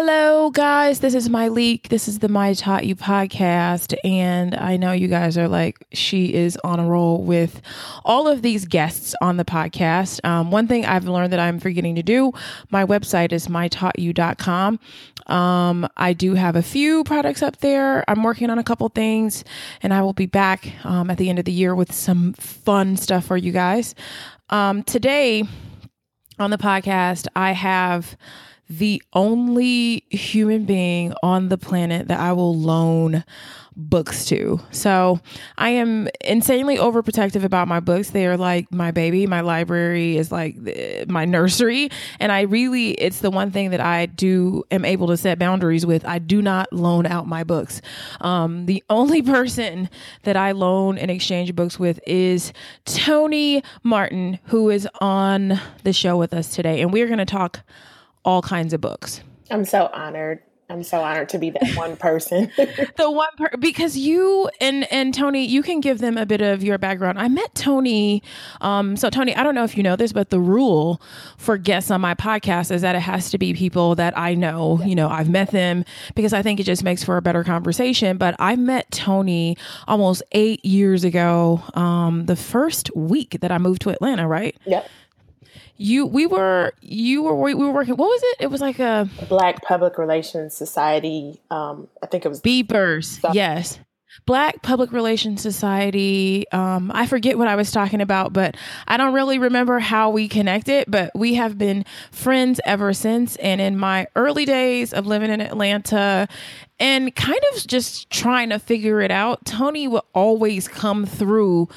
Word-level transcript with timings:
Hello, 0.00 0.50
guys. 0.50 1.00
This 1.00 1.12
is 1.12 1.28
Myleik. 1.28 1.88
This 1.88 2.06
is 2.06 2.20
the 2.20 2.28
My 2.28 2.54
Taught 2.54 2.86
You 2.86 2.94
podcast. 2.94 3.96
And 4.04 4.54
I 4.54 4.76
know 4.76 4.92
you 4.92 5.08
guys 5.08 5.36
are 5.36 5.48
like, 5.48 5.84
she 5.92 6.32
is 6.32 6.56
on 6.62 6.78
a 6.78 6.86
roll 6.86 7.24
with 7.24 7.60
all 8.04 8.28
of 8.28 8.42
these 8.42 8.64
guests 8.64 9.16
on 9.20 9.38
the 9.38 9.44
podcast. 9.44 10.24
Um, 10.24 10.52
one 10.52 10.68
thing 10.68 10.86
I've 10.86 11.08
learned 11.08 11.32
that 11.32 11.40
I'm 11.40 11.58
forgetting 11.58 11.96
to 11.96 12.04
do 12.04 12.32
my 12.70 12.84
website 12.84 13.32
is 13.32 13.48
mytaughtyou.com. 13.48 14.78
Um, 15.26 15.88
I 15.96 16.12
do 16.12 16.34
have 16.34 16.54
a 16.54 16.62
few 16.62 17.02
products 17.02 17.42
up 17.42 17.56
there. 17.56 18.08
I'm 18.08 18.22
working 18.22 18.50
on 18.50 18.58
a 18.60 18.64
couple 18.64 18.88
things, 18.90 19.42
and 19.82 19.92
I 19.92 20.02
will 20.02 20.12
be 20.12 20.26
back 20.26 20.74
um, 20.84 21.10
at 21.10 21.18
the 21.18 21.28
end 21.28 21.40
of 21.40 21.44
the 21.44 21.50
year 21.50 21.74
with 21.74 21.92
some 21.92 22.34
fun 22.34 22.96
stuff 22.96 23.24
for 23.24 23.36
you 23.36 23.50
guys. 23.50 23.96
Um, 24.48 24.84
today 24.84 25.42
on 26.38 26.50
the 26.50 26.56
podcast, 26.56 27.26
I 27.34 27.50
have 27.50 28.16
the 28.68 29.02
only 29.12 30.04
human 30.10 30.64
being 30.64 31.14
on 31.22 31.48
the 31.48 31.58
planet 31.58 32.08
that 32.08 32.20
I 32.20 32.32
will 32.32 32.54
loan 32.54 33.24
books 33.78 34.26
to. 34.26 34.60
So 34.72 35.20
I 35.56 35.70
am 35.70 36.08
insanely 36.22 36.76
overprotective 36.76 37.44
about 37.44 37.68
my 37.68 37.78
books. 37.78 38.10
They 38.10 38.26
are 38.26 38.36
like 38.36 38.70
my 38.72 38.90
baby. 38.90 39.26
My 39.26 39.40
library 39.40 40.16
is 40.16 40.32
like 40.32 40.56
my 41.06 41.24
nursery. 41.24 41.88
And 42.18 42.32
I 42.32 42.42
really, 42.42 42.90
it's 42.90 43.20
the 43.20 43.30
one 43.30 43.52
thing 43.52 43.70
that 43.70 43.80
I 43.80 44.06
do 44.06 44.64
am 44.72 44.84
able 44.84 45.06
to 45.06 45.16
set 45.16 45.38
boundaries 45.38 45.86
with. 45.86 46.04
I 46.04 46.18
do 46.18 46.42
not 46.42 46.72
loan 46.72 47.06
out 47.06 47.28
my 47.28 47.44
books. 47.44 47.80
Um, 48.20 48.66
the 48.66 48.82
only 48.90 49.22
person 49.38 49.88
that 50.24 50.36
I 50.36 50.52
loan 50.52 50.98
and 50.98 51.10
exchange 51.10 51.54
books 51.54 51.78
with 51.78 52.00
is 52.04 52.52
Toni 52.84 53.62
Martin, 53.84 54.40
who 54.46 54.70
is 54.70 54.88
on 55.00 55.60
the 55.84 55.92
show 55.92 56.16
with 56.16 56.34
us 56.34 56.52
today. 56.54 56.80
And 56.82 56.92
we're 56.92 57.06
going 57.06 57.18
to 57.18 57.24
talk 57.24 57.60
all 58.28 58.42
kinds 58.42 58.74
of 58.74 58.80
books. 58.82 59.22
I'm 59.50 59.64
so 59.64 59.88
honored. 59.94 60.42
I'm 60.68 60.82
so 60.82 61.00
honored 61.00 61.30
to 61.30 61.38
be 61.38 61.48
that 61.48 61.74
one 61.76 61.96
person. 61.96 62.52
the 62.98 63.10
one 63.10 63.30
per- 63.38 63.56
because 63.58 63.96
you 63.96 64.50
and 64.60 64.86
and 64.92 65.14
Toni, 65.14 65.46
you 65.46 65.62
can 65.62 65.80
give 65.80 66.00
them 66.00 66.18
a 66.18 66.26
bit 66.26 66.42
of 66.42 66.62
your 66.62 66.76
background. 66.76 67.18
I 67.18 67.28
met 67.28 67.54
Toni. 67.54 68.22
Um, 68.60 68.94
so 68.98 69.08
Toni, 69.08 69.34
I 69.34 69.42
don't 69.42 69.54
know 69.54 69.64
if 69.64 69.78
you 69.78 69.82
know 69.82 69.96
this, 69.96 70.12
but 70.12 70.28
the 70.28 70.40
rule 70.40 71.00
for 71.38 71.56
guests 71.56 71.90
on 71.90 72.02
my 72.02 72.14
podcast 72.14 72.70
is 72.70 72.82
that 72.82 72.94
it 72.94 73.00
has 73.00 73.30
to 73.30 73.38
be 73.38 73.54
people 73.54 73.94
that 73.94 74.16
I 74.18 74.34
know. 74.34 74.82
You 74.84 74.94
know, 74.94 75.08
I've 75.08 75.30
met 75.30 75.52
them 75.52 75.86
because 76.14 76.34
I 76.34 76.42
think 76.42 76.60
it 76.60 76.64
just 76.64 76.84
makes 76.84 77.02
for 77.02 77.16
a 77.16 77.22
better 77.22 77.44
conversation. 77.44 78.18
But 78.18 78.36
I 78.38 78.56
met 78.56 78.90
Toni 78.90 79.56
almost 79.86 80.22
eight 80.32 80.62
years 80.66 81.02
ago. 81.02 81.62
Um, 81.72 82.26
the 82.26 82.36
first 82.36 82.94
week 82.94 83.38
that 83.40 83.50
I 83.50 83.56
moved 83.56 83.80
to 83.82 83.88
Atlanta, 83.88 84.28
right? 84.28 84.54
Yep 84.66 84.86
you 85.78 86.04
we 86.04 86.26
were 86.26 86.72
you 86.80 87.22
were 87.22 87.36
we 87.36 87.54
were 87.54 87.70
working 87.70 87.94
what 87.96 88.08
was 88.08 88.20
it? 88.22 88.36
It 88.40 88.50
was 88.50 88.60
like 88.60 88.80
a 88.80 89.08
black 89.28 89.62
public 89.62 89.96
relations 89.96 90.54
society 90.54 91.40
um 91.50 91.88
i 92.02 92.06
think 92.06 92.26
it 92.26 92.28
was 92.28 92.42
beepers 92.42 93.18
yes. 93.32 93.78
Black 94.26 94.62
public 94.62 94.90
relations 94.90 95.40
society 95.40 96.44
um 96.50 96.90
i 96.92 97.06
forget 97.06 97.38
what 97.38 97.46
i 97.46 97.54
was 97.54 97.70
talking 97.70 98.00
about 98.00 98.32
but 98.32 98.56
i 98.88 98.96
don't 98.96 99.14
really 99.14 99.38
remember 99.38 99.78
how 99.78 100.10
we 100.10 100.26
connected 100.26 100.86
but 100.88 101.12
we 101.14 101.34
have 101.34 101.56
been 101.56 101.84
friends 102.10 102.60
ever 102.64 102.92
since. 102.92 103.36
And 103.36 103.60
in 103.60 103.78
my 103.78 104.08
early 104.16 104.44
days 104.44 104.92
of 104.92 105.06
living 105.06 105.30
in 105.30 105.40
atlanta 105.40 106.26
and 106.80 107.14
kind 107.14 107.40
of 107.54 107.66
just 107.66 108.10
trying 108.10 108.48
to 108.48 108.58
figure 108.58 109.00
it 109.00 109.12
out 109.12 109.44
toni 109.44 109.86
would 109.86 110.02
always 110.12 110.66
come 110.66 111.06
through 111.06 111.68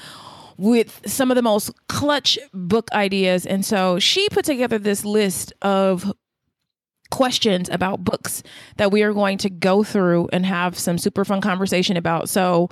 with 0.62 1.02
some 1.08 1.32
of 1.32 1.36
the 1.36 1.42
most 1.42 1.72
clutch 2.02 2.40
book 2.52 2.92
ideas. 2.94 3.46
And 3.46 3.64
so 3.64 4.00
she 4.00 4.28
put 4.30 4.44
together 4.44 4.80
this 4.80 5.06
list 5.06 5.54
of 5.62 6.12
questions 7.12 7.70
about 7.70 8.04
books 8.04 8.42
that 8.78 8.92
we 8.92 9.04
are 9.04 9.14
going 9.14 9.38
to 9.38 9.52
go 9.52 9.84
through 9.84 10.28
and 10.34 10.44
have 10.44 10.80
some 10.80 10.98
super 10.98 11.24
fun 11.24 11.42
conversation 11.42 11.98
about. 11.98 12.28
So 12.28 12.70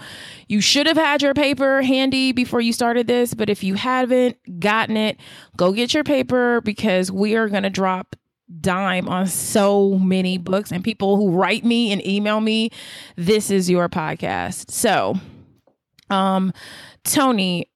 you 0.48 0.62
should 0.62 0.88
have 0.88 0.98
had 0.98 1.22
your 1.22 1.36
paper 1.36 1.84
handy 1.84 2.32
before 2.32 2.60
you 2.60 2.74
started 2.74 3.06
this, 3.06 3.36
but 3.36 3.52
if 3.52 3.64
you 3.64 3.76
haven't 3.76 4.36
gotten 4.60 4.98
it, 4.98 5.20
go 5.56 5.74
get 5.74 5.94
your 5.94 6.04
paper 6.04 6.62
because 6.62 7.12
we 7.12 7.36
are 7.36 7.50
going 7.50 7.62
to 7.62 7.70
drop 7.70 8.16
dime 8.60 9.08
on 9.08 9.28
so 9.28 9.92
many 10.00 10.40
books 10.40 10.72
and 10.72 10.84
people 10.84 11.18
who 11.18 11.30
write 11.30 11.64
me 11.64 11.92
and 11.92 12.04
email 12.04 12.42
me 12.42 12.72
this 13.16 13.52
is 13.52 13.70
your 13.70 13.90
podcast. 13.90 14.72
So 14.72 15.14
um 16.10 16.52
Toni, 17.04 17.70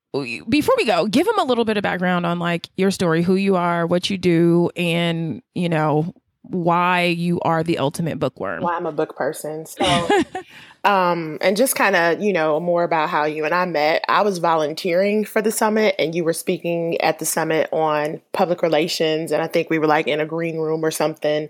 before 0.47 0.75
we 0.77 0.85
go, 0.85 1.07
give 1.07 1.25
them 1.25 1.39
a 1.39 1.43
little 1.43 1.65
bit 1.65 1.77
of 1.77 1.83
background 1.83 2.25
on 2.25 2.39
like 2.39 2.69
your 2.77 2.91
story, 2.91 3.23
who 3.23 3.35
you 3.35 3.55
are, 3.55 3.87
what 3.87 4.09
you 4.09 4.17
do, 4.17 4.69
and 4.75 5.41
you 5.55 5.69
know 5.69 6.13
why 6.43 7.03
you 7.03 7.39
are 7.41 7.63
the 7.63 7.77
ultimate 7.77 8.19
bookworm. 8.19 8.63
Why 8.63 8.75
I'm 8.75 8.85
a 8.85 8.91
book 8.91 9.15
person. 9.15 9.65
So 9.65 10.07
Um, 10.85 11.37
and 11.39 11.55
just 11.55 11.75
kind 11.75 11.95
of, 11.95 12.21
you 12.21 12.33
know, 12.33 12.59
more 12.59 12.83
about 12.83 13.09
how 13.09 13.23
you 13.23 13.45
and 13.45 13.53
I 13.53 13.63
met. 13.65 14.03
I 14.09 14.21
was 14.21 14.39
volunteering 14.39 15.23
for 15.23 15.41
the 15.41 15.51
summit 15.51 15.95
and 15.97 16.13
you 16.13 16.25
were 16.25 16.33
speaking 16.33 16.99
at 16.99 17.19
the 17.19 17.25
summit 17.25 17.69
on 17.71 18.19
public 18.33 18.61
relations. 18.61 19.31
And 19.31 19.41
I 19.41 19.47
think 19.47 19.69
we 19.69 19.79
were 19.79 19.87
like 19.87 20.07
in 20.07 20.19
a 20.19 20.25
green 20.25 20.57
room 20.57 20.83
or 20.83 20.91
something 20.91 21.47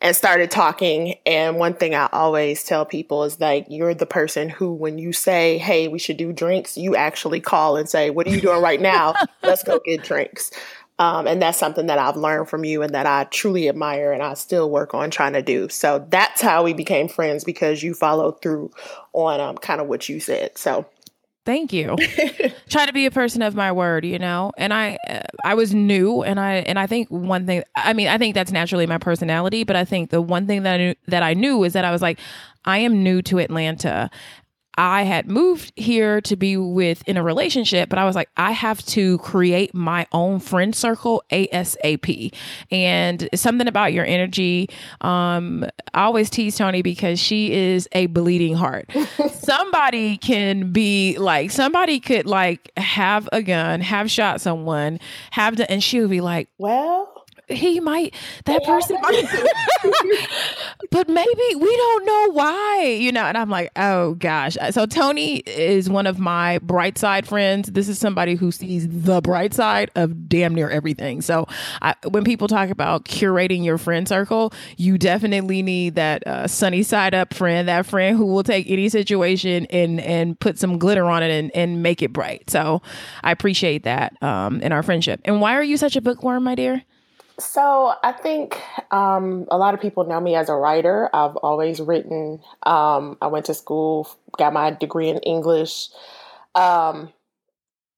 and 0.00 0.16
started 0.16 0.50
talking. 0.50 1.14
And 1.24 1.58
one 1.58 1.74
thing 1.74 1.94
I 1.94 2.08
always 2.12 2.64
tell 2.64 2.84
people 2.84 3.22
is 3.22 3.38
like, 3.38 3.66
you're 3.68 3.94
the 3.94 4.04
person 4.04 4.48
who, 4.48 4.72
when 4.72 4.98
you 4.98 5.12
say, 5.12 5.58
Hey, 5.58 5.86
we 5.86 6.00
should 6.00 6.16
do 6.16 6.32
drinks, 6.32 6.76
you 6.76 6.96
actually 6.96 7.40
call 7.40 7.76
and 7.76 7.88
say, 7.88 8.10
What 8.10 8.26
are 8.26 8.30
you 8.30 8.40
doing 8.40 8.60
right 8.60 8.80
now? 8.80 9.14
Let's 9.44 9.62
go 9.62 9.78
get 9.84 10.02
drinks. 10.02 10.50
Um, 11.02 11.26
and 11.26 11.42
that's 11.42 11.58
something 11.58 11.86
that 11.86 11.98
I've 11.98 12.16
learned 12.16 12.48
from 12.48 12.64
you 12.64 12.80
and 12.82 12.94
that 12.94 13.06
I 13.06 13.24
truly 13.24 13.68
admire 13.68 14.12
and 14.12 14.22
I 14.22 14.34
still 14.34 14.70
work 14.70 14.94
on 14.94 15.10
trying 15.10 15.32
to 15.32 15.42
do. 15.42 15.68
So 15.68 16.06
that's 16.10 16.40
how 16.40 16.62
we 16.62 16.74
became 16.74 17.08
friends 17.08 17.42
because 17.42 17.82
you 17.82 17.92
followed 17.92 18.40
through 18.40 18.70
on 19.12 19.40
um, 19.40 19.58
kind 19.58 19.80
of 19.80 19.88
what 19.88 20.08
you 20.08 20.20
said. 20.20 20.56
So 20.56 20.86
Thank 21.44 21.72
you. 21.72 21.96
Try 22.68 22.86
to 22.86 22.92
be 22.92 23.04
a 23.04 23.10
person 23.10 23.42
of 23.42 23.56
my 23.56 23.72
word, 23.72 24.04
you 24.04 24.16
know. 24.16 24.52
And 24.56 24.72
I, 24.72 24.96
uh, 25.10 25.22
I 25.44 25.54
was 25.54 25.74
new, 25.74 26.22
and 26.22 26.38
I, 26.38 26.58
and 26.58 26.78
I 26.78 26.86
think 26.86 27.08
one 27.08 27.46
thing. 27.46 27.64
I 27.74 27.94
mean, 27.94 28.06
I 28.06 28.16
think 28.16 28.36
that's 28.36 28.52
naturally 28.52 28.86
my 28.86 28.98
personality. 28.98 29.64
But 29.64 29.74
I 29.74 29.84
think 29.84 30.10
the 30.10 30.22
one 30.22 30.46
thing 30.46 30.62
that 30.62 30.74
I 30.74 30.76
knew, 30.76 30.94
that 31.08 31.24
I 31.24 31.34
knew 31.34 31.64
is 31.64 31.72
that 31.72 31.84
I 31.84 31.90
was 31.90 32.00
like, 32.00 32.20
I 32.64 32.78
am 32.78 33.02
new 33.02 33.22
to 33.22 33.40
Atlanta, 33.40 34.08
I 34.76 35.02
had 35.02 35.28
moved 35.28 35.72
here 35.76 36.20
to 36.22 36.36
be 36.36 36.56
with 36.56 37.06
in 37.06 37.16
a 37.16 37.22
relationship, 37.22 37.88
but 37.88 37.98
I 37.98 38.04
was 38.04 38.16
like, 38.16 38.30
I 38.36 38.52
have 38.52 38.84
to 38.86 39.18
create 39.18 39.74
my 39.74 40.06
own 40.12 40.40
friend 40.40 40.74
circle 40.74 41.22
ASAP. 41.30 42.34
And 42.70 43.28
something 43.34 43.68
about 43.68 43.92
your 43.92 44.04
energy. 44.04 44.68
Um, 45.00 45.66
I 45.92 46.04
always 46.04 46.30
tease 46.30 46.56
Toni 46.56 46.82
because 46.82 47.20
she 47.20 47.52
is 47.52 47.88
a 47.92 48.06
bleeding 48.06 48.54
heart. 48.54 48.90
somebody 49.32 50.16
can 50.16 50.72
be 50.72 51.18
like, 51.18 51.50
somebody 51.50 52.00
could 52.00 52.26
like 52.26 52.70
have 52.76 53.28
a 53.32 53.42
gun, 53.42 53.80
have 53.80 54.10
shot 54.10 54.40
someone, 54.40 55.00
have 55.32 55.56
the, 55.56 55.70
and 55.70 55.82
she 55.82 56.00
would 56.00 56.10
be 56.10 56.20
like, 56.20 56.48
Well, 56.58 57.11
he 57.52 57.80
might 57.80 58.14
that 58.44 58.62
person 58.64 58.96
but 60.90 61.08
maybe 61.08 61.54
we 61.56 61.76
don't 61.76 62.04
know 62.04 62.32
why 62.32 62.96
you 62.98 63.12
know 63.12 63.22
and 63.22 63.36
i'm 63.36 63.50
like 63.50 63.70
oh 63.76 64.14
gosh. 64.14 64.56
So 64.70 64.86
toni 64.86 65.38
is 65.38 65.90
one 65.90 66.06
of 66.06 66.18
my 66.18 66.58
bright 66.58 66.98
side 66.98 67.26
friends. 67.26 67.70
This 67.70 67.88
is 67.88 67.98
somebody 67.98 68.34
who 68.34 68.50
sees 68.50 68.88
the 68.88 69.20
bright 69.20 69.54
side 69.54 69.90
of 69.94 70.28
damn 70.28 70.54
near 70.54 70.70
everything. 70.70 71.20
So 71.20 71.46
I, 71.80 71.94
when 72.08 72.24
people 72.24 72.48
talk 72.48 72.70
about 72.70 73.04
curating 73.04 73.64
your 73.64 73.78
friend 73.78 74.08
circle 74.08 74.52
you 74.76 74.98
definitely 74.98 75.62
need 75.62 75.94
that 75.96 76.26
uh, 76.26 76.46
sunny 76.46 76.82
side 76.82 77.14
up 77.14 77.34
friend 77.34 77.68
that 77.68 77.86
friend 77.86 78.16
who 78.16 78.26
will 78.26 78.42
take 78.42 78.70
any 78.70 78.88
situation 78.88 79.66
and 79.66 80.00
and 80.00 80.38
put 80.38 80.58
some 80.58 80.78
glitter 80.78 81.04
on 81.04 81.22
it 81.22 81.30
and, 81.30 81.50
and 81.54 81.82
make 81.82 82.02
it 82.02 82.12
bright. 82.12 82.48
So 82.50 82.82
i 83.22 83.30
appreciate 83.30 83.84
that 83.84 84.20
um, 84.22 84.60
in 84.60 84.72
our 84.72 84.82
friendship. 84.82 85.20
And 85.24 85.40
why 85.40 85.54
are 85.54 85.62
you 85.62 85.76
such 85.76 85.96
a 85.96 86.00
bookworm 86.00 86.44
my 86.44 86.54
dear 86.54 86.84
so 87.38 87.94
I 88.02 88.12
think 88.12 88.60
um, 88.90 89.46
a 89.50 89.56
lot 89.56 89.74
of 89.74 89.80
people 89.80 90.04
know 90.04 90.20
me 90.20 90.34
as 90.34 90.48
a 90.48 90.54
writer. 90.54 91.08
I've 91.14 91.36
always 91.36 91.80
written. 91.80 92.40
Um, 92.64 93.16
I 93.20 93.26
went 93.28 93.46
to 93.46 93.54
school, 93.54 94.08
got 94.38 94.52
my 94.52 94.70
degree 94.70 95.08
in 95.08 95.18
English. 95.18 95.88
Um, 96.54 97.12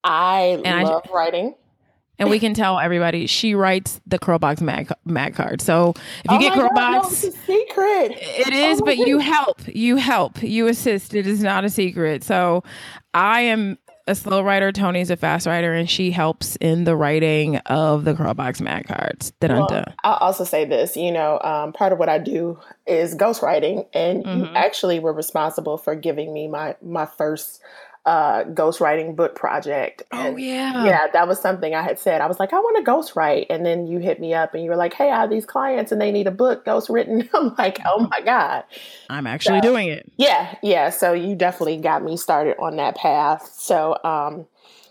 I 0.02 0.60
and 0.64 0.88
love 0.88 1.02
I, 1.10 1.12
writing. 1.12 1.54
And 2.18 2.30
we 2.30 2.38
can 2.38 2.54
tell 2.54 2.78
everybody 2.78 3.26
she 3.26 3.56
writes 3.56 4.00
the 4.06 4.20
Curlbox 4.20 4.60
mag, 4.60 4.92
mag 5.04 5.34
card. 5.34 5.60
So 5.60 5.94
if 6.24 6.30
you 6.30 6.36
oh 6.36 6.38
get 6.38 6.52
Curlbox, 6.52 7.02
no, 7.02 7.30
secret. 7.30 8.12
It 8.20 8.52
is, 8.52 8.80
oh 8.80 8.84
but 8.84 8.98
you 8.98 9.18
help. 9.18 9.60
You 9.66 9.96
help. 9.96 10.42
You 10.42 10.68
assist. 10.68 11.14
It 11.14 11.26
is 11.26 11.42
not 11.42 11.64
a 11.64 11.70
secret. 11.70 12.22
So 12.22 12.62
I 13.14 13.40
am 13.40 13.78
a 14.06 14.14
slow 14.14 14.42
writer. 14.42 14.70
Toni's 14.72 15.10
a 15.10 15.16
fast 15.16 15.46
writer, 15.46 15.72
and 15.72 15.88
she 15.88 16.10
helps 16.10 16.56
in 16.56 16.84
the 16.84 16.96
writing 16.96 17.56
of 17.58 18.04
the 18.04 18.14
Curlbox 18.14 18.60
Mag 18.60 18.86
cards. 18.86 19.32
Well, 20.02 20.12
I'll 20.12 20.28
also 20.28 20.44
say 20.44 20.64
this. 20.64 20.96
You 20.96 21.12
know, 21.12 21.40
um, 21.40 21.72
part 21.72 21.92
of 21.92 21.98
what 21.98 22.08
I 22.08 22.18
do 22.18 22.58
is 22.86 23.14
ghostwriting, 23.14 23.86
and 23.94 24.24
mm-hmm. 24.24 24.40
you 24.40 24.46
actually 24.54 25.00
were 25.00 25.12
responsible 25.12 25.78
for 25.78 25.94
giving 25.94 26.32
me 26.32 26.48
my 26.48 26.76
my 26.82 27.06
first 27.06 27.60
uh, 28.06 28.44
ghostwriting 28.44 29.16
book 29.16 29.34
project. 29.34 30.02
Oh, 30.12 30.36
yeah. 30.36 30.84
yeah, 30.84 31.06
that 31.12 31.26
was 31.26 31.40
something 31.40 31.74
I 31.74 31.82
had 31.82 31.98
said. 31.98 32.20
I 32.20 32.26
was 32.26 32.38
like, 32.38 32.52
I 32.52 32.58
want 32.58 32.76
to 32.84 32.90
ghostwrite. 32.90 33.46
And 33.50 33.64
then 33.64 33.86
you 33.86 33.98
hit 33.98 34.20
me 34.20 34.34
up 34.34 34.52
and 34.54 34.62
you 34.62 34.68
were 34.70 34.76
like, 34.76 34.92
hey, 34.94 35.10
I 35.10 35.20
have 35.22 35.30
these 35.30 35.46
clients 35.46 35.90
and 35.90 36.00
they 36.00 36.12
need 36.12 36.26
a 36.26 36.30
book 36.30 36.64
ghostwritten. 36.66 37.28
I'm 37.34 37.54
like, 37.56 37.78
oh 37.86 38.06
my 38.10 38.20
God. 38.20 38.64
I'm 39.08 39.26
actually 39.26 39.58
So- 39.58 39.68
doing 39.68 39.88
it. 39.88 40.10
Yeah, 40.16 40.54
yeah. 40.62 40.90
So 40.90 41.12
you 41.14 41.34
definitely 41.34 41.78
got 41.78 42.02
me 42.04 42.16
started 42.16 42.56
on 42.60 42.76
that 42.76 42.96
path. 42.96 43.50
So, 43.56 43.96
um, 44.04 44.46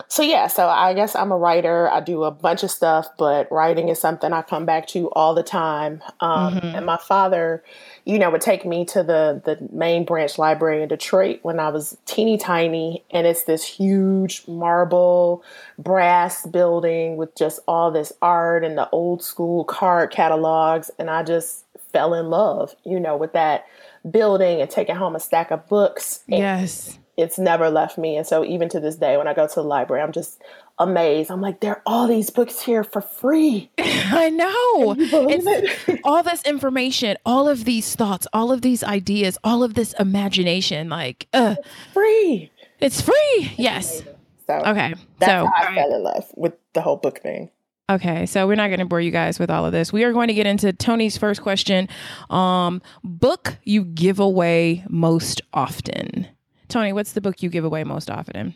so 0.07 0.21
yeah, 0.24 0.48
so 0.48 0.68
I 0.68 0.94
guess 0.94 1.16
I'm 1.16 1.31
a 1.31 1.38
writer. 1.38 1.89
I 1.89 2.00
do 2.00 2.24
a 2.24 2.31
bunch 2.31 2.63
of 2.63 2.71
stuff, 2.71 3.07
but 3.18 3.51
writing 3.51 3.89
is 3.89 4.00
something 4.01 4.33
I 4.33 4.42
come 4.42 4.66
back 4.66 4.88
to 4.88 5.09
all 5.12 5.33
the 5.36 5.44
time. 5.44 6.01
Um, 6.19 6.56
Mhm. 6.56 6.77
And 6.77 6.86
my 6.86 6.98
father, 6.98 7.63
you 8.06 8.20
know, 8.20 8.30
would 8.30 8.42
take 8.42 8.66
me 8.66 8.86
to 8.86 9.04
the 9.04 9.42
the 9.46 9.58
main 9.72 10.06
branch 10.06 10.38
library 10.38 10.84
in 10.84 10.90
Detroit 10.90 11.40
when 11.44 11.60
I 11.60 11.70
was 11.70 11.98
teeny 12.06 12.38
tiny, 12.38 13.04
and 13.12 13.26
it's 13.26 13.44
this 13.44 13.64
huge 13.64 14.48
marble 14.48 15.44
brass 15.78 16.46
building 16.46 17.16
with 17.18 17.36
just 17.36 17.60
all 17.68 17.92
this 17.92 18.12
art 18.22 18.64
and 18.64 18.78
the 18.78 18.90
old 18.90 19.24
school 19.24 19.64
card 19.64 20.12
catalogs, 20.12 20.92
and 21.00 21.10
I 21.10 21.24
just 21.24 21.66
fell 21.94 22.14
in 22.14 22.30
love, 22.30 22.76
you 22.84 23.00
know, 23.00 23.16
with 23.16 23.34
that 23.34 23.66
building 24.10 24.60
and 24.60 24.70
taking 24.70 24.96
home 24.96 25.16
a 25.16 25.20
stack 25.20 25.52
of 25.52 25.68
books. 25.68 26.24
And 26.28 26.40
Yes. 26.40 27.00
It's 27.16 27.38
never 27.38 27.70
left 27.70 28.00
me. 28.00 28.18
And 28.18 28.26
so 28.26 28.44
even 28.44 28.70
to 28.70 28.80
this 28.80 28.96
day, 28.96 29.18
when 29.18 29.28
I 29.28 29.36
go 29.36 29.48
to 29.48 29.54
the 29.54 29.64
library, 29.64 30.02
I'm 30.02 30.12
just 30.12 30.42
amazed. 30.80 31.31
I'm 31.31 31.42
like, 31.42 31.60
there 31.60 31.74
are 31.78 31.81
all 31.86 32.08
these 32.08 32.30
books 32.30 32.62
here 32.62 32.84
for 32.84 33.02
free. 33.02 33.70
I 33.80 34.30
know. 34.30 34.96
Can 34.96 35.00
you 35.04 35.10
believe 35.10 35.40
It's 35.48 35.88
it? 35.90 36.00
all 36.04 36.24
this 36.24 36.44
information, 36.46 37.18
all 37.25 37.48
of 37.50 37.66
these 37.66 37.96
thoughts, 37.96 38.28
all 38.34 38.52
of 38.52 38.62
these 38.62 38.84
ideas, 38.84 39.38
all 39.44 39.64
of 39.64 39.74
this 39.75 39.94
imagination. 40.00 40.90
Like, 40.90 41.28
uh, 41.34 41.56
free. 41.94 42.52
it's 42.80 43.02
free. 43.02 43.52
Yes. 43.58 44.02
So 44.48 44.54
Okay. 44.56 44.94
that's 45.20 45.31
so, 45.31 45.46
how 45.54 45.70
I 45.70 45.75
fell 45.75 45.94
in 45.96 46.04
love 46.04 46.25
with 46.36 46.54
the 46.74 46.81
whole 46.81 46.98
book 46.98 47.22
thing. 47.22 47.50
Okay, 47.90 48.26
so 48.26 48.48
we're 48.48 48.56
not 48.56 48.69
going 48.69 48.80
to 48.80 48.86
bore 48.86 49.02
you 49.02 49.12
guys 49.12 49.40
with 49.40 49.50
all 49.52 49.66
of 49.66 49.74
this. 49.74 49.92
We 49.92 50.04
are 50.06 50.14
going 50.14 50.30
to 50.30 50.34
get 50.34 50.48
into 50.48 50.72
Toni's 50.72 51.18
first 51.18 51.42
question. 51.42 51.90
Um, 52.30 52.81
book 53.04 53.58
you 53.66 53.84
give 53.84 54.19
away 54.19 54.86
most 54.90 55.42
often. 55.54 56.28
Toni, 56.69 56.94
what's 56.94 57.12
the 57.12 57.19
book 57.22 57.44
you 57.44 57.50
give 57.50 57.66
away 57.66 57.84
most 57.84 58.10
often? 58.10 58.56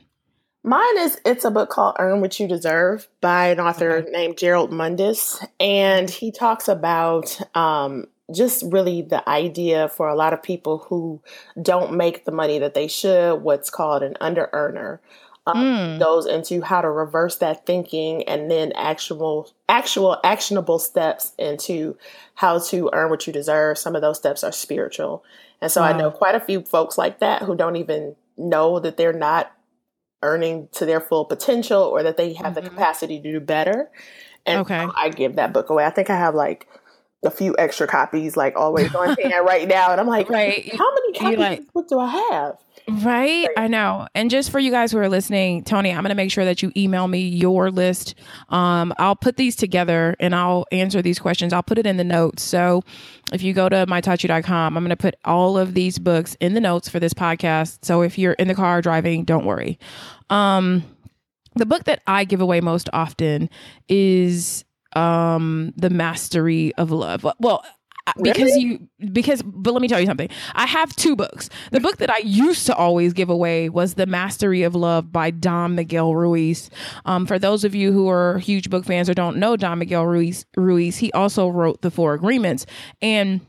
Mine 0.67 0.97
is 0.97 1.17
it's 1.25 1.45
a 1.45 1.51
book 1.51 1.69
called 1.69 1.95
Earn 1.97 2.19
What 2.19 2.37
You 2.41 2.47
Deserve 2.47 3.07
by 3.21 3.47
an 3.47 3.59
author 3.61 3.99
Okay. 3.99 4.11
named 4.11 4.37
Jerrold 4.37 4.69
Mundis. 4.69 5.41
And 5.61 6.09
he 6.09 6.29
talks 6.29 6.67
about 6.67 7.39
um, 7.55 8.07
just 8.35 8.65
really 8.69 9.01
the 9.01 9.27
idea 9.29 9.87
for 9.87 10.09
a 10.09 10.15
lot 10.15 10.33
of 10.33 10.43
people 10.43 10.79
who 10.79 11.21
don't 11.61 11.93
make 11.95 12.25
the 12.25 12.33
money 12.33 12.59
that 12.59 12.73
they 12.73 12.89
should, 12.89 13.35
what's 13.43 13.69
called 13.69 14.03
an 14.03 14.17
under 14.19 14.49
earner. 14.51 14.99
Um, 15.47 15.55
Mm. 15.55 15.99
goes 15.99 16.25
into 16.25 16.59
how 16.61 16.81
to 16.81 16.89
reverse 16.91 17.37
that 17.37 17.65
thinking 17.65 18.23
and 18.27 18.51
then 18.51 18.73
actual 18.75 19.49
actual 19.69 20.19
actionable 20.21 20.77
steps 20.77 21.31
into 21.37 21.95
how 22.35 22.59
to 22.59 22.89
earn 22.91 23.09
what 23.09 23.25
you 23.25 23.31
deserve 23.31 23.77
some 23.77 23.95
of 23.95 24.01
those 24.01 24.17
steps 24.17 24.43
are 24.43 24.51
spiritual 24.51 25.23
and 25.61 25.71
so 25.71 25.81
i 25.81 25.93
know 25.97 26.11
quite 26.11 26.35
a 26.35 26.41
few 26.41 26.63
folks 26.63 26.97
like 26.97 27.19
that 27.19 27.43
who 27.43 27.55
don't 27.55 27.77
even 27.77 28.13
know 28.35 28.77
that 28.81 28.97
they're 28.97 29.13
not 29.13 29.53
earning 30.23 30.67
to 30.73 30.85
their 30.85 30.99
full 30.99 31.25
potential 31.25 31.81
or 31.83 32.03
that 32.03 32.17
they 32.17 32.33
have 32.33 32.53
Mhm. 32.53 32.55
the 32.55 32.61
capacity 32.69 33.21
to 33.21 33.31
do 33.33 33.39
better 33.39 33.91
and 34.45 34.61
Okay. 34.61 34.87
i 34.95 35.09
give 35.09 35.35
that 35.35 35.53
book 35.53 35.69
away 35.69 35.85
i 35.85 35.89
think 35.89 36.09
i 36.09 36.15
have 36.15 36.33
like 36.35 36.67
a 37.23 37.29
few 37.31 37.55
extra 37.59 37.87
copies 37.87 38.35
like 38.37 38.55
always 38.55 38.93
on 38.95 39.15
hand 39.15 39.33
right 39.45 39.67
now 39.67 39.91
and 39.91 39.99
i'm 40.01 40.07
like 40.07 40.29
Right. 40.29 40.73
how 40.75 40.91
many 40.93 41.13
copies 41.13 41.37
like- 41.39 41.59
of 41.59 41.65
this 41.65 41.71
book 41.73 41.87
do 41.87 41.99
i 41.99 42.07
have 42.31 42.57
Right? 42.89 43.49
I 43.57 43.67
know. 43.67 44.07
And 44.15 44.29
just 44.29 44.49
for 44.49 44.59
you 44.59 44.71
guys 44.71 44.93
who 44.93 44.97
are 44.97 45.09
listening, 45.09 45.63
Toni, 45.63 45.91
I'm 45.91 46.03
going 46.03 46.09
to 46.09 46.15
make 46.15 46.31
sure 46.31 46.45
that 46.45 46.61
you 46.61 46.71
email 46.77 47.07
me 47.07 47.19
your 47.19 47.69
list. 47.69 48.15
Um, 48.47 48.93
I'll 48.97 49.15
put 49.15 49.35
these 49.35 49.57
together 49.57 50.15
and 50.21 50.33
I'll 50.33 50.65
answer 50.71 51.01
these 51.01 51.19
questions. 51.19 51.51
I'll 51.51 51.63
put 51.63 51.77
it 51.77 51.85
in 51.85 51.97
the 51.97 52.05
notes. 52.05 52.43
So 52.43 52.83
if 53.33 53.43
you 53.43 53.53
go 53.53 53.67
to 53.67 53.85
mytaughtyou.com, 53.85 54.77
I'm 54.77 54.83
going 54.83 54.89
to 54.89 54.95
put 54.95 55.15
all 55.25 55.57
of 55.57 55.73
these 55.73 55.99
books 55.99 56.37
in 56.39 56.53
the 56.53 56.61
notes 56.61 56.87
for 56.87 56.99
this 57.01 57.13
podcast. 57.13 57.79
So 57.83 58.01
if 58.03 58.17
you're 58.17 58.33
in 58.33 58.47
the 58.47 58.55
car 58.55 58.81
driving, 58.81 59.25
don't 59.25 59.45
worry. 59.45 59.77
Um, 60.29 60.83
the 61.55 61.65
book 61.65 61.83
that 61.85 62.01
I 62.07 62.23
give 62.23 62.39
away 62.39 62.61
most 62.61 62.89
often 62.93 63.49
is 63.89 64.63
um, 64.95 65.73
The 65.75 65.89
Mastery 65.89 66.73
of 66.75 66.91
Love. 66.91 67.25
Well, 67.39 67.65
I- 68.07 68.13
because 68.21 68.55
you 68.57 68.87
because 69.11 69.41
but 69.43 69.73
let 69.73 69.81
me 69.81 69.87
tell 69.87 69.99
you 69.99 70.05
something. 70.07 70.29
I 70.55 70.65
have 70.65 70.95
two 70.95 71.15
books. 71.15 71.49
The 71.71 71.79
book 71.79 71.97
that 71.97 72.09
i 72.09 72.17
used 72.23 72.65
to 72.67 72.75
always 72.75 73.13
give 73.13 73.29
away 73.29 73.69
was 73.69 73.93
the 73.95 74.05
mastery 74.05 74.63
of 74.63 74.73
love 74.75 75.11
by 75.11 75.29
don 75.29 75.75
miguel 75.75 76.15
ruiz. 76.15 76.69
Um, 77.05 77.25
for 77.25 77.37
those 77.37 77.63
of 77.63 77.75
you 77.75 77.91
who 77.91 78.09
are 78.09 78.39
huge 78.39 78.69
book 78.69 78.85
fans 78.85 79.09
or 79.09 79.13
don't 79.13 79.37
know 79.37 79.55
don 79.57 79.79
miguel 79.79 80.05
ruiz 80.05 80.45
ruiz 80.55 80.97
he 80.97 81.11
also 81.11 81.47
wrote 81.49 81.81
the 81.81 81.91
four 81.91 82.13
agreements. 82.13 82.65
And 83.01 83.41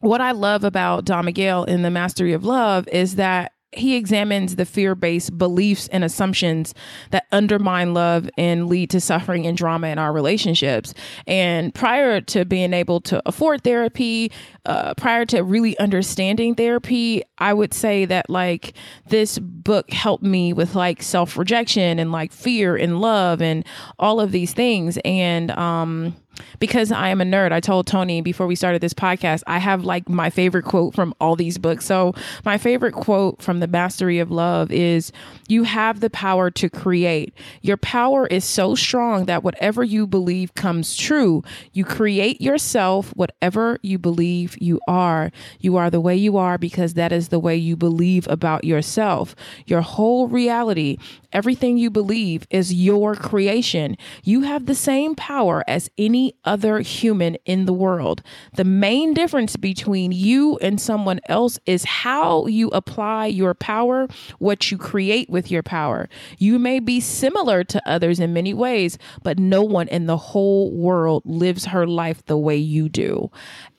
what 0.00 0.20
I 0.20 0.30
love 0.30 0.62
about 0.62 1.04
Don 1.04 1.24
Miguel 1.24 1.64
in 1.64 1.82
The 1.82 1.90
Mastery 1.90 2.32
of 2.32 2.44
Love 2.44 2.86
is 2.88 3.16
that 3.16 3.52
he 3.72 3.96
examines 3.96 4.56
the 4.56 4.64
fear 4.64 4.94
based 4.94 5.36
beliefs 5.36 5.88
and 5.88 6.02
assumptions 6.02 6.74
that 7.10 7.26
undermine 7.32 7.92
love 7.92 8.28
and 8.38 8.66
lead 8.66 8.88
to 8.90 9.00
suffering 9.00 9.46
and 9.46 9.58
drama 9.58 9.88
in 9.88 9.98
our 9.98 10.12
relationships. 10.12 10.94
And 11.26 11.74
prior 11.74 12.20
to 12.22 12.44
being 12.46 12.72
able 12.72 13.00
to 13.02 13.22
afford 13.26 13.64
therapy, 13.64 14.32
uh, 14.64 14.94
prior 14.94 15.26
to 15.26 15.42
really 15.42 15.78
understanding 15.78 16.54
therapy, 16.54 17.22
I 17.36 17.52
would 17.52 17.74
say 17.74 18.06
that 18.06 18.30
like 18.30 18.72
this 19.08 19.38
book 19.38 19.90
helped 19.92 20.24
me 20.24 20.52
with 20.54 20.74
like 20.74 21.02
self 21.02 21.36
rejection 21.36 21.98
and 21.98 22.10
like 22.10 22.32
fear 22.32 22.74
and 22.74 23.00
love 23.00 23.42
and 23.42 23.66
all 23.98 24.18
of 24.18 24.32
these 24.32 24.54
things. 24.54 24.98
And, 25.04 25.50
um, 25.50 26.16
because 26.58 26.92
I 26.92 27.08
am 27.08 27.20
a 27.20 27.24
nerd, 27.24 27.52
I 27.52 27.60
told 27.60 27.86
Toni 27.86 28.20
before 28.20 28.46
we 28.46 28.54
started 28.54 28.80
this 28.80 28.94
podcast, 28.94 29.42
I 29.46 29.58
have 29.58 29.84
like 29.84 30.08
my 30.08 30.30
favorite 30.30 30.64
quote 30.64 30.94
from 30.94 31.14
all 31.20 31.36
these 31.36 31.58
books. 31.58 31.84
So, 31.84 32.14
my 32.44 32.58
favorite 32.58 32.94
quote 32.94 33.42
from 33.42 33.60
The 33.60 33.66
Mastery 33.66 34.18
of 34.18 34.30
Love 34.30 34.70
is 34.70 35.12
You 35.48 35.64
have 35.64 36.00
the 36.00 36.10
power 36.10 36.50
to 36.52 36.68
create. 36.68 37.34
Your 37.62 37.76
power 37.76 38.26
is 38.26 38.44
so 38.44 38.74
strong 38.74 39.26
that 39.26 39.42
whatever 39.42 39.84
you 39.84 40.06
believe 40.06 40.54
comes 40.54 40.96
true. 40.96 41.42
You 41.72 41.84
create 41.84 42.40
yourself, 42.40 43.10
whatever 43.16 43.78
you 43.82 43.98
believe 43.98 44.56
you 44.60 44.80
are. 44.88 45.30
You 45.60 45.76
are 45.76 45.90
the 45.90 46.00
way 46.00 46.16
you 46.16 46.36
are 46.36 46.58
because 46.58 46.94
that 46.94 47.12
is 47.12 47.28
the 47.28 47.38
way 47.38 47.56
you 47.56 47.76
believe 47.76 48.26
about 48.28 48.64
yourself. 48.64 49.34
Your 49.66 49.80
whole 49.80 50.28
reality, 50.28 50.98
everything 51.32 51.78
you 51.78 51.90
believe, 51.90 52.46
is 52.50 52.72
your 52.74 53.14
creation. 53.14 53.96
You 54.24 54.42
have 54.42 54.66
the 54.66 54.74
same 54.74 55.14
power 55.14 55.64
as 55.66 55.90
any 55.98 56.27
other 56.44 56.80
human 56.80 57.36
in 57.44 57.64
the 57.64 57.72
world. 57.72 58.22
The 58.54 58.64
main 58.64 59.14
difference 59.14 59.56
between 59.56 60.12
you 60.12 60.56
and 60.58 60.80
someone 60.80 61.20
else 61.28 61.58
is 61.66 61.84
how 61.84 62.46
you 62.46 62.68
apply 62.68 63.26
your 63.26 63.54
power, 63.54 64.08
what 64.38 64.70
you 64.70 64.78
create 64.78 65.28
with 65.30 65.50
your 65.50 65.62
power. 65.62 66.08
You 66.38 66.58
may 66.58 66.80
be 66.80 67.00
similar 67.00 67.64
to 67.64 67.82
others 67.88 68.20
in 68.20 68.32
many 68.32 68.54
ways, 68.54 68.98
but 69.22 69.38
no 69.38 69.62
one 69.62 69.88
in 69.88 70.06
the 70.06 70.16
whole 70.16 70.70
world 70.70 71.22
lives 71.24 71.66
her 71.66 71.86
life 71.86 72.24
the 72.26 72.38
way 72.38 72.56
you 72.56 72.88
do. 72.88 73.30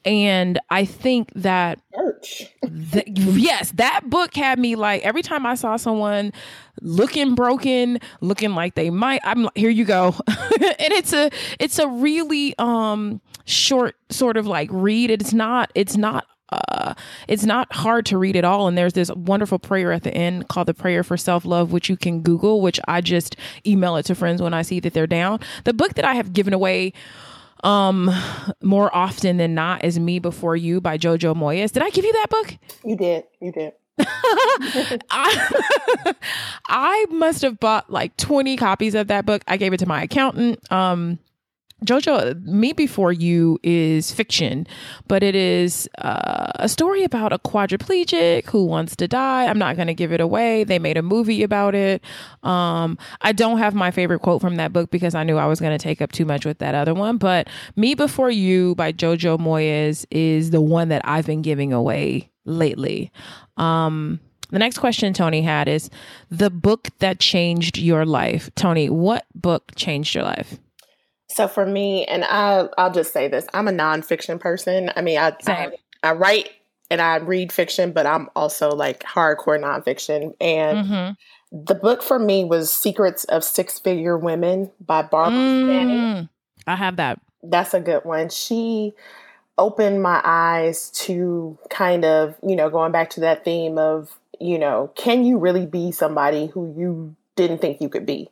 And 0.05 0.59
I 0.69 0.85
think 0.85 1.31
that 1.35 1.79
yes, 3.05 3.71
that 3.71 4.09
book 4.09 4.33
had 4.35 4.57
me 4.59 4.75
like 4.75 5.03
every 5.03 5.21
time 5.21 5.45
I 5.45 5.55
saw 5.55 5.77
someone 5.77 6.31
looking 6.81 7.35
broken, 7.35 7.99
looking 8.21 8.55
like 8.55 8.75
they 8.75 8.89
might. 8.89 9.21
I'm 9.23 9.43
like, 9.43 9.57
here 9.57 9.69
you 9.69 9.85
go, 9.85 10.15
and 10.27 10.93
it's 10.93 11.13
a 11.13 11.29
it's 11.59 11.79
a 11.79 11.87
really 11.87 12.55
um 12.57 13.21
short 13.45 13.95
sort 14.09 14.37
of 14.37 14.47
like 14.47 14.69
read. 14.71 15.11
It's 15.11 15.33
not 15.33 15.71
it's 15.75 15.97
not 15.97 16.25
uh 16.51 16.93
it's 17.27 17.43
not 17.43 17.71
hard 17.73 18.05
to 18.07 18.17
read 18.17 18.35
at 18.35 18.43
all 18.43 18.67
and 18.67 18.77
there's 18.77 18.93
this 18.93 19.11
wonderful 19.11 19.59
prayer 19.59 19.91
at 19.91 20.03
the 20.03 20.13
end 20.13 20.47
called 20.47 20.67
the 20.67 20.73
prayer 20.73 21.03
for 21.03 21.15
self-love 21.15 21.71
which 21.71 21.89
you 21.89 21.95
can 21.97 22.21
google 22.21 22.59
which 22.59 22.79
i 22.87 23.01
just 23.01 23.35
email 23.67 23.95
it 23.97 24.03
to 24.03 24.15
friends 24.15 24.41
when 24.41 24.53
i 24.53 24.63
see 24.63 24.79
that 24.79 24.93
they're 24.93 25.05
down 25.05 25.39
the 25.65 25.73
book 25.73 25.93
that 25.93 26.05
i 26.05 26.15
have 26.15 26.33
given 26.33 26.53
away 26.53 26.91
um 27.63 28.09
more 28.61 28.93
often 28.95 29.37
than 29.37 29.53
not 29.53 29.83
is 29.83 29.99
me 29.99 30.19
before 30.19 30.55
you 30.55 30.79
by 30.79 30.97
jojo 30.97 31.35
moyes 31.35 31.71
did 31.71 31.83
i 31.83 31.89
give 31.89 32.05
you 32.05 32.13
that 32.13 32.29
book 32.29 32.55
You 32.85 32.95
did. 32.95 33.23
You 33.41 33.51
did. 33.51 33.73
I, 35.11 36.13
I 36.69 37.05
must 37.09 37.41
have 37.41 37.59
bought 37.59 37.89
like 37.91 38.15
20 38.15 38.55
copies 38.55 38.95
of 38.95 39.07
that 39.07 39.25
book. 39.25 39.43
I 39.45 39.57
gave 39.57 39.73
it 39.73 39.77
to 39.79 39.85
my 39.85 40.03
accountant. 40.03 40.71
Um, 40.71 41.19
Jojo, 41.85 42.43
Me 42.43 42.73
Before 42.73 43.11
You 43.13 43.57
is 43.63 44.11
fiction, 44.11 44.67
but 45.07 45.23
it 45.23 45.33
is 45.33 45.87
uh, 45.99 46.51
a 46.55 46.67
story 46.67 47.03
about 47.03 47.31
a 47.31 47.39
quadriplegic 47.39 48.45
who 48.49 48.65
wants 48.65 48.95
to 48.97 49.07
die. 49.07 49.45
I'm 49.45 49.57
not 49.57 49.75
going 49.75 49.87
to 49.87 49.93
give 49.93 50.11
it 50.11 50.19
away. 50.19 50.65
They 50.65 50.77
made 50.77 50.97
a 50.97 51.01
movie 51.01 51.41
about 51.41 51.75
it. 51.75 52.03
Um, 52.43 52.97
I 53.21 53.31
don't 53.31 53.59
have 53.59 53.73
my 53.73 53.91
favorite 53.91 54.19
quote 54.19 54.41
from 54.41 54.57
that 54.57 54.73
book 54.73 54.91
because 54.91 55.15
I 55.15 55.23
knew 55.23 55.37
I 55.37 55.45
was 55.45 55.59
going 55.59 55.77
to 55.77 55.81
take 55.81 56.01
up 56.01 56.11
too 56.11 56.25
much 56.25 56.45
with 56.45 56.59
that 56.59 56.75
other 56.75 56.93
one. 56.93 57.17
But 57.17 57.47
Me 57.75 57.95
Before 57.95 58.29
You 58.29 58.75
by 58.75 58.91
Jojo 58.91 59.39
Moyes 59.39 60.05
is 60.11 60.51
the 60.51 60.61
one 60.61 60.89
that 60.89 61.01
I've 61.05 61.25
been 61.25 61.41
giving 61.41 61.71
away 61.71 62.29
lately. 62.45 63.11
Um, 63.57 64.19
The 64.51 64.59
next 64.59 64.79
question 64.79 65.13
Toni 65.13 65.43
had 65.43 65.67
is 65.67 65.89
the 66.29 66.49
book 66.49 66.87
that 66.99 67.19
changed 67.19 67.77
your 67.77 68.05
life. 68.05 68.49
Toni, 68.55 68.89
what 68.89 69.25
book 69.35 69.71
changed 69.75 70.15
your 70.15 70.23
life? 70.23 70.57
So 71.31 71.47
for 71.47 71.65
me, 71.65 72.05
and 72.05 72.23
I, 72.25 72.67
I'll 72.77 72.91
just 72.91 73.13
say 73.13 73.27
this: 73.27 73.45
I'm 73.53 73.67
a 73.67 73.71
nonfiction 73.71 74.39
person. 74.39 74.91
I 74.95 75.01
mean, 75.01 75.17
I, 75.17 75.35
I, 75.47 75.71
I 76.03 76.13
write 76.13 76.49
and 76.89 77.01
I 77.01 77.17
read 77.17 77.51
fiction, 77.51 77.91
but 77.91 78.05
I'm 78.05 78.29
also 78.35 78.71
like 78.71 79.03
hardcore 79.03 79.59
nonfiction. 79.59 80.33
And 80.41 80.87
mm-hmm. 80.87 81.65
the 81.65 81.75
book 81.75 82.01
for 82.01 82.17
me 82.17 82.43
was 82.43 82.71
Secrets 82.71 83.25
of 83.25 83.43
Six 83.43 83.79
Figure 83.79 84.17
Women 84.17 84.71
by 84.85 85.03
Barbara 85.03 85.39
mm, 85.39 86.29
I 86.65 86.75
have 86.75 86.97
that. 86.97 87.21
That's 87.43 87.73
a 87.73 87.79
good 87.79 88.03
one. 88.05 88.29
She 88.29 88.93
opened 89.57 90.01
my 90.01 90.21
eyes 90.23 90.89
to 90.91 91.57
kind 91.69 92.05
of, 92.05 92.35
you 92.45 92.55
know, 92.55 92.69
going 92.69 92.91
back 92.91 93.11
to 93.11 93.19
that 93.21 93.43
theme 93.43 93.77
of, 93.77 94.17
you 94.39 94.57
know, 94.57 94.91
can 94.95 95.25
you 95.25 95.37
really 95.37 95.65
be 95.65 95.91
somebody 95.91 96.47
who 96.47 96.73
you 96.77 97.15
didn't 97.35 97.59
think 97.59 97.81
you 97.81 97.89
could 97.89 98.05
be? 98.05 98.29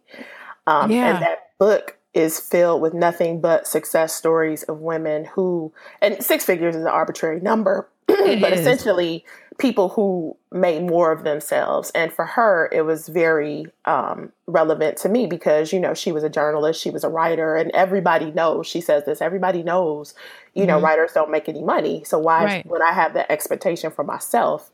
Um, 0.65 0.91
yeah. 0.91 1.15
And 1.15 1.23
that 1.23 1.51
book 1.59 1.97
is 2.17 2.39
filled 2.39 2.81
with 2.81 2.95
nothing 2.95 3.39
but 3.39 3.67
success 3.67 4.11
stories 4.11 4.63
of 4.63 4.79
women 4.79 5.25
who, 5.25 5.71
and 6.01 6.21
six 6.23 6.43
figures 6.43 6.75
is 6.75 6.81
an 6.81 6.87
arbitrary 6.87 7.39
number, 7.39 7.87
but 8.07 8.51
is. 8.51 8.59
essentially 8.59 9.23
people 9.59 9.89
who 9.89 10.35
made 10.51 10.81
more 10.81 11.11
of 11.11 11.23
themselves. 11.23 11.91
And 11.91 12.11
for 12.11 12.25
her, 12.25 12.69
it 12.71 12.81
was 12.81 13.07
very 13.07 13.67
um, 13.85 14.31
relevant 14.47 14.97
to 14.97 15.09
me 15.09 15.27
because, 15.27 15.71
you 15.71 15.79
know, 15.79 15.93
she 15.93 16.11
was 16.11 16.23
a 16.23 16.29
journalist, 16.29 16.81
she 16.81 16.89
was 16.89 17.03
a 17.03 17.09
writer, 17.09 17.55
and 17.55 17.69
everybody 17.71 18.31
knows, 18.31 18.65
she 18.65 18.81
says 18.81 19.05
this, 19.05 19.21
everybody 19.21 19.61
knows, 19.61 20.15
you 20.55 20.61
mm-hmm. 20.61 20.69
know, 20.69 20.79
writers 20.79 21.11
don't 21.13 21.29
make 21.29 21.47
any 21.47 21.63
money. 21.63 22.03
So 22.03 22.17
why 22.17 22.45
right. 22.45 22.65
would 22.65 22.81
I 22.81 22.93
have 22.93 23.13
that 23.13 23.31
expectation 23.31 23.91
for 23.91 24.03
myself? 24.03 24.71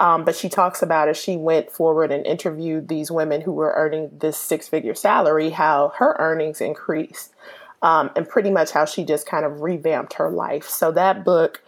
Um, 0.00 0.24
but 0.24 0.34
she 0.34 0.48
talks 0.48 0.82
about 0.82 1.08
as 1.08 1.16
she 1.16 1.36
went 1.36 1.70
forward 1.70 2.10
and 2.10 2.26
interviewed 2.26 2.88
these 2.88 3.10
women 3.10 3.40
who 3.40 3.52
were 3.52 3.72
earning 3.76 4.10
this 4.12 4.36
six 4.36 4.68
figure 4.68 4.94
salary, 4.94 5.50
how 5.50 5.92
her 5.98 6.16
earnings 6.18 6.60
increased. 6.60 7.32
Um, 7.82 8.10
and 8.16 8.26
pretty 8.26 8.50
much 8.50 8.70
how 8.70 8.86
she 8.86 9.04
just 9.04 9.26
kind 9.26 9.44
of 9.44 9.60
revamped 9.60 10.14
her 10.14 10.30
life. 10.30 10.66
So 10.66 10.90
that 10.92 11.22
book 11.22 11.62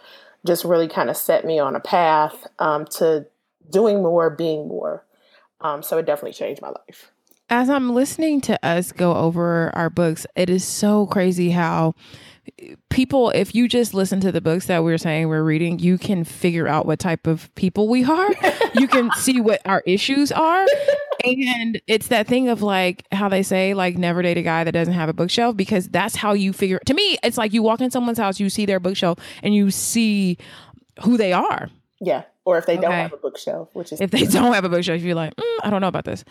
just 0.47 0.64
really 0.64 0.88
kind 0.88 1.11
of 1.11 1.16
set 1.16 1.45
me 1.45 1.59
on 1.59 1.76
a 1.76 1.80
path 1.80 2.47
um, 2.59 2.87
to 2.87 3.26
doing 3.71 4.02
more, 4.02 4.30
being 4.30 4.66
more. 4.66 5.04
Um, 5.61 5.83
so 5.83 5.99
it 5.99 6.06
definitely 6.06 6.33
changed 6.33 6.62
my 6.62 6.71
life. 6.71 7.11
As 7.49 7.71
I'm 7.71 7.95
listening 7.95 8.41
to 8.43 8.67
us 8.67 8.91
go 8.91 9.15
over 9.15 9.71
our 9.75 9.88
books, 9.88 10.26
it 10.35 10.50
is 10.50 10.65
so 10.65 11.07
crazy 11.07 11.50
how 11.50 11.95
people 12.91 13.31
if 13.31 13.55
you 13.55 13.69
just 13.69 13.95
listen 13.95 14.21
to 14.21 14.31
the 14.33 14.41
books 14.41 14.67
that 14.67 14.85
we're 14.85 14.99
saying 14.99 15.29
we're 15.29 15.43
reading 15.43 15.81
you 15.81 15.99
can 15.99 16.23
figure 16.23 16.69
out 16.69 16.87
what 16.87 16.99
type 16.99 17.26
of 17.26 17.53
people 17.55 17.88
we 17.88 18.05
are. 18.05 18.31
You 18.75 18.88
can 18.88 19.11
see 19.17 19.41
what 19.41 19.61
our 19.65 19.83
issues 19.87 20.33
are. 20.33 20.67
And 21.25 21.81
it's 21.87 22.09
that 22.09 22.26
thing 22.26 22.49
of 22.49 22.62
like 22.62 23.05
how 23.12 23.29
they 23.29 23.45
say 23.45 23.75
like 23.75 23.97
never 23.97 24.23
date 24.23 24.38
a 24.38 24.43
guy 24.43 24.65
that 24.65 24.73
doesn't 24.73 24.95
have 24.95 25.09
a 25.09 25.12
bookshelf 25.12 25.57
because 25.57 25.88
that's 25.88 26.17
how 26.17 26.33
you 26.33 26.53
figure 26.53 26.81
to 26.87 26.95
me 26.95 27.17
it's 27.23 27.38
like 27.38 27.53
you 27.53 27.62
walk 27.62 27.81
in 27.81 27.93
someone's 27.93 28.19
house 28.19 28.41
you 28.41 28.50
see 28.50 28.67
their 28.67 28.81
bookshelf 28.81 29.19
and 29.45 29.55
you 29.55 29.71
see 29.71 30.37
who 31.05 31.17
they 31.17 31.33
are. 31.33 31.71
Yeah 32.00 32.25
or 32.47 32.57
if 32.57 32.65
they 32.65 32.75
okay. 32.79 32.83
don't 32.83 32.93
have 32.93 33.12
a 33.12 33.19
bookshelf 33.19 33.69
which 33.75 33.93
is 33.93 34.00
if 34.00 34.11
they 34.11 34.25
don't 34.25 34.55
have 34.55 34.65
a 34.65 34.69
bookshelf 34.71 35.03
you're 35.03 35.15
like 35.15 35.37
mm, 35.37 35.59
i 35.62 35.69
don't 35.69 35.83
know 35.83 35.88
about 35.88 36.05
this 36.07 36.25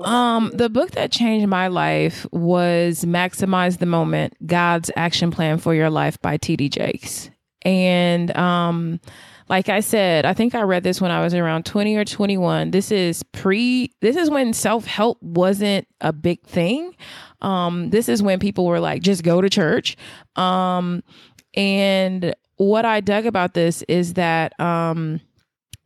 um, 0.00 0.50
the 0.54 0.68
book 0.68 0.92
that 0.92 1.12
changed 1.12 1.46
my 1.46 1.68
life 1.68 2.26
was 2.32 3.04
Maximize 3.04 3.78
the 3.78 3.86
Moment 3.86 4.34
God's 4.46 4.90
Action 4.96 5.30
Plan 5.30 5.58
for 5.58 5.74
Your 5.74 5.90
Life 5.90 6.20
by 6.20 6.36
T.D. 6.36 6.68
Jakes. 6.68 7.30
And 7.62 8.34
um, 8.36 9.00
like 9.48 9.68
I 9.68 9.80
said, 9.80 10.24
I 10.24 10.34
think 10.34 10.54
I 10.54 10.62
read 10.62 10.82
this 10.82 11.00
when 11.00 11.10
I 11.10 11.22
was 11.22 11.34
around 11.34 11.64
20 11.66 11.96
or 11.96 12.04
21. 12.04 12.70
This 12.70 12.90
is 12.90 13.22
pre, 13.22 13.92
this 14.00 14.16
is 14.16 14.30
when 14.30 14.52
self 14.52 14.84
help 14.84 15.22
wasn't 15.22 15.86
a 16.00 16.12
big 16.12 16.42
thing. 16.42 16.94
Um, 17.40 17.90
this 17.90 18.08
is 18.08 18.22
when 18.22 18.38
people 18.38 18.66
were 18.66 18.80
like, 18.80 19.02
just 19.02 19.22
go 19.22 19.40
to 19.40 19.50
church. 19.50 19.96
Um, 20.36 21.02
and 21.54 22.34
what 22.56 22.84
I 22.84 23.00
dug 23.00 23.26
about 23.26 23.54
this 23.54 23.82
is 23.82 24.14
that, 24.14 24.58
um, 24.58 25.20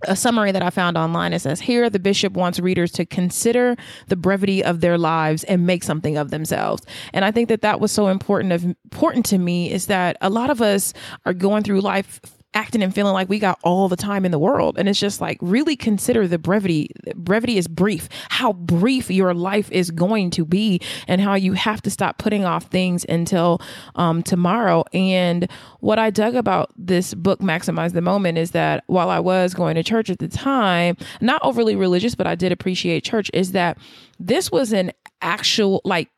a 0.03 0.15
summary 0.15 0.53
that 0.53 0.63
I 0.63 0.71
found 0.71 0.97
online. 0.97 1.33
It 1.33 1.41
says, 1.41 1.61
Here 1.61 1.91
the 1.91 1.99
bishop 1.99 2.35
wants 2.35 2.61
readers 2.61 2.93
to 2.93 3.07
consider 3.07 3.77
the 4.07 4.17
brevity 4.17 4.63
of 4.63 4.81
their 4.81 4.97
lives 4.97 5.45
and 5.45 5.67
make 5.67 5.83
something 5.83 6.17
of 6.17 6.31
themselves. 6.31 6.85
And 7.13 7.25
I 7.25 7.31
think 7.31 7.49
that 7.49 7.63
that 7.63 7.81
was 7.81 7.91
so 7.91 8.09
important 8.09 8.53
of 8.53 8.65
important 8.65 9.27
to 9.27 9.39
me 9.39 9.73
is 9.73 9.87
that 9.87 10.17
a 10.21 10.31
lot 10.31 10.51
of 10.51 10.63
us 10.63 10.93
are 11.27 11.35
going 11.35 11.65
through 11.65 11.81
life 11.81 12.21
acting 12.55 12.83
and 12.83 12.95
feeling 12.95 13.13
like 13.13 13.29
we 13.29 13.39
got 13.39 13.59
all 13.63 13.89
the 13.89 13.97
time 13.97 14.25
in 14.25 14.31
the 14.31 14.39
world. 14.39 14.79
And 14.79 14.89
it's 14.89 14.99
just 14.99 15.21
like 15.21 15.39
really 15.41 15.77
consider 15.77 16.27
the 16.27 16.39
brevity. 16.39 16.91
Brevity 17.15 17.59
is 17.59 17.69
brief, 17.69 18.09
how 18.31 18.55
brief 18.55 19.11
your 19.11 19.35
life 19.35 19.71
is 19.71 19.91
going 19.91 20.31
to 20.31 20.45
be, 20.45 20.81
and 21.07 21.21
how 21.21 21.35
you 21.35 21.53
have 21.53 21.83
to 21.83 21.91
stop 21.91 22.19
putting 22.19 22.45
off 22.45 22.65
things 22.65 23.05
until 23.09 23.61
um, 23.97 24.23
tomorrow. 24.23 24.85
And 24.93 25.51
what 25.81 25.99
I 25.99 26.11
dug 26.11 26.35
about 26.35 26.73
this 26.77 27.15
book, 27.15 27.41
Maximize 27.41 27.93
the 27.93 28.01
Moment, 28.01 28.39
is 28.39 28.53
that 28.53 28.83
while 28.87 29.11
I 29.11 29.21
was 29.21 29.55
going 29.55 29.75
to 29.75 29.83
church 29.83 30.11
at 30.11 30.19
the 30.19 30.29
time, 30.29 30.97
not 31.21 31.43
overly 31.45 31.77
religious, 31.77 32.15
but 32.15 32.27
I 32.27 32.35
did 32.35 32.51
appreciate 32.51 33.05
church, 33.05 33.31
is 33.35 33.53
that 33.53 33.79
this 34.19 34.51
was 34.51 34.73
an 34.73 34.93
actual, 35.21 35.81
like, 35.85 36.09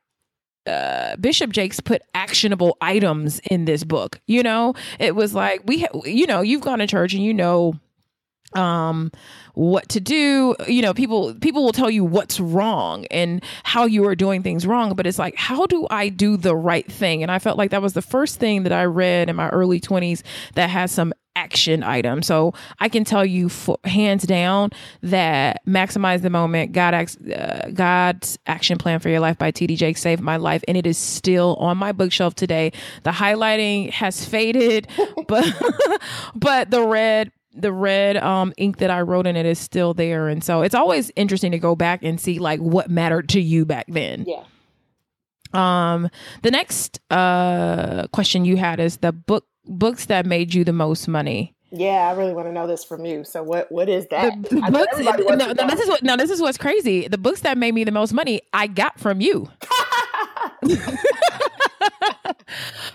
Bishop 1.20 1.50
Jakes 1.50 1.80
put 1.80 2.02
actionable 2.14 2.76
items 2.80 3.40
in 3.50 3.64
this 3.64 3.84
book. 3.84 4.20
You 4.26 4.42
know, 4.42 4.74
it 4.98 5.14
was 5.14 5.34
like 5.34 5.62
we, 5.64 5.80
ha- 5.80 6.00
you 6.04 6.26
know, 6.26 6.40
you've 6.40 6.62
gone 6.62 6.78
to 6.78 6.86
church 6.86 7.14
and 7.14 7.22
you 7.22 7.34
know 7.34 7.74
um 8.54 9.12
what 9.54 9.88
to 9.88 10.00
do 10.00 10.56
you 10.66 10.82
know 10.82 10.92
people 10.92 11.34
people 11.34 11.62
will 11.62 11.72
tell 11.72 11.88
you 11.88 12.04
what's 12.04 12.40
wrong 12.40 13.06
and 13.06 13.44
how 13.62 13.84
you 13.84 14.04
are 14.06 14.16
doing 14.16 14.42
things 14.42 14.66
wrong 14.66 14.94
but 14.94 15.06
it's 15.06 15.20
like 15.20 15.36
how 15.36 15.66
do 15.66 15.86
i 15.90 16.08
do 16.08 16.36
the 16.36 16.56
right 16.56 16.90
thing 16.90 17.22
and 17.22 17.30
i 17.30 17.38
felt 17.38 17.56
like 17.56 17.70
that 17.70 17.80
was 17.80 17.92
the 17.92 18.02
first 18.02 18.40
thing 18.40 18.64
that 18.64 18.72
i 18.72 18.84
read 18.84 19.30
in 19.30 19.36
my 19.36 19.48
early 19.50 19.80
20s 19.80 20.22
that 20.54 20.68
has 20.68 20.90
some 20.90 21.12
action 21.40 21.82
item. 21.82 22.22
So 22.22 22.52
I 22.78 22.88
can 22.88 23.04
tell 23.04 23.24
you 23.24 23.48
for, 23.48 23.78
hands 23.84 24.24
down 24.24 24.70
that 25.02 25.64
maximize 25.66 26.20
the 26.20 26.30
moment. 26.30 26.72
God, 26.72 26.94
uh, 26.94 27.70
God's 27.72 28.38
action 28.46 28.76
plan 28.76 29.00
for 29.00 29.08
your 29.08 29.20
life 29.20 29.38
by 29.38 29.50
TD 29.50 29.76
Jake 29.76 29.96
saved 29.96 30.20
my 30.20 30.36
life, 30.36 30.62
and 30.68 30.76
it 30.76 30.86
is 30.86 30.98
still 30.98 31.56
on 31.56 31.78
my 31.78 31.92
bookshelf 31.92 32.34
today. 32.34 32.72
The 33.04 33.10
highlighting 33.10 33.90
has 33.90 34.24
faded, 34.24 34.88
but 35.26 35.46
but 36.34 36.70
the 36.70 36.82
red 36.82 37.32
the 37.54 37.72
red 37.72 38.16
um, 38.18 38.52
ink 38.56 38.78
that 38.78 38.90
I 38.90 39.00
wrote 39.00 39.26
in 39.26 39.34
it 39.34 39.46
is 39.46 39.58
still 39.58 39.94
there, 39.94 40.28
and 40.28 40.44
so 40.44 40.62
it's 40.62 40.74
always 40.74 41.10
interesting 41.16 41.52
to 41.52 41.58
go 41.58 41.74
back 41.74 42.02
and 42.02 42.20
see 42.20 42.38
like 42.38 42.60
what 42.60 42.90
mattered 42.90 43.30
to 43.30 43.40
you 43.40 43.64
back 43.64 43.86
then. 43.88 44.26
Yeah. 44.26 44.44
Um, 45.52 46.10
the 46.42 46.50
next 46.50 47.00
uh 47.10 48.06
question 48.12 48.44
you 48.44 48.56
had 48.56 48.78
is 48.78 48.98
the 48.98 49.10
book 49.10 49.46
books 49.66 50.06
that 50.06 50.26
made 50.26 50.54
you 50.54 50.64
the 50.64 50.72
most 50.72 51.08
money. 51.08 51.54
Yeah, 51.72 52.08
I 52.08 52.16
really 52.16 52.32
want 52.32 52.48
to 52.48 52.52
know 52.52 52.66
this 52.66 52.84
from 52.84 53.04
you. 53.04 53.22
So 53.22 53.42
what 53.42 53.70
what 53.70 53.88
is 53.88 54.06
that? 54.08 54.42
The, 54.42 54.56
the 54.56 54.70
books, 54.72 54.98
no, 54.98 55.52
no, 55.52 55.66
this 55.68 55.80
is 55.80 55.88
what 55.88 56.02
no, 56.02 56.16
this 56.16 56.30
is 56.30 56.40
what's 56.40 56.58
crazy. 56.58 57.06
The 57.06 57.18
books 57.18 57.42
that 57.42 57.56
made 57.56 57.74
me 57.74 57.84
the 57.84 57.92
most 57.92 58.12
money, 58.12 58.42
I 58.52 58.66
got 58.66 58.98
from 58.98 59.20
you. 59.20 59.48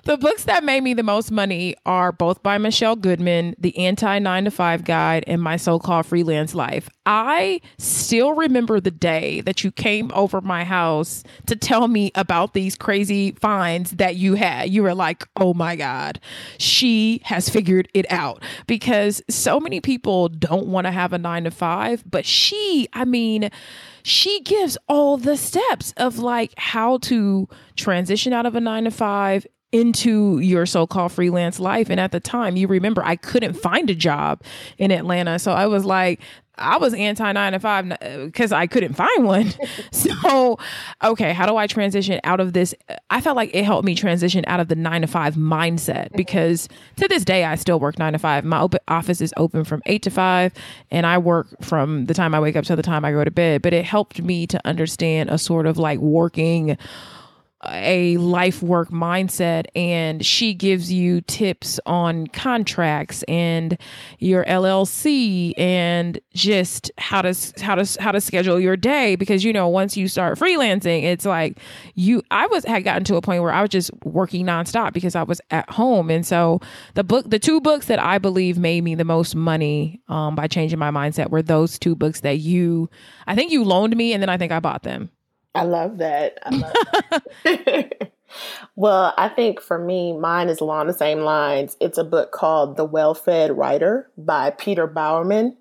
the 0.06 0.18
books 0.18 0.44
that 0.44 0.64
made 0.64 0.84
me 0.84 0.94
the 0.94 1.02
most 1.02 1.32
money 1.32 1.76
are 1.84 2.12
both 2.12 2.44
by 2.44 2.60
Michelle 2.60 2.96
Goodman, 2.96 3.56
The 3.58 3.76
Anti 3.76 4.20
9 4.20 4.46
to 4.46 4.52
5 4.52 4.84
Guide, 4.84 5.24
and 5.26 5.42
My 5.42 5.58
So 5.58 5.80
Called 5.80 6.06
Freelance 6.06 6.54
Life. 6.54 6.90
I 7.08 7.60
still 7.80 8.34
remember 8.34 8.80
the 8.80 8.92
day 8.92 9.42
that 9.42 9.64
you 9.64 9.72
came 9.72 10.12
over 10.14 10.42
my 10.42 10.64
house 10.64 11.24
to 11.48 11.56
tell 11.56 11.88
me 11.88 12.12
about 12.14 12.54
these 12.54 12.76
crazy 12.76 13.32
finds 13.32 13.92
that 13.92 14.16
you 14.16 14.36
had. 14.36 14.70
You 14.70 14.84
were 14.84 14.94
like, 14.94 15.28
oh 15.38 15.56
my 15.56 15.76
God, 15.76 16.20
she 16.60 17.22
has 17.26 17.50
figured 17.50 17.90
it 17.96 18.06
out. 18.12 18.44
Because 18.68 19.24
so 19.28 19.60
many 19.60 19.82
people 19.82 20.30
don't 20.30 20.68
want 20.68 20.86
to 20.86 20.92
have 20.92 21.14
a 21.14 21.18
nine 21.18 21.46
to 21.46 21.52
five, 21.52 22.04
but 22.10 22.28
she, 22.28 22.88
I 22.94 23.06
mean, 23.06 23.50
she 24.04 24.42
gives 24.42 24.78
all 24.88 25.18
the 25.18 25.36
steps 25.36 25.94
of 25.98 26.20
like 26.20 26.54
how 26.58 27.00
to 27.00 27.50
transition 27.76 28.34
out 28.34 28.46
of 28.46 28.56
a 28.56 28.62
nine 28.62 28.84
to 28.84 28.92
five 28.92 29.48
into 29.76 30.40
your 30.40 30.66
so-called 30.66 31.12
freelance 31.12 31.60
life 31.60 31.90
and 31.90 32.00
at 32.00 32.12
the 32.12 32.20
time 32.20 32.56
you 32.56 32.68
remember 32.68 33.04
I 33.04 33.16
couldn't 33.16 33.54
find 33.54 33.90
a 33.90 33.96
job 33.96 34.42
in 34.78 34.92
Atlanta 34.92 35.38
so 35.40 35.52
I 35.52 35.68
was 35.68 35.84
like 35.86 36.20
I 36.58 36.78
was 36.78 36.94
anti 36.94 37.32
nine 37.32 37.54
to 37.54 37.60
five 37.60 37.90
because 38.26 38.52
uh, 38.52 38.58
I 38.58 38.68
couldn't 38.68 38.94
find 38.94 39.26
one. 39.26 39.54
so, 39.92 40.58
okay, 41.04 41.34
how 41.34 41.46
do 41.46 41.58
I 41.58 41.68
transition 41.68 42.20
out 42.24 42.40
of 42.40 42.54
this? 42.54 42.74
I 43.10 43.22
felt 43.22 43.36
like 43.36 43.54
it 43.54 43.66
helped 43.66 43.86
me 43.86 43.96
transition 43.96 44.44
out 44.48 44.60
of 44.60 44.68
the 44.68 44.76
nine 44.76 45.02
to 45.02 45.08
five 45.08 45.36
mindset 45.36 46.12
because 46.14 46.68
to 46.98 47.08
this 47.08 47.26
day, 47.26 47.44
I 47.44 47.56
still 47.56 47.80
work 47.80 48.00
nine 48.00 48.14
to 48.14 48.20
five. 48.20 48.46
My 48.46 48.62
open 48.62 48.80
office 48.88 49.22
is 49.22 49.34
open 49.38 49.64
from 49.64 49.82
eight 49.86 50.02
to 50.04 50.10
five, 50.10 50.54
and 50.92 51.06
I 51.06 51.18
work 51.18 51.48
from 51.62 52.06
the 52.06 52.14
time 52.14 52.34
I 52.34 52.40
wake 52.40 52.56
up 52.56 52.66
to 52.66 52.76
the 52.76 52.84
time 52.84 53.06
I 53.06 53.12
go 53.12 53.24
to 53.24 53.32
bed. 53.32 53.62
But 53.62 53.74
it 53.74 53.86
helped 53.86 54.22
me 54.22 54.48
to 54.48 54.62
understand 54.66 55.30
a 55.30 55.38
sort 55.38 55.68
of 55.68 55.78
like 55.78 56.00
working 56.00 56.78
a 57.70 58.18
life 58.18 58.62
work 58.62 58.90
mindset 58.90 59.66
and 59.76 60.26
she 60.26 60.54
gives 60.54 60.92
you 60.92 61.22
tips 61.22 61.80
on 61.86 62.28
contracts 62.28 63.24
and 63.24 63.78
your 64.20 64.46
LLC 64.46 65.54
and 65.58 66.20
just 66.34 66.92
how 66.98 67.22
to 67.22 67.36
how 67.62 67.76
to 67.76 68.02
how 68.02 68.12
to 68.12 68.22
schedule 68.22 68.60
your 68.60 68.78
day 68.78 69.16
because 69.16 69.44
you 69.44 69.54
know 69.54 69.68
once 69.68 69.96
you 69.96 70.08
start 70.08 70.38
freelancing 70.38 71.04
it's 71.04 71.26
like 71.26 71.60
you 71.94 72.22
I 72.32 72.48
was 72.48 72.66
had 72.66 72.84
gotten 72.84 73.04
to 73.06 73.16
a 73.16 73.22
point 73.22 73.42
where 73.42 73.52
I 73.52 73.62
was 73.62 73.70
just 73.70 73.92
working 74.04 74.46
nonstop 74.46 74.94
because 74.94 75.16
I 75.16 75.24
was 75.24 75.42
at 75.52 75.70
home 75.70 76.10
and 76.10 76.26
so 76.26 76.60
the 76.94 77.04
book 77.04 77.30
the 77.30 77.40
two 77.40 77.62
books 77.62 77.88
that 77.88 78.00
I 78.00 78.18
believe 78.18 78.58
made 78.58 78.84
me 78.84 78.96
the 78.96 79.06
most 79.06 79.36
money 79.36 80.02
um, 80.08 80.36
by 80.36 80.48
changing 80.48 80.80
my 80.80 80.92
mindset 80.92 81.30
were 81.30 81.42
those 81.42 81.80
two 81.80 81.96
books 81.96 82.22
that 82.22 82.40
you 82.40 82.90
I 83.28 83.36
think 83.36 83.52
you 83.52 83.64
loaned 83.64 83.96
me 83.96 84.14
and 84.14 84.22
then 84.22 84.30
I 84.30 84.38
think 84.38 84.52
I 84.52 84.60
bought 84.60 84.84
them. 84.84 85.10
I 85.56 85.64
love 85.64 85.98
that. 85.98 86.40
I 86.44 86.50
love 86.50 86.74
that. 87.44 88.12
well, 88.76 89.14
I 89.18 89.30
think 89.30 89.62
for 89.62 89.78
me, 89.78 90.14
mine 90.14 90.50
is 90.50 90.60
along 90.60 90.88
the 90.88 90.94
same 90.94 91.20
lines. 91.20 91.78
It's 91.80 91.98
a 91.98 92.04
book 92.04 92.32
called 92.32 92.78
The 92.78 92.86
Well 92.86 93.14
Fed 93.14 93.58
Writer 93.58 94.10
by 94.18 94.52
Peter 94.52 94.88
Bowerman. 94.88 95.58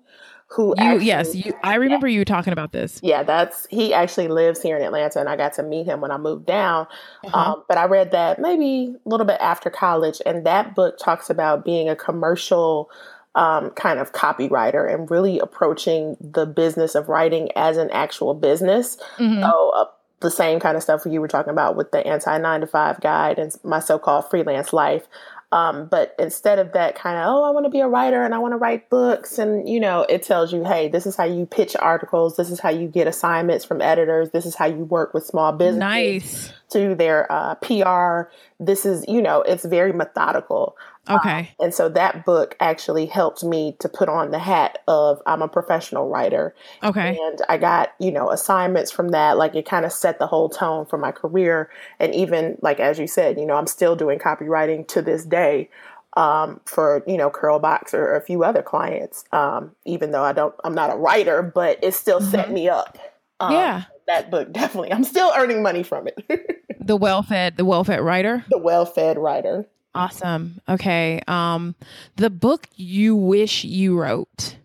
Who 0.49 0.75
you, 0.77 0.83
actually, 0.83 1.05
yes, 1.05 1.35
you, 1.35 1.53
I 1.63 1.75
remember 1.75 2.07
yeah, 2.07 2.19
you 2.19 2.25
talking 2.25 2.53
about 2.53 2.71
this. 2.71 2.99
Yeah, 3.01 3.23
that's 3.23 3.65
he 3.71 3.93
actually 3.95 4.27
lives 4.27 4.61
here 4.61 4.77
in 4.77 4.83
Atlanta, 4.83 5.19
and 5.19 5.27
I 5.27 5.35
got 5.35 5.53
to 5.53 5.63
meet 5.63 5.87
him 5.87 6.01
when 6.01 6.11
I 6.11 6.17
moved 6.17 6.45
down. 6.45 6.85
Uh-huh. 7.25 7.37
Um, 7.53 7.63
but 7.67 7.79
I 7.79 7.85
read 7.85 8.11
that 8.11 8.39
maybe 8.39 8.93
a 9.05 9.09
little 9.09 9.25
bit 9.25 9.41
after 9.41 9.71
college, 9.71 10.21
and 10.23 10.45
that 10.45 10.75
book 10.75 10.99
talks 10.99 11.31
about 11.31 11.65
being 11.65 11.89
a 11.89 11.95
commercial 11.95 12.91
um, 13.35 13.69
kind 13.71 13.99
of 13.99 14.13
copywriter 14.13 14.91
and 14.91 15.11
really 15.11 15.39
approaching 15.39 16.17
the 16.19 16.45
business 16.45 16.95
of 16.95 17.09
writing 17.09 17.49
as 17.55 17.77
an 17.77 17.89
actual 17.91 18.33
business. 18.33 18.97
Mm-hmm. 19.17 19.41
So, 19.41 19.71
uh, 19.75 19.85
the 20.21 20.31
same 20.31 20.59
kind 20.59 20.77
of 20.77 20.81
stuff 20.81 21.03
you 21.05 21.21
were 21.21 21.27
talking 21.27 21.51
about 21.51 21.75
with 21.75 21.91
the 21.91 22.05
anti 22.05 22.37
nine 22.37 22.61
to 22.61 22.67
five 22.67 22.99
guide 23.01 23.37
and 23.37 23.53
my 23.63 23.79
so 23.79 23.99
called 23.99 24.29
freelance 24.29 24.73
life. 24.73 25.07
Um, 25.51 25.87
but 25.89 26.15
instead 26.19 26.59
of 26.59 26.73
that 26.73 26.95
kind 26.95 27.17
of, 27.17 27.27
oh, 27.27 27.43
I 27.43 27.51
want 27.51 27.65
to 27.65 27.69
be 27.69 27.79
a 27.79 27.87
writer 27.87 28.23
and 28.23 28.33
I 28.33 28.39
want 28.39 28.53
to 28.53 28.57
write 28.57 28.89
books, 28.89 29.37
and 29.37 29.69
you 29.69 29.79
know, 29.79 30.01
it 30.09 30.23
tells 30.23 30.51
you, 30.51 30.65
hey, 30.65 30.89
this 30.89 31.05
is 31.05 31.15
how 31.15 31.23
you 31.23 31.45
pitch 31.45 31.75
articles, 31.79 32.35
this 32.35 32.49
is 32.49 32.59
how 32.59 32.71
you 32.71 32.87
get 32.87 33.07
assignments 33.07 33.63
from 33.63 33.81
editors, 33.81 34.31
this 34.31 34.45
is 34.45 34.55
how 34.55 34.65
you 34.65 34.83
work 34.83 35.13
with 35.13 35.25
small 35.25 35.53
businesses 35.53 35.79
nice. 35.79 36.53
to 36.71 36.95
their 36.95 37.31
uh, 37.31 37.55
PR. 37.55 38.29
This 38.59 38.85
is, 38.85 39.05
you 39.07 39.21
know, 39.21 39.43
it's 39.43 39.63
very 39.63 39.93
methodical. 39.93 40.75
Okay. 41.09 41.39
Um, 41.39 41.47
and 41.65 41.73
so 41.73 41.89
that 41.89 42.25
book 42.25 42.55
actually 42.59 43.05
helped 43.05 43.43
me 43.43 43.75
to 43.79 43.89
put 43.89 44.09
on 44.09 44.31
the 44.31 44.39
hat 44.39 44.79
of 44.87 45.21
I'm 45.25 45.41
a 45.41 45.47
professional 45.47 46.09
writer. 46.09 46.55
Okay. 46.83 47.17
And 47.21 47.41
I 47.47 47.57
got, 47.57 47.93
you 47.99 48.11
know, 48.11 48.31
assignments 48.31 48.91
from 48.91 49.09
that. 49.09 49.37
Like 49.37 49.55
it 49.55 49.65
kind 49.65 49.85
of 49.85 49.91
set 49.91 50.19
the 50.19 50.27
whole 50.27 50.49
tone 50.49 50.85
for 50.85 50.97
my 50.97 51.11
career. 51.11 51.69
And 51.99 52.13
even 52.15 52.57
like, 52.61 52.79
as 52.79 52.99
you 52.99 53.07
said, 53.07 53.39
you 53.39 53.45
know, 53.45 53.55
I'm 53.55 53.67
still 53.67 53.95
doing 53.95 54.19
copywriting 54.19 54.87
to 54.89 55.01
this 55.01 55.25
day. 55.25 55.69
Um, 56.17 56.61
for 56.63 57.03
you 57.05 57.17
know 57.17 57.29
Curlbox 57.29 57.93
or 57.93 58.15
a 58.15 58.21
few 58.21 58.45
other 58.45 58.61
clients, 58.61 59.25
um, 59.33 59.75
even 59.83 60.11
though 60.11 60.23
I 60.23 60.31
don't, 60.31 60.55
I'm 60.63 60.73
not 60.73 60.89
a 60.89 60.95
writer, 60.95 61.43
but 61.43 61.77
it 61.83 61.93
still 61.93 62.21
mm-hmm. 62.21 62.31
set 62.31 62.49
me 62.53 62.69
up. 62.69 62.97
Um, 63.41 63.51
yeah, 63.51 63.83
that 64.07 64.31
book 64.31 64.51
definitely. 64.53 64.93
I'm 64.93 65.03
still 65.03 65.33
earning 65.35 65.61
money 65.61 65.83
from 65.83 66.07
it. 66.07 66.65
the 66.79 66.95
well-fed, 66.95 67.57
the 67.57 67.65
well-fed 67.65 67.99
writer. 67.99 68.45
The 68.49 68.57
well-fed 68.57 69.17
writer. 69.17 69.65
Awesome. 69.95 70.61
Okay. 70.67 71.21
Um, 71.27 71.75
the 72.17 72.29
book 72.29 72.67
you 72.75 73.15
wish 73.15 73.63
you 73.63 73.97
wrote. 73.97 74.57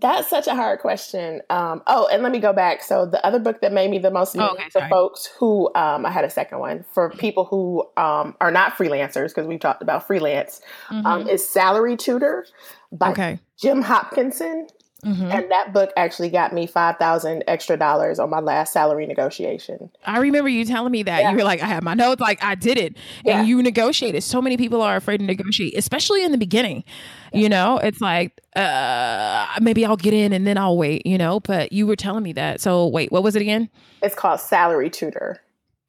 That's 0.00 0.30
such 0.30 0.46
a 0.46 0.54
hard 0.54 0.80
question. 0.80 1.42
Um, 1.50 1.82
oh, 1.86 2.08
and 2.10 2.22
let 2.22 2.32
me 2.32 2.38
go 2.38 2.54
back. 2.54 2.82
So 2.82 3.04
the 3.04 3.24
other 3.24 3.38
book 3.38 3.60
that 3.60 3.72
made 3.72 3.90
me 3.90 3.98
the 3.98 4.10
most 4.10 4.34
oh, 4.38 4.54
okay, 4.54 4.70
for 4.70 4.88
folks 4.88 5.26
who 5.38 5.70
um, 5.74 6.06
I 6.06 6.10
had 6.10 6.24
a 6.24 6.30
second 6.30 6.58
one 6.58 6.84
for 6.92 7.10
people 7.10 7.44
who 7.44 7.82
um, 8.02 8.34
are 8.40 8.50
not 8.50 8.72
freelancers 8.78 9.28
because 9.28 9.46
we've 9.46 9.60
talked 9.60 9.82
about 9.82 10.06
freelance 10.06 10.62
um, 10.88 11.04
mm-hmm. 11.04 11.28
is 11.28 11.46
Salary 11.46 11.96
Tutor 11.96 12.46
by 12.90 13.10
okay. 13.10 13.38
Jim 13.60 13.82
Hopkinson. 13.82 14.68
Mm-hmm. 15.04 15.30
And 15.30 15.50
that 15.50 15.72
book 15.72 15.90
actually 15.96 16.30
got 16.30 16.52
me 16.52 16.66
five 16.66 16.96
thousand 16.98 17.44
extra 17.46 17.76
dollars 17.76 18.18
on 18.18 18.30
my 18.30 18.40
last 18.40 18.72
salary 18.72 19.06
negotiation. 19.06 19.90
I 20.04 20.18
remember 20.18 20.48
you 20.48 20.64
telling 20.64 20.92
me 20.92 21.02
that 21.04 21.22
yeah. 21.22 21.30
you 21.30 21.36
were 21.36 21.44
like, 21.44 21.62
"I 21.62 21.66
have 21.66 21.82
my 21.82 21.94
notes, 21.94 22.20
like 22.20 22.42
I 22.42 22.54
did 22.54 22.78
it," 22.78 22.96
yeah. 23.24 23.38
and 23.38 23.48
you 23.48 23.62
negotiated. 23.62 24.22
So 24.22 24.42
many 24.42 24.56
people 24.56 24.82
are 24.82 24.96
afraid 24.96 25.18
to 25.18 25.24
negotiate, 25.24 25.76
especially 25.76 26.24
in 26.24 26.32
the 26.32 26.38
beginning. 26.38 26.84
Yeah. 27.32 27.40
You 27.40 27.48
know, 27.48 27.78
it's 27.78 28.00
like 28.00 28.40
uh, 28.56 29.46
maybe 29.60 29.86
I'll 29.86 29.96
get 29.96 30.14
in 30.14 30.32
and 30.32 30.46
then 30.46 30.58
I'll 30.58 30.76
wait. 30.76 31.06
You 31.06 31.18
know, 31.18 31.40
but 31.40 31.72
you 31.72 31.86
were 31.86 31.96
telling 31.96 32.22
me 32.22 32.32
that. 32.34 32.60
So 32.60 32.86
wait, 32.86 33.10
what 33.10 33.22
was 33.22 33.36
it 33.36 33.42
again? 33.42 33.70
It's 34.02 34.14
called 34.14 34.40
Salary 34.40 34.90
Tutor 34.90 35.40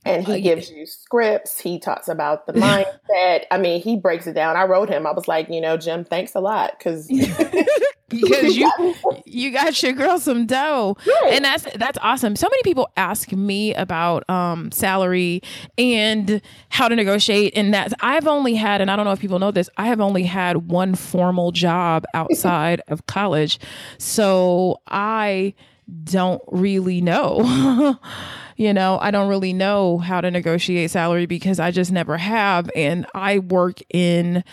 and 0.06 0.26
he 0.26 0.34
uh, 0.34 0.39
gives 0.39 0.71
you 0.71 0.86
scripts. 0.86 1.60
He 1.60 1.80
talks 1.80 2.08
about 2.08 2.47
the 2.47 2.54
mindset. 3.13 3.43
I 3.52 3.58
mean, 3.58 3.82
he 3.82 3.97
breaks 3.97 4.28
it 4.28 4.34
down. 4.34 4.56
I 4.56 4.63
wrote 4.63 4.89
him. 4.89 5.06
I 5.06 5.12
was 5.12 5.28
like, 5.28 5.50
you 5.50 5.62
know, 5.62 5.78
Jim, 5.78 6.04
thanks 6.04 6.34
a 6.36 6.39
lot 6.39 6.78
because 6.78 7.08
because 8.12 8.56
you 8.56 8.71
you 9.26 9.52
got 9.52 9.82
your 9.82 9.93
girl 9.93 10.19
some 10.19 10.45
dough, 10.45 10.97
right. 11.06 11.34
and 11.34 11.45
that's 11.45 11.65
that's 11.76 11.97
awesome. 12.02 12.36
So 12.36 12.47
many 12.47 12.62
people 12.63 12.89
ask 12.97 13.32
me 13.32 13.74
about 13.74 14.30
um, 14.30 14.71
salary 14.71 15.41
and 15.78 16.41
how 16.69 16.88
to 16.88 16.95
negotiate, 16.95 17.54
and 17.56 17.74
that 17.74 17.93
I've 18.02 18.28
only 18.28 18.56
had, 18.56 18.82
and 18.82 18.91
I 18.91 18.95
don't 18.95 19.06
know 19.06 19.12
if 19.12 19.19
people 19.19 19.39
know 19.39 19.52
this, 19.52 19.69
I 19.78 19.88
have 19.88 20.02
only 20.02 20.24
had 20.24 20.69
one 20.69 20.95
formal 20.95 21.52
job 21.52 22.06
outside 22.13 22.82
of 22.88 23.06
college, 23.08 23.60
so 23.97 24.82
I 24.88 25.54
don't 26.04 26.41
really 26.47 27.02
know. 27.02 27.97
you 28.58 28.74
know, 28.74 29.00
I 29.02 29.12
don't 29.12 29.28
really 29.28 29.54
know 29.54 29.97
how 29.97 30.21
to 30.21 30.30
negotiate 30.32 30.91
salary 30.91 31.26
because 31.26 31.60
I 31.60 31.71
just 31.71 31.91
never 31.91 32.17
have. 32.17 32.69
And 32.76 33.06
I 33.13 33.39
work 33.39 33.80
in 33.89 34.43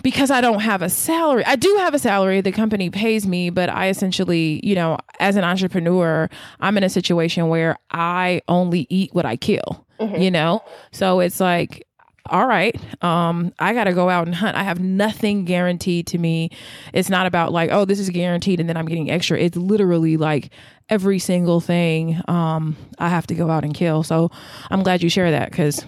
because 0.00 0.30
I 0.30 0.40
don't 0.40 0.60
have 0.60 0.80
a 0.80 0.88
salary. 0.88 1.44
I 1.44 1.56
do 1.56 1.74
have 1.80 1.92
a 1.92 1.98
salary. 1.98 2.40
The 2.40 2.52
company 2.52 2.88
pays 2.88 3.26
me, 3.26 3.50
but 3.50 3.68
I 3.68 3.88
essentially, 3.88 4.60
you 4.64 4.74
know, 4.74 4.98
as 5.20 5.36
an 5.36 5.44
entrepreneur, 5.44 6.30
I'm 6.60 6.76
in 6.78 6.84
a 6.84 6.88
situation 6.88 7.48
where 7.48 7.76
I 7.90 8.40
only 8.48 8.86
eat 8.88 9.12
what 9.12 9.26
I 9.26 9.36
kill, 9.36 9.86
mm-hmm. 10.00 10.20
you 10.20 10.30
know? 10.30 10.64
So 10.92 11.20
it's 11.20 11.40
like, 11.40 11.86
all 12.26 12.46
right, 12.46 12.74
um, 13.02 13.52
I 13.58 13.74
got 13.74 13.84
to 13.84 13.92
go 13.92 14.08
out 14.08 14.26
and 14.26 14.34
hunt. 14.34 14.56
I 14.56 14.62
have 14.62 14.80
nothing 14.80 15.44
guaranteed 15.44 16.06
to 16.08 16.18
me. 16.18 16.50
It's 16.92 17.10
not 17.10 17.26
about 17.26 17.52
like, 17.52 17.70
oh, 17.72 17.84
this 17.84 17.98
is 17.98 18.08
guaranteed 18.10 18.60
and 18.60 18.68
then 18.68 18.76
I'm 18.76 18.86
getting 18.86 19.10
extra. 19.10 19.38
It's 19.38 19.56
literally 19.56 20.16
like 20.16 20.50
every 20.88 21.18
single 21.18 21.60
thing 21.60 22.20
um, 22.28 22.76
I 22.98 23.08
have 23.08 23.26
to 23.26 23.34
go 23.34 23.50
out 23.50 23.64
and 23.64 23.74
kill. 23.74 24.02
So 24.04 24.30
I'm 24.70 24.82
glad 24.82 25.02
you 25.02 25.08
share 25.08 25.32
that 25.32 25.50
because 25.50 25.84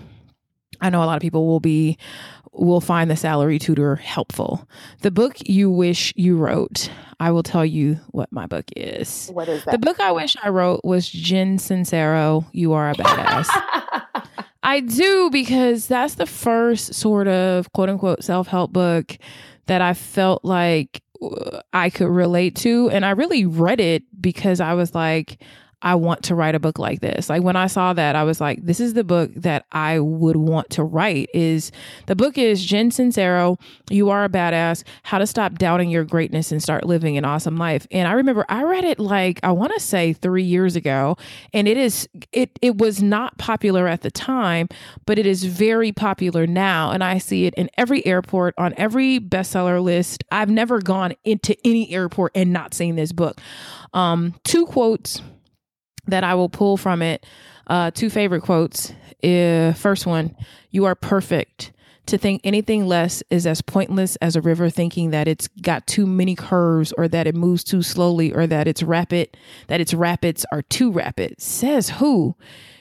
I 0.85 0.90
know 0.90 1.03
a 1.03 1.07
lot 1.07 1.16
of 1.16 1.23
people 1.23 1.47
will 1.47 1.61
be 1.61 1.97
will 2.53 2.83
find 2.83 3.11
the 3.11 3.16
salary 3.16 3.59
tutor 3.59 3.97
helpful. 3.97 4.68
The 5.01 5.11
book 5.11 5.37
you 5.49 5.70
wish 5.70 6.12
you 6.14 6.37
wrote, 6.37 6.90
I 7.18 7.31
will 7.31 7.42
tell 7.42 7.64
you 7.64 7.99
what 8.11 8.31
my 8.31 8.47
book 8.47 8.66
is. 8.77 9.31
What 9.33 9.49
is 9.49 9.64
that? 9.64 9.73
The 9.73 9.79
book 9.79 9.99
I 9.99 10.12
wish 10.12 10.37
I 10.42 10.51
wrote 10.51 10.83
was 10.85 11.09
Jen 11.09 11.57
Sincero, 11.57 12.44
You 12.53 12.75
Are 12.75 12.90
a 12.90 12.94
Badass. 12.94 13.49
I 14.62 14.81
do 14.81 15.31
because 15.31 15.88
that's 15.88 16.14
the 16.14 16.27
first 16.27 16.94
sort 16.94 17.29
of 17.29 17.73
quote 17.73 17.88
unquote 17.88 18.23
self 18.23 18.47
help 18.47 18.73
book 18.73 19.16
that 19.66 19.81
I 19.81 19.94
felt 19.94 20.44
like 20.44 21.03
uh, 21.23 21.61
I 21.73 21.88
could 21.88 22.09
relate 22.09 22.57
to. 22.57 22.90
And 22.90 23.07
I 23.07 23.12
really 23.12 23.47
read 23.47 23.81
it 23.81 24.03
because 24.20 24.61
I 24.61 24.75
was 24.75 24.94
like, 24.94 25.38
I 25.83 25.95
want 25.95 26.23
to 26.25 26.35
write 26.35 26.55
a 26.55 26.61
book 26.61 26.79
like 26.79 27.01
this. 27.01 27.29
Like 27.29 27.43
when 27.43 27.57
I 27.57 27.67
saw 27.67 27.93
that, 27.93 28.17
I 28.17 28.25
was 28.25 28.41
like, 28.41 28.65
this 28.65 28.81
is 28.81 28.95
the 28.95 29.05
book 29.05 29.31
that 29.35 29.67
I 29.73 29.99
would 29.99 30.37
want 30.37 30.71
to 30.71 30.85
write. 30.85 31.29
Is 31.35 31.73
the 32.07 32.17
book 32.17 32.39
is 32.39 32.65
Jen 32.65 32.91
Sincero, 32.91 33.61
You 33.91 34.11
Are 34.11 34.25
a 34.25 34.29
Badass, 34.29 34.85
How 35.03 35.19
to 35.19 35.27
Stop 35.27 35.59
Doubting 35.59 35.91
Your 35.91 36.05
Greatness 36.05 36.53
and 36.53 36.63
Start 36.63 36.85
Living 36.85 37.17
an 37.19 37.25
Awesome 37.25 37.57
Life. 37.57 37.87
And 37.91 38.09
I 38.09 38.13
remember 38.13 38.45
I 38.49 38.65
read 38.65 38.85
it 38.85 38.99
like 38.99 39.41
I 39.43 39.53
want 39.53 39.73
to 39.75 39.81
say 39.81 40.13
three 40.13 40.43
years 40.43 40.77
ago. 40.77 41.17
And 41.53 41.69
it 41.69 41.77
is 41.77 42.09
it 42.33 42.59
it 42.63 42.79
was 42.79 43.03
not 43.03 43.37
popular 43.39 43.87
at 43.87 44.03
the 44.03 44.11
time, 44.11 44.69
but 45.07 45.19
it 45.19 45.27
is 45.27 45.45
very 45.45 45.93
popular 45.93 46.47
now. 46.47 46.91
And 46.91 47.05
I 47.05 47.19
see 47.19 47.47
it 47.47 47.55
in 47.55 47.71
every 47.77 48.05
airport, 48.07 48.55
on 48.59 48.75
every 48.77 49.19
bestseller 49.19 49.83
list. 49.83 50.25
I've 50.31 50.51
never 50.51 50.81
gone 50.81 51.15
into 51.25 51.57
any 51.65 51.93
airport 51.93 52.33
and 52.35 52.53
not 52.53 52.75
seen 52.75 52.97
this 52.97 53.13
book. 53.13 53.41
Um, 53.93 54.35
two 54.45 54.67
quotes 54.67 55.23
that 56.07 56.25
I 56.25 56.35
will 56.35 56.49
pull 56.49 56.77
from 56.77 57.03
it. 57.03 57.27
Uh, 57.67 57.90
two 57.90 58.11
favorite 58.11 58.43
quotes. 58.43 58.93
Uh, 59.23 59.73
first 59.73 60.07
one, 60.07 60.37
you 60.71 60.85
are 60.85 60.95
perfect. 60.95 61.73
To 62.07 62.19
think 62.19 62.43
anything 62.45 62.87
less 62.87 63.23
is 63.31 63.47
as 63.47 63.62
pointless 63.62 64.17
as 64.17 64.37
a 64.37 64.43
river 64.43 64.69
thinking 64.69 65.11
that 65.11 65.27
it's 65.27 65.49
got 65.62 65.87
too 65.87 66.07
many 66.07 66.35
curves 66.35 66.93
or 66.93 67.09
that 67.09 67.27
it 67.27 67.35
moves 67.35 67.64
too 67.64 67.83
slowly 67.83 68.31
or 68.31 68.47
that 68.47 68.69
it's 68.69 68.83
rapid, 68.83 69.35
that 69.69 69.81
its 69.81 69.95
rapids 69.95 70.45
are 70.53 70.61
too 70.61 70.93
rapid. 70.93 71.40
Says 71.40 71.88
who? 71.90 72.37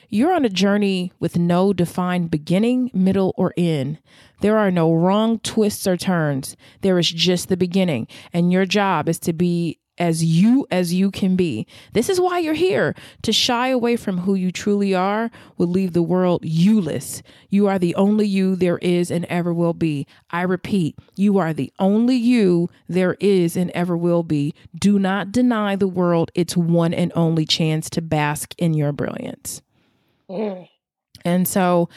You're 0.09 0.33
on 0.33 0.45
a 0.45 0.49
journey 0.49 1.11
with 1.19 1.37
no 1.37 1.71
defined 1.73 2.29
beginning, 2.29 2.91
middle, 2.93 3.33
or 3.37 3.53
end. 3.57 3.97
There 4.41 4.57
are 4.57 4.69
no 4.69 4.93
wrong 4.93 5.39
twists 5.39 5.87
or 5.87 5.95
turns. 5.97 6.55
There 6.81 6.99
is 6.99 7.09
just 7.09 7.47
the 7.47 7.57
beginning. 7.57 8.07
And 8.33 8.51
your 8.51 8.65
job 8.65 9.09
is 9.09 9.17
to 9.21 9.33
be 9.33 9.79
as 9.97 10.23
you 10.23 10.65
as 10.71 10.93
you 10.93 11.11
can 11.11 11.35
be. 11.35 11.67
This 11.93 12.09
is 12.09 12.19
why 12.19 12.39
you're 12.39 12.53
here. 12.53 12.95
To 13.21 13.31
shy 13.31 13.67
away 13.67 13.95
from 13.95 14.19
who 14.19 14.35
you 14.35 14.51
truly 14.51 14.93
are 14.93 15.29
will 15.57 15.67
leave 15.67 15.93
the 15.93 16.03
world 16.03 16.43
youless. 16.43 17.21
You 17.49 17.67
are 17.67 17.77
the 17.77 17.95
only 17.95 18.27
you 18.27 18.55
there 18.55 18.79
is 18.79 19.11
and 19.11 19.25
ever 19.25 19.53
will 19.53 19.73
be. 19.73 20.07
I 20.31 20.41
repeat, 20.41 20.97
you 21.15 21.37
are 21.37 21.53
the 21.53 21.71
only 21.79 22.15
you 22.15 22.69
there 22.87 23.15
is 23.19 23.55
and 23.55 23.69
ever 23.71 23.95
will 23.95 24.23
be. 24.23 24.53
Do 24.77 24.97
not 24.97 25.31
deny 25.31 25.75
the 25.75 25.87
world 25.87 26.31
its 26.33 26.57
one 26.57 26.93
and 26.93 27.11
only 27.15 27.45
chance 27.45 27.89
to 27.91 28.01
bask 28.01 28.55
in 28.57 28.73
your 28.73 28.91
brilliance. 28.91 29.61
Mm. 30.29 30.67
And 31.25 31.47
so 31.47 31.89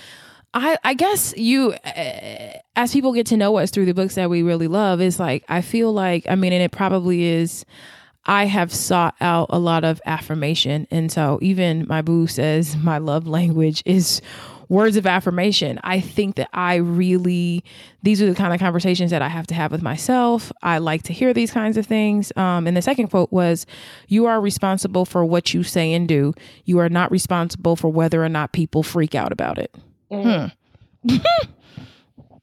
I, 0.58 0.78
I 0.84 0.94
guess 0.94 1.34
you, 1.36 1.74
uh, 1.84 2.58
as 2.76 2.90
people 2.90 3.12
get 3.12 3.26
to 3.26 3.36
know 3.36 3.58
us 3.58 3.70
through 3.70 3.84
the 3.84 3.92
books 3.92 4.14
that 4.14 4.30
we 4.30 4.42
really 4.42 4.68
love, 4.68 5.02
is 5.02 5.20
like, 5.20 5.44
I 5.50 5.60
feel 5.60 5.92
like, 5.92 6.24
I 6.30 6.34
mean, 6.34 6.54
and 6.54 6.62
it 6.62 6.72
probably 6.72 7.24
is, 7.24 7.66
I 8.24 8.46
have 8.46 8.72
sought 8.72 9.14
out 9.20 9.48
a 9.50 9.58
lot 9.58 9.84
of 9.84 10.00
affirmation. 10.06 10.86
And 10.90 11.12
so 11.12 11.38
even 11.42 11.86
my 11.86 12.00
boo 12.00 12.26
says 12.26 12.74
my 12.82 12.96
love 12.96 13.26
language 13.26 13.82
is 13.84 14.22
words 14.70 14.96
of 14.96 15.06
affirmation. 15.06 15.78
I 15.84 16.00
think 16.00 16.36
that 16.36 16.48
I 16.54 16.76
really, 16.76 17.62
these 18.02 18.22
are 18.22 18.26
the 18.26 18.34
kind 18.34 18.54
of 18.54 18.58
conversations 18.58 19.10
that 19.10 19.20
I 19.20 19.28
have 19.28 19.46
to 19.48 19.54
have 19.54 19.70
with 19.70 19.82
myself. 19.82 20.50
I 20.62 20.78
like 20.78 21.02
to 21.02 21.12
hear 21.12 21.34
these 21.34 21.50
kinds 21.50 21.76
of 21.76 21.84
things. 21.84 22.32
Um, 22.34 22.66
and 22.66 22.74
the 22.74 22.82
second 22.82 23.08
quote 23.08 23.30
was, 23.30 23.66
You 24.08 24.24
are 24.24 24.40
responsible 24.40 25.04
for 25.04 25.22
what 25.22 25.52
you 25.52 25.62
say 25.62 25.92
and 25.92 26.08
do. 26.08 26.32
You 26.64 26.78
are 26.78 26.88
not 26.88 27.10
responsible 27.10 27.76
for 27.76 27.90
whether 27.90 28.24
or 28.24 28.30
not 28.30 28.52
people 28.52 28.82
freak 28.82 29.14
out 29.14 29.32
about 29.32 29.58
it. 29.58 29.70
Mm. 30.10 30.52
Hmm. 31.08 31.16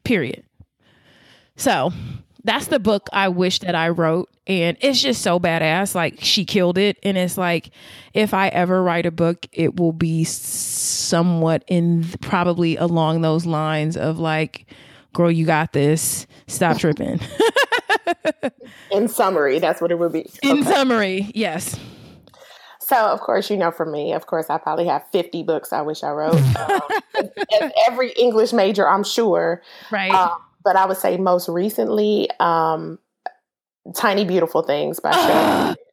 Period. 0.04 0.44
So 1.56 1.92
that's 2.44 2.68
the 2.68 2.80
book 2.80 3.08
I 3.14 3.30
wish 3.30 3.60
that 3.60 3.76
I 3.76 3.90
wrote. 3.90 4.30
And 4.46 4.78
it's 4.82 5.02
just 5.02 5.22
so 5.22 5.40
badass. 5.40 5.96
Like 5.96 6.20
she 6.20 6.44
killed 6.46 6.78
it. 6.78 6.98
And 7.04 7.18
it's 7.18 7.38
like, 7.38 7.70
if 8.14 8.34
I 8.34 8.50
ever 8.50 8.84
write 8.84 9.06
a 9.06 9.12
book, 9.12 9.48
it 9.54 9.80
will 9.80 9.94
be 9.94 10.26
somewhat 10.26 11.64
in 11.68 12.04
probably 12.22 12.76
along 12.76 13.22
those 13.22 13.46
lines 13.46 13.96
of 13.96 14.20
like, 14.20 14.66
girl, 15.14 15.32
you 15.32 15.46
got 15.46 15.72
this. 15.72 16.28
Stop 16.48 16.78
tripping. 16.78 17.22
in 18.92 19.08
summary, 19.08 19.60
that's 19.60 19.82
what 19.82 19.92
it 19.92 20.00
would 20.00 20.12
be. 20.12 20.30
In 20.42 20.60
okay. 20.60 20.64
summary, 20.64 21.32
yes. 21.34 21.80
So, 22.94 23.08
of 23.08 23.22
course, 23.22 23.50
you 23.50 23.58
know, 23.58 23.72
for 23.72 23.88
me, 23.88 24.14
of 24.14 24.28
course, 24.28 24.52
I 24.52 24.60
probably 24.60 24.86
have 24.86 25.04
50 25.12 25.42
books 25.44 25.74
I 25.74 25.82
wish 25.82 26.04
I 26.04 26.12
wrote. 26.12 26.40
Um, 27.16 27.30
as 27.62 27.72
every 27.88 28.12
English 28.14 28.54
major, 28.54 28.88
I'm 28.88 29.04
sure. 29.04 29.62
Right. 29.92 30.12
Um, 30.12 30.42
but 30.64 30.76
I 30.76 30.86
would 30.86 30.98
say 30.98 31.18
most 31.18 31.48
recently, 31.48 32.30
um, 32.40 32.98
Tiny 33.96 34.26
Beautiful 34.26 34.64
Things 34.64 35.00
by 35.00 35.12
Cheryl. 35.12 35.76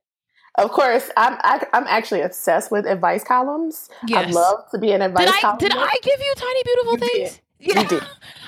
Of 0.58 0.72
course, 0.72 1.08
I'm 1.16 1.38
I, 1.42 1.54
am 1.54 1.66
i 1.72 1.78
am 1.78 1.84
actually 1.88 2.22
obsessed 2.22 2.70
with 2.72 2.84
advice 2.84 3.22
columns. 3.22 3.88
Yes. 4.06 4.26
I'd 4.26 4.34
love 4.34 4.68
to 4.72 4.78
be 4.78 4.90
an 4.90 5.00
advice 5.00 5.26
did 5.26 5.34
I, 5.34 5.40
column. 5.40 5.58
Did 5.58 5.72
I 5.74 5.94
give 6.02 6.20
you 6.20 6.34
Tiny 6.36 6.62
Beautiful 6.64 6.92
you 6.92 6.98
Things? 6.98 7.30
Did. 7.30 7.40
Yeah. 7.60 7.80
You 7.82 7.88
did. 7.88 8.02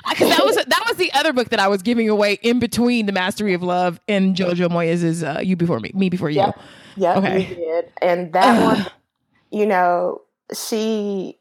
Because 0.08 0.28
that 0.30 0.44
was 0.44 0.56
that 0.56 0.84
was 0.88 0.96
the 0.96 1.12
other 1.12 1.32
book 1.32 1.50
that 1.50 1.60
I 1.60 1.68
was 1.68 1.82
giving 1.82 2.08
away 2.08 2.38
in 2.42 2.58
between 2.58 3.06
the 3.06 3.12
Mastery 3.12 3.54
of 3.54 3.62
Love 3.62 4.00
and 4.08 4.34
Jojo 4.34 4.70
Moyes's 4.70 5.22
uh, 5.22 5.40
You 5.42 5.54
Before 5.54 5.80
Me, 5.80 5.92
Me 5.94 6.08
Before 6.08 6.28
You. 6.28 6.40
Yeah. 6.40 6.52
Yeah, 6.96 7.18
okay. 7.18 7.48
you 7.48 7.54
did. 7.54 7.92
And 8.00 8.32
that 8.32 8.62
one, 8.62 8.86
you 9.50 9.66
know, 9.66 10.22
she 10.54 11.38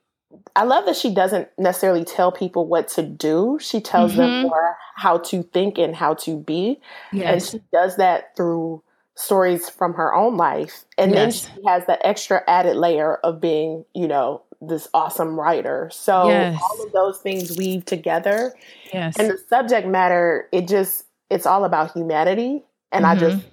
I 0.55 0.63
love 0.63 0.85
that 0.85 0.95
she 0.95 1.13
doesn't 1.13 1.49
necessarily 1.57 2.03
tell 2.03 2.31
people 2.31 2.67
what 2.67 2.87
to 2.89 3.03
do. 3.03 3.57
She 3.61 3.81
tells 3.81 4.11
mm-hmm. 4.11 4.21
them 4.21 4.41
more 4.43 4.77
how 4.95 5.17
to 5.17 5.43
think 5.43 5.77
and 5.77 5.95
how 5.95 6.15
to 6.15 6.37
be. 6.37 6.79
Yes. 7.11 7.53
And 7.53 7.61
she 7.61 7.65
does 7.71 7.97
that 7.97 8.35
through 8.35 8.83
stories 9.15 9.69
from 9.69 9.93
her 9.93 10.13
own 10.13 10.37
life. 10.37 10.85
And 10.97 11.11
yes. 11.11 11.45
then 11.45 11.55
she 11.55 11.67
has 11.67 11.85
that 11.87 11.99
extra 12.03 12.43
added 12.47 12.77
layer 12.77 13.15
of 13.17 13.41
being, 13.41 13.85
you 13.93 14.07
know, 14.07 14.43
this 14.61 14.87
awesome 14.93 15.39
writer. 15.39 15.89
So 15.91 16.29
yes. 16.29 16.61
all 16.61 16.85
of 16.85 16.91
those 16.91 17.19
things 17.19 17.57
weave 17.57 17.85
together. 17.85 18.53
Yes. 18.93 19.17
And 19.17 19.29
the 19.29 19.37
subject 19.49 19.87
matter, 19.87 20.47
it 20.51 20.67
just 20.67 21.05
it's 21.29 21.45
all 21.45 21.65
about 21.65 21.93
humanity. 21.93 22.63
And 22.91 23.05
mm-hmm. 23.05 23.25
I 23.25 23.29
just 23.29 23.45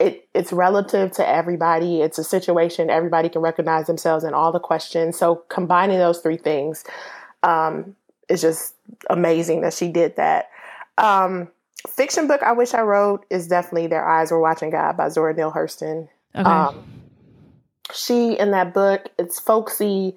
it 0.00 0.28
it's 0.34 0.52
relative 0.52 1.12
to 1.12 1.28
everybody. 1.28 2.00
It's 2.00 2.18
a 2.18 2.24
situation 2.24 2.90
everybody 2.90 3.28
can 3.28 3.42
recognize 3.42 3.86
themselves 3.86 4.24
in 4.24 4.34
all 4.34 4.50
the 4.50 4.58
questions. 4.58 5.16
So 5.16 5.36
combining 5.48 5.98
those 5.98 6.20
three 6.20 6.38
things 6.38 6.84
um, 7.42 7.94
is 8.28 8.40
just 8.40 8.74
amazing 9.10 9.60
that 9.60 9.74
she 9.74 9.88
did 9.88 10.16
that. 10.16 10.48
Um, 10.96 11.48
fiction 11.86 12.26
book 12.26 12.42
I 12.42 12.52
wish 12.52 12.72
I 12.74 12.80
wrote 12.80 13.26
is 13.30 13.46
definitely 13.46 13.86
Their 13.86 14.08
Eyes 14.08 14.30
Were 14.30 14.40
Watching 14.40 14.70
God 14.70 14.96
by 14.96 15.10
Zora 15.10 15.34
Neale 15.34 15.52
Hurston. 15.52 16.08
Okay. 16.34 16.48
Um, 16.48 16.82
she 17.92 18.38
in 18.38 18.52
that 18.52 18.72
book, 18.72 19.08
it's 19.18 19.38
folksy, 19.38 20.16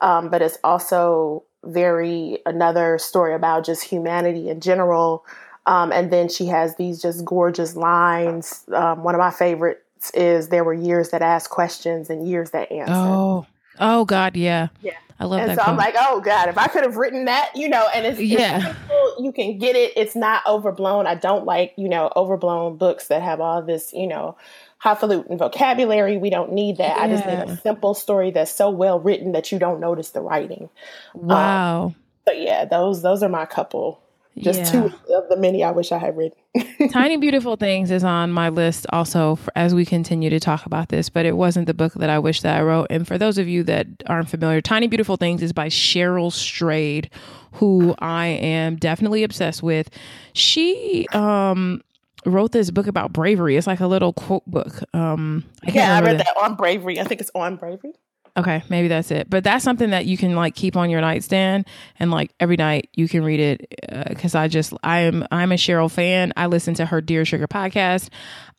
um, 0.00 0.30
but 0.30 0.42
it's 0.42 0.58
also 0.62 1.42
very 1.64 2.38
another 2.46 2.98
story 2.98 3.34
about 3.34 3.64
just 3.64 3.82
humanity 3.82 4.48
in 4.48 4.60
general. 4.60 5.24
Um, 5.66 5.92
and 5.92 6.12
then 6.12 6.28
she 6.28 6.46
has 6.46 6.76
these 6.76 7.00
just 7.00 7.24
gorgeous 7.24 7.76
lines. 7.76 8.64
Um, 8.72 9.02
one 9.02 9.14
of 9.14 9.18
my 9.18 9.30
favorites 9.30 10.10
is 10.12 10.48
"There 10.48 10.64
were 10.64 10.74
years 10.74 11.10
that 11.10 11.22
asked 11.22 11.50
questions 11.50 12.10
and 12.10 12.28
years 12.28 12.50
that 12.50 12.70
answered." 12.70 12.94
Oh, 12.94 13.46
oh 13.80 14.04
God, 14.04 14.36
yeah, 14.36 14.68
yeah. 14.82 14.92
I 15.18 15.26
love 15.26 15.40
and 15.40 15.50
that. 15.50 15.58
So. 15.58 15.62
I'm 15.62 15.76
like, 15.76 15.94
oh 15.96 16.20
God, 16.20 16.48
if 16.48 16.58
I 16.58 16.66
could 16.66 16.82
have 16.82 16.96
written 16.96 17.26
that, 17.26 17.52
you 17.54 17.68
know, 17.68 17.86
and 17.94 18.04
it's, 18.04 18.20
yeah, 18.20 18.56
it's 18.56 18.64
simple, 18.66 19.16
you 19.20 19.32
can 19.32 19.58
get 19.58 19.76
it. 19.76 19.92
It's 19.96 20.16
not 20.16 20.44
overblown. 20.46 21.06
I 21.06 21.14
don't 21.14 21.44
like, 21.44 21.72
you 21.76 21.88
know, 21.88 22.10
overblown 22.16 22.76
books 22.76 23.06
that 23.08 23.22
have 23.22 23.40
all 23.40 23.62
this, 23.62 23.92
you 23.92 24.08
know, 24.08 24.36
highfalutin 24.78 25.38
vocabulary. 25.38 26.16
We 26.16 26.30
don't 26.30 26.52
need 26.52 26.78
that. 26.78 26.96
Yeah. 26.96 27.02
I 27.02 27.08
just 27.08 27.26
need 27.26 27.38
a 27.38 27.56
simple 27.62 27.94
story 27.94 28.32
that's 28.32 28.52
so 28.52 28.70
well 28.70 28.98
written 28.98 29.32
that 29.32 29.52
you 29.52 29.58
don't 29.58 29.80
notice 29.80 30.10
the 30.10 30.20
writing. 30.20 30.68
Wow. 31.14 31.84
Um, 31.84 31.94
but 32.24 32.40
yeah, 32.40 32.64
those 32.64 33.02
those 33.02 33.22
are 33.22 33.28
my 33.28 33.46
couple 33.46 34.00
just 34.38 34.60
yeah. 34.60 34.88
two 34.88 35.14
of 35.14 35.28
the 35.28 35.36
many 35.36 35.62
I 35.62 35.70
wish 35.70 35.92
I 35.92 35.98
had 35.98 36.16
written. 36.16 36.38
Tiny 36.90 37.16
Beautiful 37.16 37.56
Things 37.56 37.90
is 37.90 38.02
on 38.02 38.32
my 38.32 38.48
list 38.48 38.86
also 38.92 39.36
for, 39.36 39.52
as 39.56 39.74
we 39.74 39.84
continue 39.84 40.28
to 40.30 40.40
talk 40.40 40.66
about 40.66 40.88
this, 40.88 41.08
but 41.08 41.24
it 41.24 41.36
wasn't 41.36 41.66
the 41.66 41.74
book 41.74 41.94
that 41.94 42.10
I 42.10 42.18
wish 42.18 42.40
that 42.40 42.56
I 42.58 42.62
wrote. 42.62 42.88
And 42.90 43.06
for 43.06 43.16
those 43.16 43.38
of 43.38 43.46
you 43.46 43.62
that 43.64 43.86
aren't 44.06 44.28
familiar, 44.28 44.60
Tiny 44.60 44.88
Beautiful 44.88 45.16
Things 45.16 45.42
is 45.42 45.52
by 45.52 45.68
Cheryl 45.68 46.32
Strayed, 46.32 47.10
who 47.52 47.94
I 48.00 48.26
am 48.26 48.76
definitely 48.76 49.22
obsessed 49.22 49.62
with. 49.62 49.88
She 50.32 51.06
um 51.12 51.82
wrote 52.26 52.52
this 52.52 52.70
book 52.70 52.86
about 52.86 53.12
bravery. 53.12 53.56
It's 53.56 53.66
like 53.66 53.80
a 53.80 53.86
little 53.86 54.12
quote 54.12 54.46
book. 54.46 54.82
Um 54.94 55.44
I 55.66 55.70
yeah, 55.70 55.96
I 55.96 56.00
read 56.00 56.18
that 56.18 56.36
on 56.42 56.56
bravery. 56.56 56.98
I 56.98 57.04
think 57.04 57.20
it's 57.20 57.30
on 57.34 57.56
bravery. 57.56 57.92
Okay, 58.36 58.64
maybe 58.68 58.88
that's 58.88 59.12
it. 59.12 59.30
But 59.30 59.44
that's 59.44 59.62
something 59.62 59.90
that 59.90 60.06
you 60.06 60.16
can 60.16 60.34
like 60.34 60.56
keep 60.56 60.76
on 60.76 60.90
your 60.90 61.00
nightstand 61.00 61.66
and 62.00 62.10
like 62.10 62.32
every 62.40 62.56
night 62.56 62.88
you 62.94 63.08
can 63.08 63.22
read 63.22 63.38
it 63.38 64.08
because 64.08 64.34
uh, 64.34 64.40
I 64.40 64.48
just 64.48 64.72
I 64.82 65.00
am 65.00 65.26
I'm 65.30 65.52
a 65.52 65.56
Cheryl 65.56 65.90
fan. 65.90 66.32
I 66.36 66.46
listen 66.46 66.74
to 66.74 66.86
her 66.86 67.00
Dear 67.00 67.24
Sugar 67.24 67.46
podcast. 67.46 68.08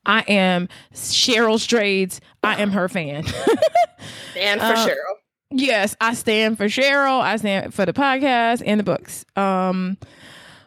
I 0.05 0.21
am 0.21 0.69
Cheryl 0.93 1.57
Strayed's. 1.57 2.21
I 2.41 2.61
am 2.61 2.71
her 2.71 2.87
fan. 2.87 3.25
and 4.37 4.61
for 4.61 4.67
uh, 4.67 4.87
Cheryl. 4.87 5.15
Yes, 5.51 5.95
I 5.99 6.13
stand 6.13 6.57
for 6.57 6.65
Cheryl. 6.65 7.19
I 7.19 7.35
stand 7.37 7.73
for 7.73 7.85
the 7.85 7.93
podcast 7.93 8.63
and 8.65 8.79
the 8.79 8.83
books. 8.83 9.25
Um, 9.35 9.97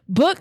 book. 0.08 0.40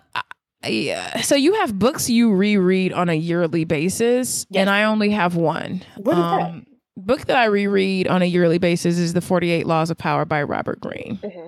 Yeah. 0.66 1.22
So 1.22 1.36
you 1.36 1.54
have 1.56 1.78
books 1.78 2.10
you 2.10 2.34
reread 2.34 2.92
on 2.92 3.10
a 3.10 3.14
yearly 3.14 3.64
basis, 3.64 4.46
yes. 4.50 4.62
and 4.62 4.70
I 4.70 4.84
only 4.84 5.12
have 5.12 5.36
one. 5.36 5.84
What 5.98 6.14
is 6.14 6.24
um, 6.24 6.40
that? 6.40 6.67
Book 6.98 7.26
that 7.26 7.38
I 7.38 7.46
reread 7.46 8.08
on 8.08 8.22
a 8.22 8.26
yearly 8.26 8.58
basis 8.58 8.98
is 8.98 9.14
The 9.14 9.22
48 9.22 9.66
Laws 9.66 9.90
of 9.90 9.98
Power 9.98 10.26
by 10.26 10.44
Robert 10.44 10.82
Greene. 10.82 11.20
Mm-hmm. 11.24 11.48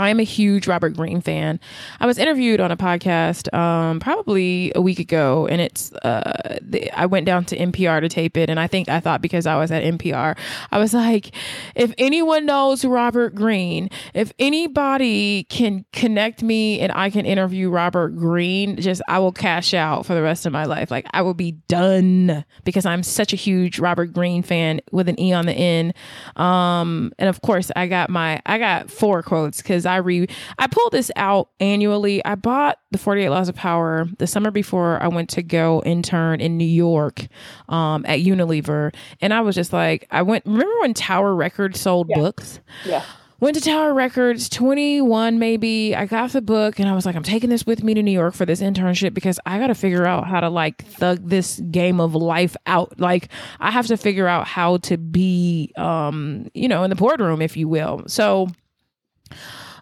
I 0.00 0.08
am 0.08 0.18
a 0.18 0.24
huge 0.24 0.66
Robert 0.66 0.96
Greene 0.96 1.20
fan. 1.20 1.60
I 2.00 2.06
was 2.06 2.16
interviewed 2.16 2.58
on 2.58 2.70
a 2.70 2.76
podcast 2.76 3.52
um, 3.52 4.00
probably 4.00 4.72
a 4.74 4.80
week 4.80 4.98
ago, 4.98 5.46
and 5.46 5.60
it's 5.60 5.92
uh, 5.92 6.58
the, 6.62 6.90
I 6.98 7.04
went 7.04 7.26
down 7.26 7.44
to 7.46 7.56
NPR 7.56 8.00
to 8.00 8.08
tape 8.08 8.38
it, 8.38 8.48
and 8.48 8.58
I 8.58 8.66
think 8.66 8.88
I 8.88 8.98
thought 8.98 9.20
because 9.20 9.46
I 9.46 9.56
was 9.56 9.70
at 9.70 9.82
NPR, 9.82 10.38
I 10.72 10.78
was 10.78 10.94
like, 10.94 11.34
if 11.74 11.92
anyone 11.98 12.46
knows 12.46 12.82
Robert 12.82 13.34
Greene, 13.34 13.90
if 14.14 14.32
anybody 14.38 15.44
can 15.44 15.84
connect 15.92 16.42
me 16.42 16.80
and 16.80 16.90
I 16.92 17.10
can 17.10 17.26
interview 17.26 17.68
Robert 17.68 18.16
Greene, 18.16 18.80
just 18.80 19.02
I 19.06 19.18
will 19.18 19.32
cash 19.32 19.74
out 19.74 20.06
for 20.06 20.14
the 20.14 20.22
rest 20.22 20.46
of 20.46 20.52
my 20.52 20.64
life. 20.64 20.90
Like 20.90 21.06
I 21.10 21.20
will 21.20 21.34
be 21.34 21.52
done 21.68 22.42
because 22.64 22.86
I'm 22.86 23.02
such 23.02 23.34
a 23.34 23.36
huge 23.36 23.78
Robert 23.78 24.14
Greene 24.14 24.42
fan 24.42 24.80
with 24.92 25.10
an 25.10 25.20
E 25.20 25.34
on 25.34 25.44
the 25.44 25.52
end. 25.52 25.92
Um, 26.36 27.12
and 27.18 27.28
of 27.28 27.42
course, 27.42 27.70
I 27.76 27.86
got 27.86 28.08
my 28.08 28.40
I 28.46 28.56
got 28.56 28.90
four 28.90 29.22
quotes 29.22 29.58
because 29.58 29.84
I 29.90 29.96
re 29.96 30.26
I 30.58 30.66
pull 30.66 30.90
this 30.90 31.10
out 31.16 31.50
annually. 31.60 32.24
I 32.24 32.34
bought 32.34 32.78
the 32.90 32.98
48 32.98 33.28
Laws 33.28 33.48
of 33.48 33.54
Power 33.54 34.08
the 34.18 34.26
summer 34.26 34.50
before 34.50 35.02
I 35.02 35.08
went 35.08 35.28
to 35.30 35.42
go 35.42 35.82
intern 35.84 36.40
in 36.40 36.56
New 36.56 36.64
York 36.64 37.26
um, 37.68 38.04
at 38.06 38.20
Unilever. 38.20 38.94
And 39.20 39.32
I 39.32 39.40
was 39.40 39.54
just 39.54 39.72
like, 39.72 40.06
I 40.10 40.22
went, 40.22 40.44
remember 40.46 40.80
when 40.80 40.94
Tower 40.94 41.34
Records 41.34 41.80
sold 41.80 42.08
yeah. 42.08 42.16
books? 42.16 42.60
Yeah. 42.84 43.04
went 43.38 43.56
to 43.56 43.62
Tower 43.62 43.94
Records, 43.94 44.48
21 44.48 45.38
maybe. 45.38 45.94
I 45.94 46.06
got 46.06 46.32
the 46.32 46.42
book 46.42 46.78
and 46.78 46.88
I 46.88 46.94
was 46.94 47.06
like, 47.06 47.16
I'm 47.16 47.22
taking 47.22 47.48
this 47.50 47.64
with 47.64 47.82
me 47.82 47.94
to 47.94 48.02
New 48.02 48.10
York 48.10 48.34
for 48.34 48.44
this 48.44 48.60
internship 48.60 49.14
because 49.14 49.38
I 49.46 49.58
got 49.58 49.68
to 49.68 49.74
figure 49.74 50.06
out 50.06 50.26
how 50.26 50.40
to 50.40 50.48
like 50.48 50.84
thug 50.84 51.28
this 51.28 51.60
game 51.70 52.00
of 52.00 52.14
life 52.14 52.56
out. 52.66 52.98
Like, 53.00 53.28
I 53.60 53.70
have 53.70 53.86
to 53.86 53.96
figure 53.96 54.26
out 54.26 54.46
how 54.46 54.78
to 54.78 54.96
be, 54.96 55.72
um, 55.76 56.50
you 56.54 56.68
know, 56.68 56.82
in 56.82 56.90
the 56.90 56.96
boardroom, 56.96 57.40
if 57.40 57.56
you 57.56 57.68
will. 57.68 58.02
So, 58.06 58.48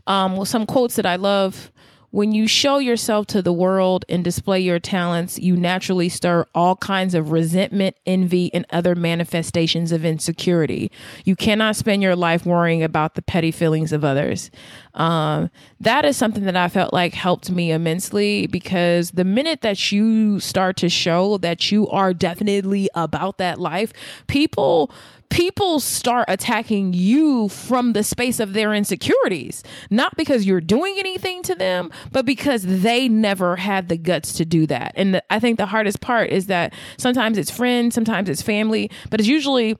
um, 0.08 0.34
well, 0.34 0.44
some 0.44 0.66
quotes 0.66 0.96
that 0.96 1.06
I 1.06 1.14
love 1.16 1.70
when 2.10 2.32
you 2.32 2.48
show 2.48 2.78
yourself 2.78 3.26
to 3.26 3.42
the 3.42 3.52
world 3.52 4.06
and 4.08 4.24
display 4.24 4.60
your 4.60 4.78
talents, 4.78 5.38
you 5.38 5.54
naturally 5.54 6.08
stir 6.08 6.46
all 6.54 6.74
kinds 6.76 7.14
of 7.14 7.32
resentment, 7.32 7.96
envy, 8.06 8.52
and 8.54 8.64
other 8.70 8.94
manifestations 8.94 9.92
of 9.92 10.06
insecurity. 10.06 10.90
You 11.24 11.36
cannot 11.36 11.76
spend 11.76 12.02
your 12.02 12.16
life 12.16 12.46
worrying 12.46 12.82
about 12.82 13.14
the 13.14 13.20
petty 13.20 13.50
feelings 13.50 13.92
of 13.92 14.06
others. 14.06 14.50
Um, 14.94 15.50
that 15.80 16.06
is 16.06 16.16
something 16.16 16.44
that 16.44 16.56
I 16.56 16.68
felt 16.68 16.94
like 16.94 17.12
helped 17.12 17.50
me 17.50 17.72
immensely 17.72 18.46
because 18.46 19.10
the 19.10 19.24
minute 19.24 19.60
that 19.60 19.92
you 19.92 20.40
start 20.40 20.78
to 20.78 20.88
show 20.88 21.36
that 21.38 21.70
you 21.70 21.88
are 21.88 22.14
definitely 22.14 22.88
about 22.94 23.36
that 23.36 23.60
life, 23.60 23.92
people 24.28 24.90
people 25.30 25.80
start 25.80 26.24
attacking 26.28 26.92
you 26.92 27.48
from 27.48 27.92
the 27.92 28.02
space 28.02 28.40
of 28.40 28.52
their 28.52 28.74
insecurities, 28.74 29.62
not 29.90 30.16
because 30.16 30.46
you're 30.46 30.60
doing 30.60 30.96
anything 30.98 31.42
to 31.42 31.54
them, 31.54 31.90
but 32.12 32.24
because 32.24 32.62
they 32.64 33.08
never 33.08 33.56
had 33.56 33.88
the 33.88 33.96
guts 33.96 34.32
to 34.34 34.44
do 34.44 34.66
that. 34.66 34.92
And 34.96 35.14
the, 35.14 35.32
I 35.32 35.38
think 35.38 35.58
the 35.58 35.66
hardest 35.66 36.00
part 36.00 36.30
is 36.30 36.46
that 36.46 36.72
sometimes 36.96 37.38
it's 37.38 37.50
friends, 37.50 37.94
sometimes 37.94 38.28
it's 38.28 38.42
family, 38.42 38.90
but 39.10 39.20
it's 39.20 39.28
usually 39.28 39.76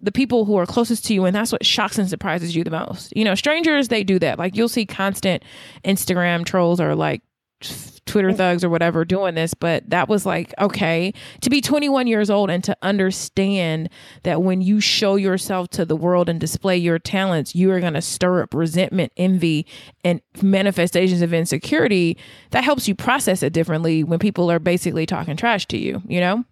the 0.00 0.12
people 0.12 0.44
who 0.44 0.56
are 0.56 0.66
closest 0.66 1.04
to 1.06 1.14
you 1.14 1.24
and 1.24 1.34
that's 1.34 1.50
what 1.50 1.66
shocks 1.66 1.98
and 1.98 2.08
surprises 2.08 2.54
you 2.54 2.62
the 2.62 2.70
most. 2.70 3.16
You 3.16 3.24
know 3.24 3.34
strangers 3.34 3.88
they 3.88 4.04
do 4.04 4.18
that. 4.20 4.38
Like 4.38 4.56
you'll 4.56 4.68
see 4.68 4.86
constant 4.86 5.42
instagram 5.84 6.44
trolls 6.44 6.80
or 6.80 6.94
like 6.94 7.22
Twitter 7.60 8.32
thugs 8.32 8.64
or 8.64 8.70
whatever 8.70 9.04
doing 9.04 9.34
this, 9.34 9.54
but 9.54 9.88
that 9.90 10.08
was 10.08 10.24
like, 10.24 10.54
okay, 10.58 11.12
to 11.42 11.50
be 11.50 11.60
21 11.60 12.06
years 12.06 12.30
old 12.30 12.50
and 12.50 12.64
to 12.64 12.76
understand 12.82 13.90
that 14.22 14.42
when 14.42 14.60
you 14.60 14.80
show 14.80 15.16
yourself 15.16 15.68
to 15.68 15.84
the 15.84 15.96
world 15.96 16.28
and 16.28 16.40
display 16.40 16.76
your 16.76 16.98
talents, 16.98 17.54
you 17.54 17.70
are 17.70 17.80
going 17.80 17.94
to 17.94 18.02
stir 18.02 18.42
up 18.42 18.54
resentment, 18.54 19.12
envy, 19.16 19.66
and 20.04 20.20
manifestations 20.42 21.22
of 21.22 21.34
insecurity. 21.34 22.16
That 22.50 22.64
helps 22.64 22.88
you 22.88 22.94
process 22.94 23.42
it 23.42 23.52
differently 23.52 24.02
when 24.02 24.18
people 24.18 24.50
are 24.50 24.58
basically 24.58 25.06
talking 25.06 25.36
trash 25.36 25.66
to 25.66 25.78
you, 25.78 26.02
you 26.08 26.20
know? 26.20 26.44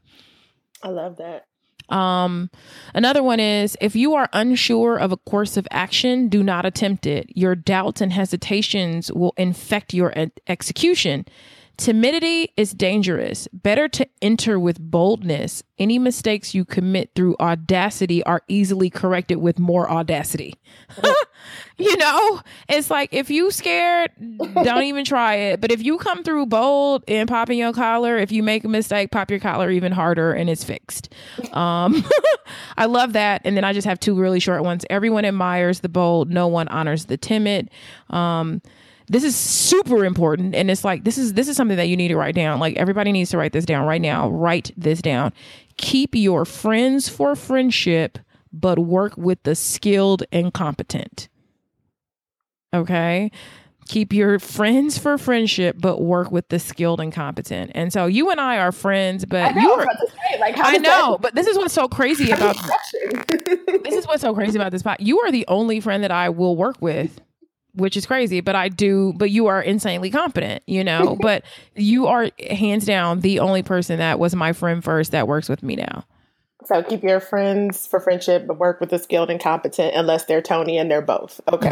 I 0.83 0.89
love 0.89 1.17
that. 1.17 1.47
Um, 1.89 2.51
another 2.95 3.23
one 3.23 3.41
is 3.41 3.77
if 3.81 3.95
you 3.95 4.15
are 4.15 4.29
unsure 4.33 4.97
of 4.97 5.13
a 5.13 5.17
course 5.17 5.57
of 5.57 5.69
action, 5.71 6.29
do 6.29 6.43
not 6.43 6.67
attempt 6.67 7.07
it. 7.07 7.31
Your 7.37 7.55
doubts 7.55 8.01
and 8.01 8.13
hesitations 8.13 9.13
will 9.13 9.35
infect 9.37 9.95
your 9.95 10.13
execution. 10.49 11.27
Timidity 11.77 12.53
is 12.57 12.73
dangerous. 12.73 13.49
Better 13.53 13.87
to 13.89 14.09
enter 14.23 14.59
with 14.59 14.81
boldness. 14.81 15.63
Any 15.79 15.99
mistakes 15.99 16.55
you 16.55 16.65
commit 16.65 17.11
through 17.15 17.37
audacity 17.39 18.23
are 18.25 18.43
easily 18.49 18.89
corrected 18.89 19.39
with 19.39 19.59
more 19.59 19.91
audacity. 19.91 20.55
you 21.77 21.97
know, 21.99 22.41
it's 22.71 22.91
like 22.91 23.13
if 23.13 23.29
you 23.29 23.51
scared, 23.51 24.11
don't 24.39 24.85
even 24.85 25.05
try 25.05 25.35
it. 25.35 25.61
But 25.61 25.71
if 25.71 25.83
you 25.83 25.99
come 25.99 26.23
through 26.23 26.47
bold 26.47 27.05
and 27.09 27.29
popping 27.29 27.59
your 27.59 27.75
collar, 27.75 28.17
if 28.17 28.33
you 28.33 28.43
make 28.43 28.65
a 28.65 28.69
mistake, 28.69 29.11
pop 29.11 29.31
your 29.31 29.41
collar 29.41 29.71
even 29.71 29.93
harder 29.93 30.33
and 30.33 30.49
it's 30.49 30.65
fixed. 30.65 31.13
Um, 31.53 32.03
I 32.79 32.87
love 32.87 33.13
that. 33.13 33.43
And 33.45 33.55
then 33.55 33.65
I 33.65 33.75
just 33.75 33.87
have 33.87 34.01
two 34.01 34.15
really 34.15 34.41
short 34.41 34.63
ones. 34.63 34.87
Everyone 34.89 35.27
admires 35.27 35.81
the 35.81 35.91
bold. 35.91 36.31
No 36.31 36.49
one 36.49 36.69
honors 36.69 37.05
the 37.05 37.19
timid. 37.19 37.71
Um, 38.09 38.63
this 39.09 39.23
is 39.25 39.37
super 39.37 40.05
important 40.05 40.55
and 40.55 40.71
it's 40.71 40.85
like 40.85 41.05
this 41.05 41.17
is 41.19 41.35
this 41.35 41.49
is 41.49 41.57
something 41.57 41.77
that 41.77 41.89
you 41.89 41.97
need 41.97 42.09
to 42.09 42.17
write 42.17 42.35
down. 42.35 42.59
Like 42.59 42.77
everybody 42.77 43.13
needs 43.13 43.31
to 43.31 43.39
write 43.39 43.53
this 43.53 43.65
down 43.65 43.87
right 43.87 44.01
now. 44.01 44.29
Write 44.29 44.73
this 44.77 45.01
down. 45.01 45.33
Keep 45.77 46.15
your 46.15 46.45
friends 46.45 47.09
for 47.09 47.37
friendship 47.37 48.19
but 48.53 48.79
work 48.79 49.17
with 49.17 49.43
the 49.43 49.55
skilled 49.55 50.25
and 50.33 50.53
competent. 50.53 51.29
Okay? 52.73 53.31
Keep 53.89 54.13
your 54.13 54.39
friends 54.41 54.99
for 54.99 55.17
friendship 55.19 55.77
but 55.79 56.01
work 56.01 56.33
with 56.33 56.49
the 56.49 56.59
skilled 56.59 57.01
and 57.01 57.13
competent. 57.13 57.71
And 57.75 57.93
so 57.93 58.07
you 58.07 58.31
and 58.31 58.41
i 58.41 58.59
are 58.59 58.73
friends 58.73 59.25
but 59.25 59.57
I 59.57 59.61
you 59.61 59.71
are 59.71 59.87
say, 60.33 60.41
like, 60.41 60.57
i 60.59 60.79
know 60.79 61.13
that, 61.13 61.21
but 61.21 61.35
this 61.35 61.47
is 61.47 61.57
what's 61.57 61.75
so 61.75 61.89
crazy 61.89 62.31
about 62.31 62.57
this 63.85 63.95
is 63.95 64.07
what's 64.07 64.23
so 64.23 64.35
crazy 64.35 64.59
about 64.59 64.73
this 64.73 64.83
pot 64.83 65.01
you 65.01 65.21
are 65.21 65.31
the 65.31 65.45
only 65.49 65.81
friend 65.81 66.03
that 66.03 66.11
i 66.11 66.29
will 66.29 66.57
work 66.57 66.77
with 66.81 67.21
which 67.77 67.97
is 67.97 68.07
crazy, 68.07 68.41
but 68.41 68.57
I 68.57 68.69
do, 68.69 69.13
but 69.17 69.31
you 69.31 69.47
are 69.47 69.63
insanely 69.63 70.11
competent, 70.11 70.63
you 70.67 70.83
know, 70.83 71.17
but 71.21 71.45
you 71.75 72.07
are 72.07 72.31
hands 72.51 72.85
down 72.85 73.21
the 73.21 73.41
only 73.41 73.63
person 73.63 73.99
that 73.99 74.19
was 74.19 74.35
my 74.35 74.53
friend 74.53 74.83
first 74.83 75.13
that 75.13 75.29
works 75.29 75.49
with 75.49 75.63
me 75.63 75.77
now. 75.77 76.05
So 76.65 76.83
keep 76.83 77.05
your 77.05 77.21
friends 77.21 77.87
for 77.87 78.01
friendship, 78.01 78.47
but 78.47 78.59
work 78.59 78.81
with 78.81 78.91
the 78.91 78.99
skilled 78.99 79.31
and 79.31 79.41
competent 79.41 79.95
unless 79.95 80.25
they're 80.25 80.43
Toni 80.43 80.79
and 80.79 80.91
they're 80.91 81.01
both. 81.03 81.41
Okay. 81.53 81.71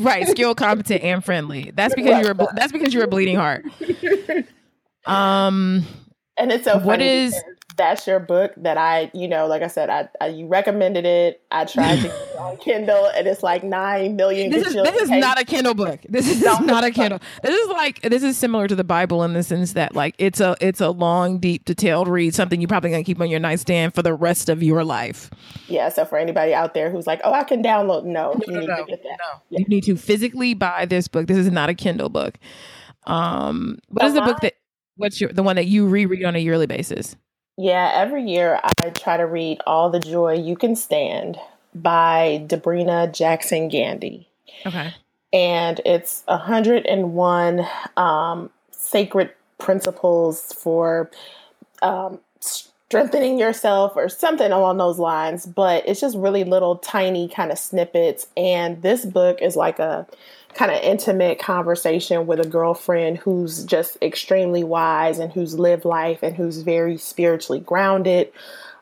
right. 0.00 0.28
Skilled, 0.28 0.58
competent, 0.58 1.02
and 1.02 1.24
friendly. 1.24 1.72
That's 1.74 1.94
because 1.94 2.22
you're 2.22 2.32
a, 2.32 2.54
that's 2.54 2.70
because 2.70 2.94
you're 2.94 3.04
a 3.04 3.08
bleeding 3.08 3.36
heart. 3.36 3.64
Um, 5.06 5.86
and 6.36 6.52
it's 6.52 6.64
so 6.64 6.72
funny. 6.72 6.86
What 6.86 7.00
is 7.00 7.40
that's 7.76 8.06
your 8.06 8.18
book 8.18 8.52
that 8.56 8.78
I, 8.78 9.10
you 9.12 9.28
know, 9.28 9.46
like 9.46 9.62
I 9.62 9.66
said, 9.66 9.90
I, 9.90 10.08
I 10.20 10.28
you 10.28 10.46
recommended 10.46 11.04
it. 11.04 11.42
I 11.50 11.64
tried 11.64 11.96
to 11.96 12.02
get 12.08 12.12
it 12.12 12.36
on 12.38 12.56
Kindle, 12.56 13.06
and 13.14 13.26
it's 13.26 13.42
like 13.42 13.62
nine 13.62 14.16
million. 14.16 14.50
This 14.50 14.68
is, 14.68 14.74
this 14.74 15.02
is 15.02 15.10
not 15.10 15.40
a 15.40 15.44
Kindle 15.44 15.74
book. 15.74 16.00
This 16.08 16.28
is 16.28 16.42
not 16.42 16.84
a 16.84 16.90
Kindle. 16.90 17.20
This 17.42 17.54
is 17.54 17.68
like 17.68 18.00
this 18.02 18.22
is 18.22 18.36
similar 18.36 18.66
to 18.66 18.74
the 18.74 18.84
Bible 18.84 19.22
in 19.22 19.34
the 19.34 19.42
sense 19.42 19.74
that 19.74 19.94
like 19.94 20.14
it's 20.18 20.40
a 20.40 20.56
it's 20.60 20.80
a 20.80 20.90
long, 20.90 21.38
deep, 21.38 21.64
detailed 21.64 22.08
read. 22.08 22.34
Something 22.34 22.60
you're 22.60 22.68
probably 22.68 22.90
gonna 22.90 23.04
keep 23.04 23.20
on 23.20 23.28
your 23.28 23.40
nightstand 23.40 23.94
for 23.94 24.02
the 24.02 24.14
rest 24.14 24.48
of 24.48 24.62
your 24.62 24.84
life. 24.84 25.30
Yeah. 25.68 25.88
So 25.90 26.04
for 26.04 26.18
anybody 26.18 26.54
out 26.54 26.74
there 26.74 26.90
who's 26.90 27.06
like, 27.06 27.20
oh, 27.24 27.32
I 27.32 27.44
can 27.44 27.62
download, 27.62 28.04
no, 28.04 28.32
no 28.32 28.40
you 28.46 28.60
need 28.60 28.68
no, 28.68 28.76
to 28.76 28.84
get 28.84 29.02
that. 29.02 29.18
Yeah. 29.50 29.58
You 29.60 29.64
need 29.66 29.84
to 29.84 29.96
physically 29.96 30.54
buy 30.54 30.86
this 30.86 31.08
book. 31.08 31.26
This 31.26 31.38
is 31.38 31.50
not 31.50 31.68
a 31.68 31.74
Kindle 31.74 32.08
book. 32.08 32.38
Um, 33.06 33.78
what 33.88 34.06
is 34.06 34.14
the 34.14 34.22
book 34.22 34.40
that? 34.40 34.54
What's 34.96 35.20
your 35.20 35.30
the 35.30 35.42
one 35.42 35.56
that 35.56 35.66
you 35.66 35.86
reread 35.86 36.24
on 36.24 36.34
a 36.36 36.38
yearly 36.38 36.66
basis? 36.66 37.16
Yeah, 37.56 37.90
every 37.94 38.22
year 38.22 38.60
I 38.62 38.90
try 38.90 39.16
to 39.16 39.26
read 39.26 39.60
All 39.66 39.88
the 39.88 40.00
Joy 40.00 40.34
You 40.34 40.56
Can 40.56 40.76
Stand 40.76 41.38
by 41.74 42.44
Debrena 42.46 43.12
Jackson 43.12 43.68
Gandy. 43.68 44.28
Okay. 44.66 44.92
And 45.32 45.80
it's 45.84 46.22
101 46.26 47.66
um, 47.96 48.50
sacred 48.70 49.30
principles 49.58 50.52
for 50.52 51.10
um, 51.82 52.20
strengthening 52.40 53.38
yourself 53.38 53.92
or 53.96 54.08
something 54.08 54.52
along 54.52 54.76
those 54.76 54.98
lines. 54.98 55.46
But 55.46 55.88
it's 55.88 56.00
just 56.00 56.16
really 56.16 56.44
little 56.44 56.76
tiny 56.76 57.28
kind 57.28 57.50
of 57.50 57.58
snippets. 57.58 58.26
And 58.36 58.82
this 58.82 59.04
book 59.04 59.40
is 59.40 59.56
like 59.56 59.78
a 59.78 60.06
kind 60.56 60.70
of 60.70 60.82
intimate 60.82 61.38
conversation 61.38 62.26
with 62.26 62.40
a 62.40 62.48
girlfriend 62.48 63.18
who's 63.18 63.64
just 63.64 63.98
extremely 64.00 64.64
wise 64.64 65.18
and 65.18 65.32
who's 65.32 65.58
lived 65.58 65.84
life 65.84 66.22
and 66.22 66.34
who's 66.34 66.62
very 66.62 66.96
spiritually 66.96 67.60
grounded. 67.60 68.32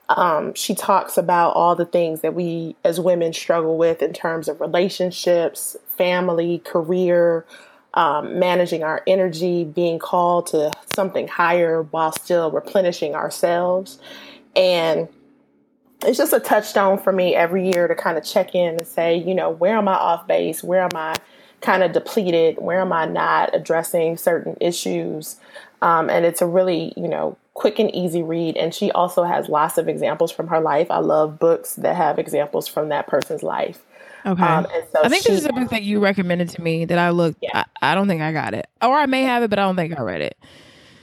Um, 0.08 0.54
she 0.54 0.74
talks 0.74 1.16
about 1.16 1.50
all 1.50 1.74
the 1.74 1.86
things 1.86 2.20
that 2.20 2.34
we 2.34 2.76
as 2.84 3.00
women 3.00 3.32
struggle 3.32 3.76
with 3.76 4.02
in 4.02 4.12
terms 4.12 4.48
of 4.48 4.60
relationships, 4.60 5.76
family, 5.96 6.58
career, 6.60 7.44
um, 7.94 8.38
managing 8.38 8.82
our 8.82 9.02
energy, 9.06 9.64
being 9.64 9.98
called 9.98 10.46
to 10.48 10.72
something 10.94 11.26
higher 11.26 11.82
while 11.82 12.12
still 12.12 12.50
replenishing 12.50 13.14
ourselves. 13.14 13.98
And 14.54 15.08
it's 16.02 16.18
just 16.18 16.32
a 16.32 16.40
touchstone 16.40 16.98
for 16.98 17.12
me 17.12 17.34
every 17.34 17.70
year 17.70 17.88
to 17.88 17.94
kind 17.94 18.18
of 18.18 18.24
check 18.24 18.54
in 18.54 18.76
and 18.76 18.86
say, 18.86 19.16
you 19.16 19.34
know, 19.34 19.50
where 19.50 19.76
am 19.76 19.88
I 19.88 19.94
off 19.94 20.26
base? 20.26 20.62
Where 20.62 20.82
am 20.82 20.90
I 20.94 21.14
kind 21.64 21.82
of 21.82 21.92
depleted? 21.92 22.58
Where 22.58 22.80
am 22.80 22.92
I 22.92 23.06
not 23.06 23.54
addressing 23.54 24.16
certain 24.16 24.56
issues? 24.60 25.36
Um, 25.82 26.08
and 26.08 26.24
it's 26.24 26.40
a 26.40 26.46
really, 26.46 26.92
you 26.96 27.08
know, 27.08 27.36
quick 27.54 27.78
and 27.78 27.94
easy 27.94 28.22
read. 28.22 28.56
And 28.56 28.74
she 28.74 28.90
also 28.92 29.24
has 29.24 29.48
lots 29.48 29.78
of 29.78 29.88
examples 29.88 30.30
from 30.30 30.48
her 30.48 30.60
life. 30.60 30.90
I 30.90 30.98
love 30.98 31.38
books 31.38 31.74
that 31.76 31.96
have 31.96 32.18
examples 32.18 32.68
from 32.68 32.90
that 32.90 33.06
person's 33.06 33.42
life. 33.42 33.82
Okay. 34.26 34.42
Um, 34.42 34.66
so 34.92 35.02
I 35.04 35.08
think 35.08 35.24
she, 35.24 35.32
this 35.32 35.40
is 35.40 35.46
a 35.46 35.52
book 35.52 35.70
that 35.70 35.82
you 35.82 36.00
recommended 36.00 36.48
to 36.50 36.62
me 36.62 36.84
that 36.86 36.98
I 36.98 37.10
looked. 37.10 37.38
Yeah. 37.42 37.64
I, 37.82 37.92
I 37.92 37.94
don't 37.94 38.08
think 38.08 38.22
I 38.22 38.32
got 38.32 38.54
it, 38.54 38.66
or 38.80 38.94
I 38.94 39.06
may 39.06 39.22
have 39.22 39.42
it, 39.42 39.50
but 39.50 39.58
I 39.58 39.62
don't 39.62 39.76
think 39.76 39.98
I 39.98 40.02
read 40.02 40.22
it. 40.22 40.38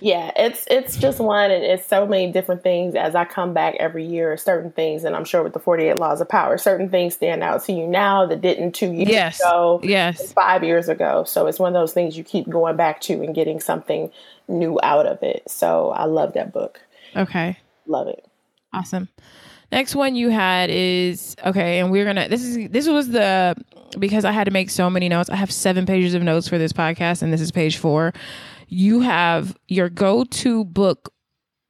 Yeah, 0.01 0.31
it's 0.35 0.65
it's 0.69 0.97
just 0.97 1.19
one, 1.19 1.51
and 1.51 1.63
it's 1.63 1.85
so 1.85 2.07
many 2.07 2.31
different 2.31 2.63
things. 2.63 2.95
As 2.95 3.13
I 3.13 3.23
come 3.23 3.53
back 3.53 3.75
every 3.79 4.03
year, 4.03 4.35
certain 4.35 4.71
things, 4.71 5.03
and 5.03 5.15
I'm 5.15 5.23
sure 5.23 5.43
with 5.43 5.53
the 5.53 5.59
48 5.59 5.99
Laws 5.99 6.19
of 6.21 6.27
Power, 6.27 6.57
certain 6.57 6.89
things 6.89 7.13
stand 7.13 7.43
out 7.43 7.63
to 7.65 7.71
you 7.71 7.85
now 7.87 8.25
that 8.25 8.41
didn't 8.41 8.71
two 8.71 8.91
years 8.91 9.09
yes. 9.09 9.39
ago, 9.39 9.79
yes, 9.83 10.33
five 10.33 10.63
years 10.63 10.89
ago. 10.89 11.23
So 11.23 11.45
it's 11.45 11.59
one 11.59 11.75
of 11.75 11.79
those 11.79 11.93
things 11.93 12.17
you 12.17 12.23
keep 12.23 12.49
going 12.49 12.75
back 12.75 12.99
to 13.01 13.13
and 13.13 13.35
getting 13.35 13.59
something 13.59 14.11
new 14.47 14.79
out 14.81 15.05
of 15.05 15.21
it. 15.21 15.43
So 15.47 15.91
I 15.91 16.05
love 16.05 16.33
that 16.33 16.51
book. 16.51 16.81
Okay, 17.15 17.59
love 17.85 18.07
it. 18.07 18.25
Awesome. 18.73 19.07
Next 19.71 19.95
one 19.95 20.15
you 20.15 20.29
had 20.29 20.71
is 20.71 21.35
okay, 21.45 21.79
and 21.79 21.91
we're 21.91 22.05
gonna. 22.05 22.27
This 22.27 22.43
is 22.43 22.69
this 22.69 22.87
was 22.87 23.09
the 23.09 23.55
because 23.99 24.25
I 24.25 24.31
had 24.31 24.45
to 24.45 24.51
make 24.51 24.71
so 24.71 24.89
many 24.89 25.09
notes. 25.09 25.29
I 25.29 25.35
have 25.35 25.51
seven 25.51 25.85
pages 25.85 26.15
of 26.15 26.23
notes 26.23 26.47
for 26.47 26.57
this 26.57 26.73
podcast, 26.73 27.21
and 27.21 27.31
this 27.31 27.39
is 27.39 27.51
page 27.51 27.77
four. 27.77 28.13
You 28.71 29.01
have 29.01 29.57
your 29.67 29.89
go 29.89 30.23
to 30.23 30.63
book 30.63 31.13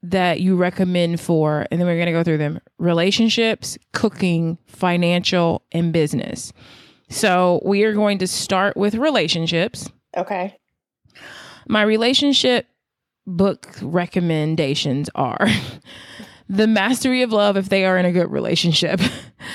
that 0.04 0.40
you 0.40 0.56
recommend 0.56 1.20
for, 1.20 1.66
and 1.70 1.80
then 1.80 1.88
we're 1.88 1.96
going 1.96 2.06
to 2.06 2.12
go 2.12 2.24
through 2.24 2.38
them 2.38 2.60
relationships, 2.78 3.78
cooking, 3.92 4.58
financial, 4.68 5.64
and 5.72 5.92
business. 5.92 6.54
So 7.10 7.60
we 7.66 7.84
are 7.84 7.94
going 7.94 8.20
to 8.20 8.28
start 8.28 8.78
with 8.78 8.96
relationships. 8.96 9.90
Okay. 10.16 10.58
My 11.68 11.82
relationship 11.82 12.68
book 13.28 13.76
recommendations 13.82 15.10
are 15.16 15.48
The 16.52 16.68
Mastery 16.68 17.22
of 17.22 17.32
Love 17.32 17.56
if 17.56 17.70
they 17.70 17.86
are 17.86 17.98
in 17.98 18.06
a 18.06 18.12
good 18.12 18.30
relationship. 18.30 19.00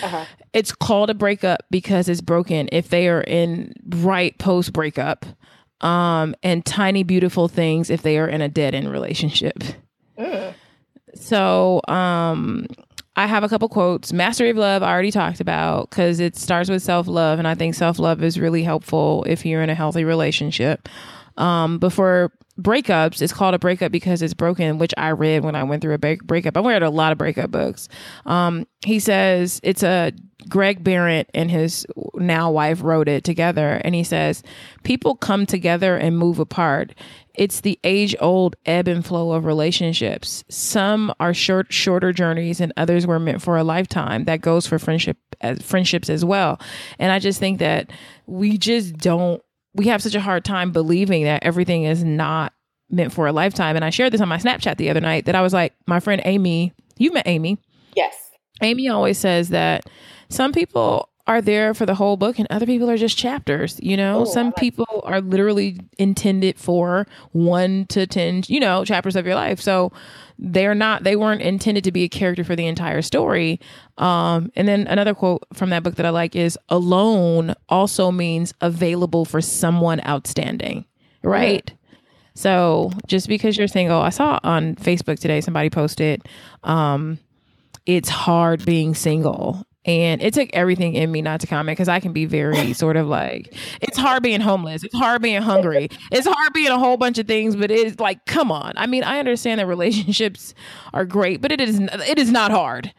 Uh-huh. 0.03 0.25
It's 0.53 0.73
called 0.73 1.11
a 1.11 1.15
breakup 1.15 1.67
because 1.71 2.09
it's 2.09 2.23
broken 2.23 2.71
if 2.73 2.89
they 2.89 3.09
are 3.09 3.21
in 3.21 3.75
right 3.89 4.39
post 4.39 4.73
breakup. 4.73 5.27
Um, 5.81 6.35
and 6.43 6.65
Tiny 6.65 7.03
Beautiful 7.03 7.49
Things 7.49 7.91
if 7.91 8.03
they 8.03 8.19
are 8.19 8.29
in 8.29 8.41
a 8.41 8.49
dead 8.49 8.75
end 8.75 8.91
relationship. 8.91 9.59
Mm. 10.19 10.55
So, 11.15 11.81
um, 11.89 12.67
I 13.17 13.27
have 13.27 13.45
a 13.45 13.49
couple 13.49 13.69
quotes. 13.71 14.13
Mastery 14.13 14.51
of 14.51 14.59
Love, 14.59 14.83
I 14.83 14.93
already 14.93 15.11
talked 15.11 15.41
about 15.41 15.89
because 15.89 16.21
it 16.21 16.37
starts 16.37 16.69
with 16.69 16.83
self 16.83 17.09
love. 17.09 17.39
And 17.39 17.49
I 17.49 17.55
think 17.55 17.75
self 17.75 17.99
love 17.99 18.23
is 18.23 18.39
really 18.39 18.63
helpful 18.63 19.25
if 19.27 19.47
you're 19.47 19.63
in 19.63 19.71
a 19.71 19.75
healthy 19.75 20.05
relationship. 20.05 20.89
Um, 21.39 21.79
before 21.79 22.33
breakups, 22.61 23.23
it's 23.23 23.33
called 23.33 23.55
a 23.55 23.59
breakup 23.59 23.91
because 23.91 24.21
it's 24.23 24.35
broken, 24.35 24.79
which 24.79 24.93
I 24.97 25.11
read 25.11 25.45
when 25.45 25.55
I 25.55 25.65
went 25.65 25.83
through 25.83 25.95
a 25.95 25.99
break- 25.99 26.25
breakup. 26.25 26.57
I 26.57 26.61
read 26.61 26.83
a 26.83 26.91
lot 26.91 27.13
of 27.13 27.19
breakup 27.19 27.51
books. 27.51 27.89
Um, 28.27 28.67
he 28.85 28.99
says 29.01 29.61
it's 29.63 29.83
a 29.83 30.13
Greg 30.49 30.85
Behrendt 30.85 31.27
and 31.35 31.51
his 31.51 31.87
now 32.15 32.51
wife 32.51 32.83
wrote 32.83 33.09
it 33.09 33.25
together. 33.25 33.81
And 33.85 33.95
he 33.95 34.05
says, 34.05 34.43
People 34.85 35.17
come 35.17 35.47
together 35.47 35.97
and 35.97 36.19
move 36.19 36.39
apart. 36.39 36.95
It's 37.35 37.61
the 37.61 37.79
age 37.85 38.17
old 38.21 38.57
ebb 38.65 38.89
and 38.89 39.05
flow 39.05 39.33
of 39.33 39.45
relationships. 39.45 40.45
Some 40.49 41.13
are 41.21 41.35
short, 41.35 41.73
shorter 41.73 42.13
journeys, 42.13 42.61
and 42.61 42.73
others 42.77 43.07
were 43.07 43.19
meant 43.19 43.43
for 43.43 43.57
a 43.57 43.65
lifetime. 43.65 44.25
That 44.25 44.41
goes 44.41 44.67
for 44.67 44.79
friendship, 44.79 45.19
as 45.41 45.61
friendships 45.63 46.09
as 46.09 46.25
well. 46.25 46.61
And 46.99 47.13
I 47.13 47.19
just 47.19 47.39
think 47.39 47.59
that 47.59 47.91
we 48.27 48.57
just 48.57 48.97
don't 48.97 49.43
we 49.75 49.89
have 49.89 50.03
such 50.03 50.15
a 50.15 50.21
hard 50.21 50.45
time 50.45 50.73
believing 50.73 51.25
that 51.25 51.45
everything 51.45 51.85
is 51.85 52.03
not 52.03 52.55
meant 52.89 53.13
for 53.13 53.27
a 53.27 53.33
lifetime. 53.33 53.77
And 53.77 53.85
I 53.85 53.91
shared 53.91 54.13
this 54.13 54.21
on 54.21 54.29
my 54.29 54.39
Snapchat 54.39 54.79
the 54.79 54.89
other 54.89 55.01
night 55.01 55.27
that 55.27 55.35
I 55.35 55.43
was 55.43 55.53
like, 55.53 55.75
my 55.87 56.01
friend 56.01 56.23
Amy, 56.25 56.73
you've 56.97 57.13
met 57.13 57.27
Amy. 57.27 57.59
Yes. 57.95 58.15
Amy 58.63 58.89
always 58.89 59.19
says 59.19 59.51
that 59.51 59.85
some 60.29 60.53
people 60.53 61.09
are 61.27 61.43
there 61.43 61.75
for 61.75 61.87
the 61.87 61.95
whole 61.95 62.17
book 62.17 62.39
and 62.39 62.47
other 62.51 62.67
people 62.67 62.89
are 62.89 62.97
just 62.97 63.19
chapters 63.19 63.81
you 63.83 63.97
know? 63.97 64.23
Ooh, 64.23 64.27
some 64.27 64.47
like 64.49 64.57
people 64.57 64.87
that. 65.05 65.11
are 65.11 65.21
literally 65.21 65.81
intended 65.99 66.59
for 66.59 67.07
one 67.33 67.87
to 67.87 68.07
10 68.07 68.45
you 68.47 68.61
know 68.61 68.85
chapters 68.85 69.17
of 69.17 69.27
your 69.27 69.35
life. 69.35 69.61
So 69.61 69.93
they're 70.39 70.75
not 70.75 71.03
they 71.03 71.17
weren't 71.17 71.43
intended 71.43 71.85
to 71.85 71.93
be 71.93 72.05
a 72.05 72.09
character 72.09 72.45
for 72.45 72.55
the 72.55 72.67
entire 72.67 73.03
story. 73.03 73.61
Um, 73.99 74.53
and 74.55 74.69
then 74.69 74.87
another 74.87 75.15
quote 75.15 75.45
from 75.55 75.71
that 75.71 75.83
book 75.83 75.97
that 75.97 76.07
i 76.07 76.11
like 76.11 76.37
is 76.37 76.59
alone 76.69 77.55
also 77.69 78.11
means 78.11 78.55
available 78.61 79.25
for 79.25 79.41
someone 79.41 80.01
outstanding 80.07 80.85
right? 81.23 81.73
So 82.35 82.93
just 83.07 83.29
because 83.29 83.57
you're 83.57 83.67
single 83.67 84.01
i 84.01 84.11
saw 84.11 84.39
on 84.43 84.77
facebook 84.77 85.19
today 85.19 85.41
somebody 85.41 85.71
posted 85.71 86.23
um, 86.63 87.19
it's 87.87 88.09
hard 88.09 88.65
being 88.65 88.95
single 88.95 89.66
and 89.87 90.21
it 90.21 90.35
took 90.35 90.51
everything 90.53 90.95
in 90.95 91.11
me 91.13 91.23
not 91.23 91.41
to 91.41 91.47
comment 91.47 91.77
because 91.77 91.89
I 91.89 92.01
can 92.01 92.13
be 92.13 92.27
very 92.27 92.73
sort 92.75 92.97
of 92.97 93.07
like 93.07 93.55
it's 93.81 93.97
hard 93.97 94.23
being 94.23 94.41
homeless, 94.41 94.85
it's 94.85 94.95
hard 94.95 95.23
being 95.23 95.41
hungry, 95.41 95.89
it's 96.11 96.27
hard 96.27 96.53
being 96.53 96.71
a 96.71 96.79
whole 96.79 96.97
bunch 96.97 97.19
of 97.19 97.27
things, 97.27 97.57
but 97.57 97.71
it's 97.71 98.01
like 98.01 98.27
come 98.27 98.51
on. 98.53 98.73
I 98.77 98.87
mean, 98.87 99.05
I 99.05 99.19
understand 99.19 99.61
that 99.61 99.67
relationships 99.67 100.55
are 100.93 101.05
great, 101.05 101.41
but 101.41 101.53
it 101.53 101.61
is 101.61 101.81
it 101.81 102.19
is 102.19 102.31
not 102.31 102.51
hard. 102.51 102.93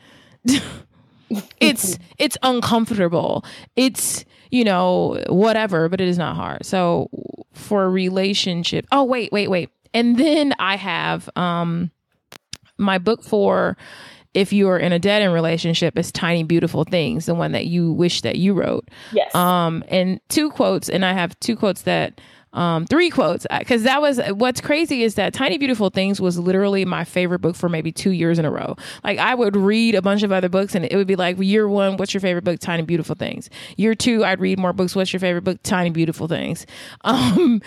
it's 1.59 1.99
it's 2.17 2.37
uncomfortable. 2.41 3.43
It's 3.75 4.25
you 4.49 4.63
know 4.63 5.21
whatever, 5.27 5.89
but 5.89 5.99
it 5.99 6.07
is 6.07 6.17
not 6.17 6.35
hard. 6.35 6.65
So 6.65 7.09
for 7.53 7.83
a 7.83 7.89
relationship, 7.89 8.85
oh 8.91 9.03
wait, 9.03 9.31
wait, 9.31 9.49
wait, 9.49 9.69
and 9.93 10.17
then 10.17 10.53
I 10.57 10.77
have 10.77 11.29
um 11.35 11.91
my 12.77 12.97
book 12.97 13.23
for 13.23 13.75
if 14.37 14.53
you 14.53 14.69
are 14.69 14.77
in 14.77 14.91
a 14.91 14.99
dead 14.99 15.23
end 15.23 15.33
relationship, 15.33 15.97
it's 15.97 16.11
tiny 16.11 16.43
beautiful 16.43 16.83
things, 16.83 17.25
the 17.25 17.33
one 17.33 17.53
that 17.53 17.65
you 17.65 17.91
wish 17.91 18.21
that 18.21 18.35
you 18.35 18.53
wrote. 18.53 18.87
Yes. 19.11 19.33
Um, 19.33 19.83
and 19.87 20.21
two 20.29 20.51
quotes, 20.51 20.89
and 20.89 21.03
I 21.03 21.13
have 21.13 21.37
two 21.39 21.55
quotes 21.55 21.81
that 21.81 22.21
um, 22.53 22.85
three 22.85 23.09
quotes 23.09 23.47
because 23.57 23.81
that 23.83 23.99
was 23.99 24.19
what's 24.29 24.61
crazy 24.61 25.01
is 25.01 25.15
that 25.15 25.33
Tiny 25.33 25.57
Beautiful 25.57 25.89
Things 25.89 26.21
was 26.21 26.37
literally 26.37 26.85
my 26.85 27.03
favorite 27.03 27.39
book 27.39 27.55
for 27.55 27.67
maybe 27.67 27.91
two 27.91 28.11
years 28.11 28.37
in 28.37 28.45
a 28.45 28.51
row. 28.51 28.75
Like 29.03 29.17
I 29.17 29.33
would 29.33 29.55
read 29.55 29.95
a 29.95 30.03
bunch 30.03 30.21
of 30.21 30.31
other 30.31 30.49
books 30.49 30.75
and 30.75 30.85
it 30.85 30.95
would 30.95 31.07
be 31.07 31.15
like 31.15 31.39
year 31.39 31.67
one, 31.67 31.97
what's 31.97 32.13
your 32.13 32.21
favorite 32.21 32.43
book? 32.43 32.59
Tiny 32.59 32.83
Beautiful 32.83 33.15
Things. 33.15 33.49
Year 33.75 33.95
two, 33.95 34.23
I'd 34.23 34.39
read 34.39 34.59
more 34.59 34.71
books. 34.71 34.95
What's 34.95 35.11
your 35.11 35.19
favorite 35.19 35.45
book? 35.45 35.63
Tiny 35.63 35.89
Beautiful 35.89 36.27
Things. 36.27 36.67
Um, 37.03 37.61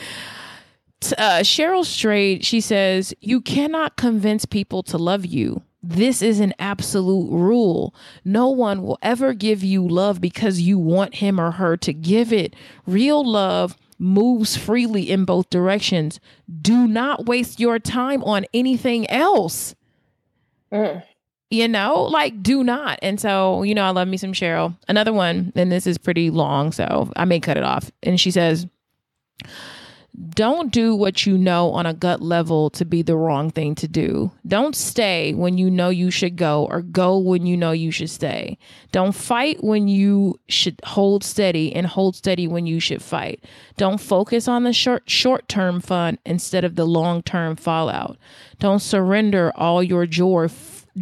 uh, 1.16 1.40
Cheryl 1.40 1.84
Strayed, 1.84 2.44
she 2.44 2.60
says, 2.60 3.14
You 3.20 3.40
cannot 3.40 3.96
convince 3.96 4.44
people 4.44 4.82
to 4.84 4.98
love 4.98 5.24
you. 5.24 5.62
This 5.82 6.20
is 6.20 6.40
an 6.40 6.52
absolute 6.58 7.30
rule. 7.30 7.94
No 8.24 8.48
one 8.48 8.82
will 8.82 8.98
ever 9.02 9.32
give 9.32 9.64
you 9.64 9.86
love 9.86 10.20
because 10.20 10.60
you 10.60 10.78
want 10.78 11.16
him 11.16 11.40
or 11.40 11.52
her 11.52 11.76
to 11.78 11.92
give 11.92 12.32
it. 12.32 12.54
Real 12.86 13.26
love 13.26 13.76
moves 13.98 14.56
freely 14.56 15.10
in 15.10 15.24
both 15.24 15.48
directions. 15.50 16.20
Do 16.60 16.86
not 16.86 17.26
waste 17.26 17.60
your 17.60 17.78
time 17.78 18.22
on 18.24 18.46
anything 18.52 19.08
else. 19.10 19.74
Mm. 20.72 21.02
You 21.50 21.66
know, 21.66 22.02
like 22.04 22.42
do 22.42 22.62
not. 22.62 22.98
And 23.02 23.20
so, 23.20 23.62
you 23.62 23.74
know, 23.74 23.84
I 23.84 23.90
love 23.90 24.06
me 24.06 24.16
some 24.16 24.32
Cheryl. 24.32 24.76
Another 24.86 25.12
one, 25.12 25.52
and 25.56 25.72
this 25.72 25.86
is 25.86 25.98
pretty 25.98 26.30
long, 26.30 26.72
so 26.72 27.10
I 27.16 27.24
may 27.24 27.40
cut 27.40 27.56
it 27.56 27.64
off. 27.64 27.90
And 28.02 28.20
she 28.20 28.30
says, 28.30 28.66
don't 30.30 30.72
do 30.72 30.94
what 30.94 31.24
you 31.24 31.38
know 31.38 31.70
on 31.70 31.86
a 31.86 31.94
gut 31.94 32.20
level 32.20 32.68
to 32.70 32.84
be 32.84 33.02
the 33.02 33.16
wrong 33.16 33.50
thing 33.50 33.74
to 33.76 33.86
do. 33.86 34.32
Don't 34.46 34.74
stay 34.74 35.32
when 35.34 35.56
you 35.56 35.70
know 35.70 35.88
you 35.88 36.10
should 36.10 36.36
go 36.36 36.66
or 36.70 36.82
go 36.82 37.16
when 37.18 37.46
you 37.46 37.56
know 37.56 37.70
you 37.70 37.90
should 37.90 38.10
stay. 38.10 38.58
Don't 38.92 39.12
fight 39.12 39.62
when 39.62 39.88
you 39.88 40.38
should 40.48 40.80
hold 40.84 41.22
steady 41.22 41.72
and 41.74 41.86
hold 41.86 42.16
steady 42.16 42.48
when 42.48 42.66
you 42.66 42.80
should 42.80 43.02
fight. 43.02 43.44
Don't 43.76 44.00
focus 44.00 44.48
on 44.48 44.64
the 44.64 44.72
short 44.72 45.08
short-term 45.08 45.80
fun 45.80 46.18
instead 46.26 46.64
of 46.64 46.74
the 46.74 46.86
long-term 46.86 47.56
fallout. 47.56 48.18
Don't 48.58 48.80
surrender 48.80 49.52
all 49.54 49.82
your 49.82 50.06
joy 50.06 50.48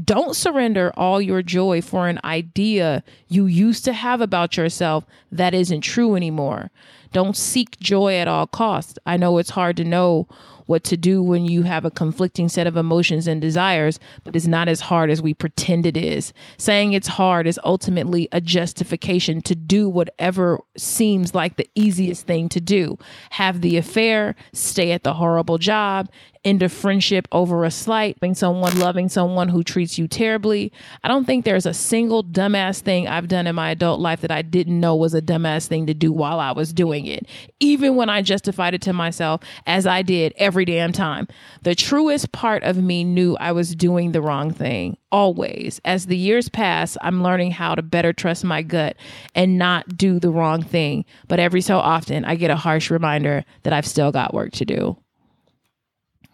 don't 0.04 0.36
surrender 0.36 0.92
all 0.96 1.20
your 1.20 1.42
joy 1.42 1.80
for 1.80 2.08
an 2.08 2.20
idea 2.22 3.02
you 3.26 3.46
used 3.46 3.84
to 3.86 3.92
have 3.92 4.20
about 4.20 4.56
yourself 4.56 5.04
that 5.32 5.54
isn't 5.54 5.80
true 5.80 6.14
anymore. 6.14 6.70
Don't 7.12 7.36
seek 7.36 7.78
joy 7.80 8.16
at 8.16 8.28
all 8.28 8.46
costs. 8.46 8.98
I 9.06 9.16
know 9.16 9.38
it's 9.38 9.50
hard 9.50 9.76
to 9.78 9.84
know 9.84 10.28
what 10.68 10.84
to 10.84 10.98
do 10.98 11.22
when 11.22 11.46
you 11.46 11.62
have 11.62 11.86
a 11.86 11.90
conflicting 11.90 12.46
set 12.48 12.66
of 12.66 12.76
emotions 12.76 13.26
and 13.26 13.40
desires, 13.40 13.98
but 14.22 14.36
it's 14.36 14.46
not 14.46 14.68
as 14.68 14.82
hard 14.82 15.08
as 15.08 15.22
we 15.22 15.32
pretend 15.32 15.86
it 15.86 15.96
is. 15.96 16.34
Saying 16.58 16.92
it's 16.92 17.08
hard 17.08 17.46
is 17.46 17.58
ultimately 17.64 18.28
a 18.32 18.40
justification 18.42 19.40
to 19.42 19.54
do 19.54 19.88
whatever 19.88 20.60
seems 20.76 21.34
like 21.34 21.56
the 21.56 21.70
easiest 21.74 22.26
thing 22.26 22.50
to 22.50 22.60
do. 22.60 22.98
Have 23.30 23.62
the 23.62 23.78
affair, 23.78 24.34
stay 24.52 24.92
at 24.92 25.04
the 25.04 25.14
horrible 25.14 25.56
job, 25.56 26.10
a 26.44 26.68
friendship 26.68 27.28
over 27.32 27.64
a 27.64 27.70
slight, 27.70 28.18
being 28.20 28.34
someone 28.34 28.78
loving 28.78 29.08
someone 29.08 29.48
who 29.48 29.62
treats 29.62 29.98
you 29.98 30.08
terribly. 30.08 30.72
I 31.02 31.08
don't 31.08 31.24
think 31.24 31.44
there's 31.44 31.66
a 31.66 31.74
single 31.74 32.24
dumbass 32.24 32.80
thing 32.80 33.06
I've 33.08 33.28
done 33.28 33.46
in 33.46 33.54
my 33.54 33.70
adult 33.70 34.00
life 34.00 34.20
that 34.22 34.30
I 34.30 34.42
didn't 34.42 34.80
know 34.80 34.96
was 34.96 35.14
a 35.14 35.22
dumbass 35.22 35.66
thing 35.66 35.86
to 35.86 35.94
do 35.94 36.12
while 36.12 36.40
I 36.40 36.52
was 36.52 36.72
doing 36.72 37.06
it, 37.06 37.26
even 37.60 37.96
when 37.96 38.08
I 38.08 38.22
justified 38.22 38.74
it 38.74 38.82
to 38.82 38.92
myself 38.92 39.42
as 39.66 39.86
I 39.86 40.02
did 40.02 40.32
every 40.36 40.64
damn 40.64 40.92
time. 40.92 41.28
The 41.62 41.74
truest 41.74 42.32
part 42.32 42.62
of 42.62 42.76
me 42.76 43.04
knew 43.04 43.36
I 43.38 43.52
was 43.52 43.74
doing 43.74 44.12
the 44.12 44.22
wrong 44.22 44.52
thing. 44.52 44.96
Always. 45.10 45.80
As 45.84 46.06
the 46.06 46.16
years 46.16 46.48
pass, 46.48 46.96
I'm 47.00 47.22
learning 47.22 47.52
how 47.52 47.74
to 47.74 47.82
better 47.82 48.12
trust 48.12 48.44
my 48.44 48.62
gut 48.62 48.96
and 49.34 49.58
not 49.58 49.96
do 49.96 50.20
the 50.20 50.30
wrong 50.30 50.62
thing. 50.62 51.04
But 51.28 51.40
every 51.40 51.62
so 51.62 51.78
often, 51.78 52.24
I 52.24 52.34
get 52.34 52.50
a 52.50 52.56
harsh 52.56 52.90
reminder 52.90 53.44
that 53.62 53.72
I've 53.72 53.86
still 53.86 54.12
got 54.12 54.34
work 54.34 54.52
to 54.52 54.64
do. 54.64 54.98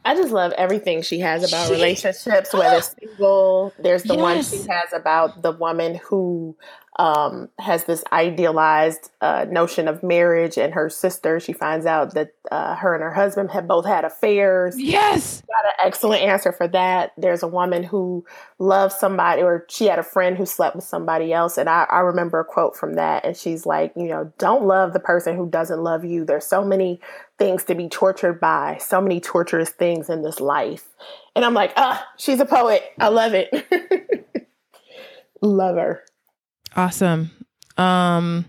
I 0.04 0.14
just 0.14 0.32
love 0.32 0.52
everything 0.52 1.02
she 1.02 1.20
has 1.20 1.48
about 1.48 1.70
relationships, 1.70 2.52
whether 2.52 2.82
single. 3.00 3.72
There's 3.78 4.02
the 4.02 4.14
yes. 4.14 4.22
one 4.22 4.42
she 4.42 4.68
has 4.68 4.92
about 4.92 5.42
the 5.42 5.52
woman 5.52 6.00
who 6.04 6.56
um, 6.96 7.48
has 7.58 7.84
this 7.84 8.04
idealized 8.12 9.10
uh, 9.20 9.46
notion 9.50 9.88
of 9.88 10.02
marriage, 10.02 10.56
and 10.56 10.74
her 10.74 10.88
sister, 10.88 11.40
she 11.40 11.52
finds 11.52 11.86
out 11.86 12.14
that 12.14 12.34
uh, 12.52 12.76
her 12.76 12.94
and 12.94 13.02
her 13.02 13.12
husband 13.12 13.50
have 13.50 13.66
both 13.66 13.84
had 13.84 14.04
affairs. 14.04 14.76
Yes. 14.78 15.42
Got 15.42 15.64
an 15.64 15.86
excellent 15.86 16.22
answer 16.22 16.52
for 16.52 16.68
that. 16.68 17.12
There's 17.16 17.42
a 17.42 17.48
woman 17.48 17.82
who 17.82 18.24
loves 18.58 18.94
somebody, 18.94 19.42
or 19.42 19.66
she 19.68 19.86
had 19.86 19.98
a 19.98 20.04
friend 20.04 20.36
who 20.36 20.46
slept 20.46 20.76
with 20.76 20.84
somebody 20.84 21.32
else. 21.32 21.58
And 21.58 21.68
I, 21.68 21.84
I 21.90 22.00
remember 22.00 22.38
a 22.38 22.44
quote 22.44 22.76
from 22.76 22.94
that, 22.94 23.24
and 23.24 23.36
she's 23.36 23.66
like, 23.66 23.92
you 23.96 24.08
know, 24.08 24.32
don't 24.38 24.64
love 24.64 24.92
the 24.92 25.00
person 25.00 25.36
who 25.36 25.48
doesn't 25.50 25.82
love 25.82 26.04
you. 26.04 26.24
There's 26.24 26.46
so 26.46 26.64
many 26.64 27.00
things 27.38 27.64
to 27.64 27.74
be 27.74 27.88
tortured 27.88 28.40
by, 28.40 28.78
so 28.80 29.00
many 29.00 29.20
torturous 29.20 29.70
things 29.70 30.08
in 30.08 30.22
this 30.22 30.38
life. 30.38 30.86
And 31.34 31.44
I'm 31.44 31.54
like, 31.54 31.72
ah, 31.76 32.06
she's 32.16 32.38
a 32.38 32.46
poet. 32.46 32.84
I 33.00 33.08
love 33.08 33.32
it. 33.34 33.50
love 35.42 35.76
her. 35.76 36.04
Awesome. 36.74 37.30
Um 37.76 38.44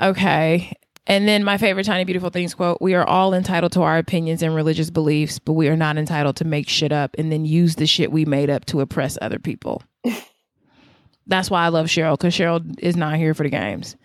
okay. 0.00 0.72
And 1.08 1.28
then 1.28 1.44
my 1.44 1.56
favorite 1.56 1.86
tiny 1.86 2.04
beautiful 2.04 2.30
things 2.30 2.54
quote, 2.54 2.78
we 2.80 2.94
are 2.94 3.06
all 3.06 3.32
entitled 3.32 3.72
to 3.72 3.82
our 3.82 3.96
opinions 3.96 4.42
and 4.42 4.54
religious 4.54 4.90
beliefs, 4.90 5.38
but 5.38 5.52
we 5.52 5.68
are 5.68 5.76
not 5.76 5.96
entitled 5.96 6.36
to 6.36 6.44
make 6.44 6.68
shit 6.68 6.92
up 6.92 7.14
and 7.16 7.30
then 7.30 7.44
use 7.44 7.76
the 7.76 7.86
shit 7.86 8.10
we 8.10 8.24
made 8.24 8.50
up 8.50 8.64
to 8.66 8.80
oppress 8.80 9.16
other 9.22 9.38
people. 9.38 9.82
That's 11.28 11.50
why 11.50 11.64
I 11.64 11.68
love 11.68 11.86
Cheryl 11.86 12.18
cuz 12.18 12.34
Cheryl 12.34 12.74
is 12.78 12.96
not 12.96 13.16
here 13.16 13.34
for 13.34 13.44
the 13.44 13.50
games. 13.50 13.96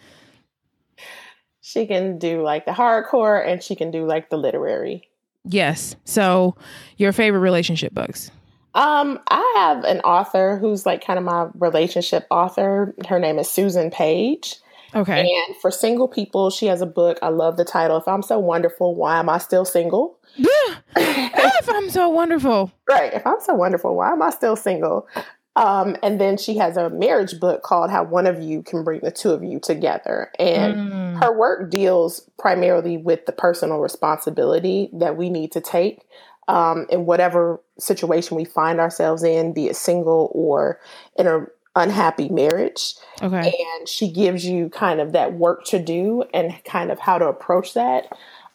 She 1.62 1.86
can 1.86 2.18
do 2.18 2.42
like 2.42 2.66
the 2.66 2.72
hardcore 2.72 3.48
and 3.48 3.62
she 3.62 3.76
can 3.76 3.92
do 3.92 4.06
like 4.06 4.30
the 4.30 4.38
literary. 4.38 5.08
Yes. 5.44 5.96
So, 6.06 6.56
your 6.98 7.14
favorite 7.14 7.40
relationship 7.40 7.94
books? 7.94 8.32
Um, 8.74 9.20
I 9.30 9.54
have 9.58 9.84
an 9.84 10.00
author 10.02 10.58
who's 10.58 10.86
like 10.86 11.06
kind 11.06 11.20
of 11.20 11.26
my 11.26 11.48
relationship 11.56 12.26
author. 12.32 12.96
Her 13.08 13.20
name 13.20 13.40
is 13.40 13.50
Susan 13.50 13.92
Page. 13.92 14.56
Okay. 14.94 15.22
And 15.22 15.56
for 15.58 15.72
single 15.72 16.08
people, 16.08 16.50
she 16.50 16.66
has 16.68 16.82
a 16.82 16.86
book. 16.86 17.18
I 17.22 17.30
love 17.30 17.58
the 17.58 17.66
title. 17.66 17.98
If 17.98 18.08
I'm 18.08 18.22
so 18.22 18.40
wonderful, 18.40 18.96
why 18.96 19.20
am 19.20 19.30
I 19.30 19.38
still 19.38 19.66
single? 19.66 20.18
Yeah. 20.36 20.50
if 20.96 21.70
I'm 21.70 21.90
so 21.90 22.10
wonderful. 22.10 22.72
Right. 22.90 23.14
If 23.14 23.26
I'm 23.26 23.40
so 23.40 23.54
wonderful, 23.54 23.96
why 23.96 24.12
am 24.12 24.22
I 24.22 24.32
still 24.32 24.58
single? 24.58 25.08
Um, 25.56 25.96
and 26.04 26.20
then 26.20 26.38
she 26.38 26.58
has 26.58 26.76
a 26.76 26.90
marriage 26.90 27.40
book 27.40 27.64
called 27.64 27.90
How 27.90 28.04
One 28.04 28.28
of 28.28 28.42
You 28.42 28.64
Can 28.64 28.84
Bring 28.84 29.00
the 29.00 29.12
Two 29.12 29.32
of 29.32 29.44
You 29.44 29.62
Together. 29.62 30.30
And 30.38 30.76
mm. 30.76 31.24
her 31.24 31.38
work 31.38 31.70
deals 31.70 32.30
primarily 32.38 32.98
with 32.98 33.26
the 33.26 33.32
personal 33.32 33.80
responsibility 33.80 34.90
that 34.92 35.16
we 35.16 35.30
need 35.30 35.54
to 35.54 35.62
take 35.62 36.02
um, 36.48 36.86
in 36.90 37.06
whatever 37.06 37.62
situation 37.80 38.38
we 38.38 38.46
find 38.46 38.80
ourselves 38.80 39.24
in, 39.24 39.54
be 39.54 39.68
it 39.68 39.76
single 39.76 40.32
or 40.34 40.80
in 41.18 41.28
an 41.28 41.48
unhappy 41.76 42.30
marriage. 42.30 42.96
Okay. 43.22 43.54
And 43.78 43.88
she 43.88 44.12
gives 44.12 44.46
you 44.46 44.70
kind 44.70 45.00
of 45.00 45.14
that 45.14 45.34
work 45.34 45.66
to 45.66 45.80
do 45.80 46.24
and 46.34 46.54
kind 46.66 46.92
of 46.92 47.00
how 47.00 47.18
to 47.18 47.28
approach 47.28 47.74
that. 47.74 48.08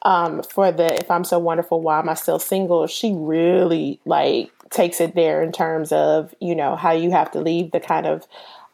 Um, 0.03 0.43
for 0.43 0.71
the 0.71 0.95
if 0.95 1.11
I'm 1.11 1.25
so 1.25 1.39
wonderful, 1.39 1.81
why 1.81 1.99
am 1.99 2.09
I 2.09 2.15
still 2.15 2.39
single? 2.39 2.87
She 2.87 3.13
really 3.15 4.01
like 4.05 4.53
takes 4.71 5.01
it 5.01 5.15
there 5.15 5.43
in 5.43 5.53
terms 5.53 5.91
of 5.91 6.35
you 6.41 6.55
know 6.55 6.77
how 6.77 6.93
you 6.93 7.11
have 7.11 7.31
to 7.33 7.41
leave 7.41 7.73
the 7.73 7.81
kind 7.81 8.07
of 8.07 8.27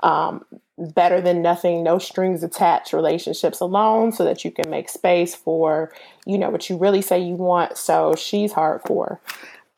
um, 0.02 0.44
better 0.78 1.20
than 1.20 1.42
nothing, 1.42 1.82
no 1.82 1.98
strings 1.98 2.42
attached 2.42 2.92
relationships 2.92 3.60
alone 3.60 4.12
so 4.12 4.24
that 4.24 4.44
you 4.44 4.50
can 4.50 4.70
make 4.70 4.88
space 4.88 5.34
for, 5.34 5.92
you 6.26 6.38
know, 6.38 6.50
what 6.50 6.68
you 6.70 6.76
really 6.76 7.02
say 7.02 7.20
you 7.20 7.34
want. 7.34 7.76
So 7.76 8.14
she's 8.14 8.52
hardcore. 8.52 9.18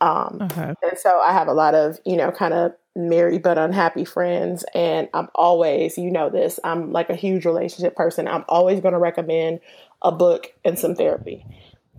Um. 0.01 0.49
And 0.83 0.99
so 0.99 1.19
I 1.21 1.33
have 1.33 1.49
a 1.49 1.53
lot 1.53 1.75
of, 1.75 1.99
you 2.05 2.17
know, 2.17 2.31
kind 2.31 2.55
of 2.55 2.75
married 2.95 3.43
but 3.43 3.59
unhappy 3.59 4.05
friends. 4.05 4.65
And 4.75 5.09
I'm 5.15 5.29
always, 5.35 5.99
you 5.99 6.11
know, 6.11 6.31
this, 6.31 6.61
I'm 6.63 6.93
like 6.93 7.11
a 7.11 7.17
huge 7.17 7.45
relationship 7.45 7.97
person. 7.97 8.29
I'm 8.29 8.45
always 8.49 8.81
going 8.81 8.93
to 8.93 8.99
recommend 8.99 9.61
a 10.03 10.13
book 10.13 10.53
and 10.65 10.79
some 10.79 10.95
therapy 10.95 11.45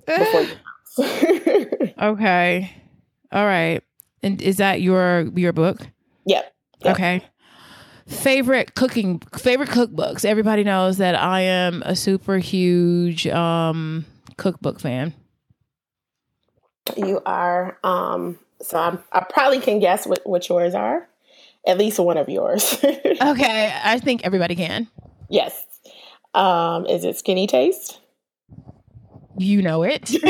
before 0.05 0.41
you. 0.41 0.55
okay. 2.01 2.71
All 3.31 3.45
right. 3.45 3.83
And 4.23 4.41
is 4.41 4.57
that 4.57 4.81
your 4.81 5.29
your 5.35 5.51
book? 5.51 5.87
Yep. 6.25 6.53
yep. 6.83 6.93
Okay 6.95 7.23
favorite 8.07 8.75
cooking 8.75 9.21
favorite 9.37 9.69
cookbooks. 9.69 10.25
Everybody 10.25 10.63
knows 10.63 10.97
that 10.97 11.15
I 11.15 11.41
am 11.41 11.81
a 11.85 11.95
super 11.95 12.37
huge 12.37 13.27
um, 13.27 14.05
cookbook 14.37 14.79
fan. 14.79 15.13
You 16.95 17.21
are. 17.25 17.77
Um, 17.83 18.37
so 18.61 18.79
I'm, 18.79 18.99
I 19.11 19.21
probably 19.21 19.59
can 19.59 19.79
guess 19.79 20.05
what, 20.05 20.21
what 20.25 20.47
yours 20.47 20.75
are. 20.75 21.07
At 21.67 21.79
least 21.79 21.99
one 21.99 22.17
of 22.17 22.29
yours. 22.29 22.77
okay, 22.83 23.73
I 23.83 23.99
think 23.99 24.23
everybody 24.23 24.55
can. 24.55 24.87
Yes. 25.29 25.65
Um, 26.35 26.85
is 26.85 27.03
it 27.03 27.17
Skinny 27.17 27.47
Taste? 27.47 27.99
You 29.37 29.63
know 29.63 29.83
it. 29.83 30.11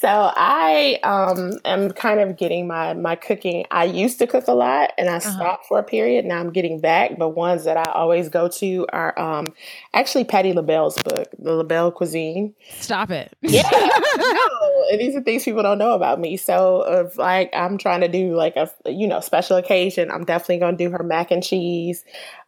So 0.00 0.08
I 0.08 0.98
um, 1.02 1.58
am 1.64 1.90
kind 1.92 2.20
of 2.20 2.36
getting 2.36 2.66
my 2.66 2.94
my 2.94 3.14
cooking. 3.14 3.64
I 3.70 3.84
used 3.84 4.18
to 4.18 4.26
cook 4.26 4.48
a 4.48 4.52
lot, 4.52 4.92
and 4.98 5.08
I 5.08 5.16
uh-huh. 5.16 5.30
stopped 5.30 5.66
for 5.66 5.78
a 5.78 5.82
period. 5.82 6.24
Now 6.24 6.40
I'm 6.40 6.50
getting 6.50 6.80
back. 6.80 7.16
But 7.16 7.30
ones 7.30 7.64
that 7.64 7.76
I 7.76 7.90
always 7.92 8.28
go 8.28 8.48
to 8.48 8.86
are 8.92 9.18
um, 9.18 9.46
actually 9.94 10.24
Patti 10.24 10.52
LaBelle's 10.52 11.00
book, 11.02 11.28
The 11.38 11.54
LaBelle 11.54 11.92
Cuisine. 11.92 12.54
Stop 12.80 13.10
it. 13.10 13.36
Yeah, 13.54 13.70
no, 13.70 14.84
and 14.90 15.00
these 15.00 15.14
are 15.14 15.22
things 15.22 15.44
people 15.44 15.62
don't 15.62 15.78
know 15.78 15.94
about 15.94 16.18
me. 16.18 16.36
So 16.36 16.82
if 16.82 17.16
like 17.16 17.50
I'm 17.54 17.78
trying 17.78 18.00
to 18.00 18.08
do 18.08 18.34
like 18.34 18.56
a 18.56 18.68
you 18.86 19.06
know 19.06 19.20
special 19.20 19.56
occasion, 19.56 20.10
I'm 20.10 20.24
definitely 20.24 20.58
gonna 20.58 20.76
do 20.76 20.90
her 20.90 21.04
mac 21.04 21.30
and 21.30 21.42
cheese. 21.42 22.04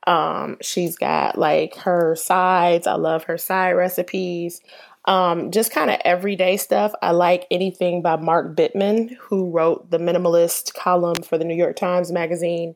Um, 0.06 0.56
she's 0.60 0.96
got 0.96 1.38
like 1.38 1.76
her 1.76 2.16
sides. 2.16 2.88
I 2.88 2.94
love 2.94 3.24
her 3.24 3.38
side 3.38 3.72
recipes. 3.72 4.60
Um, 5.06 5.52
just 5.52 5.70
kind 5.70 5.90
of 5.90 6.00
everyday 6.04 6.56
stuff. 6.56 6.92
I 7.00 7.12
like 7.12 7.46
anything 7.50 8.02
by 8.02 8.16
Mark 8.16 8.56
Bittman, 8.56 9.14
who 9.16 9.50
wrote 9.50 9.90
the 9.90 9.98
minimalist 9.98 10.74
column 10.74 11.22
for 11.22 11.38
the 11.38 11.44
New 11.44 11.54
York 11.54 11.76
Times 11.76 12.10
Magazine. 12.10 12.74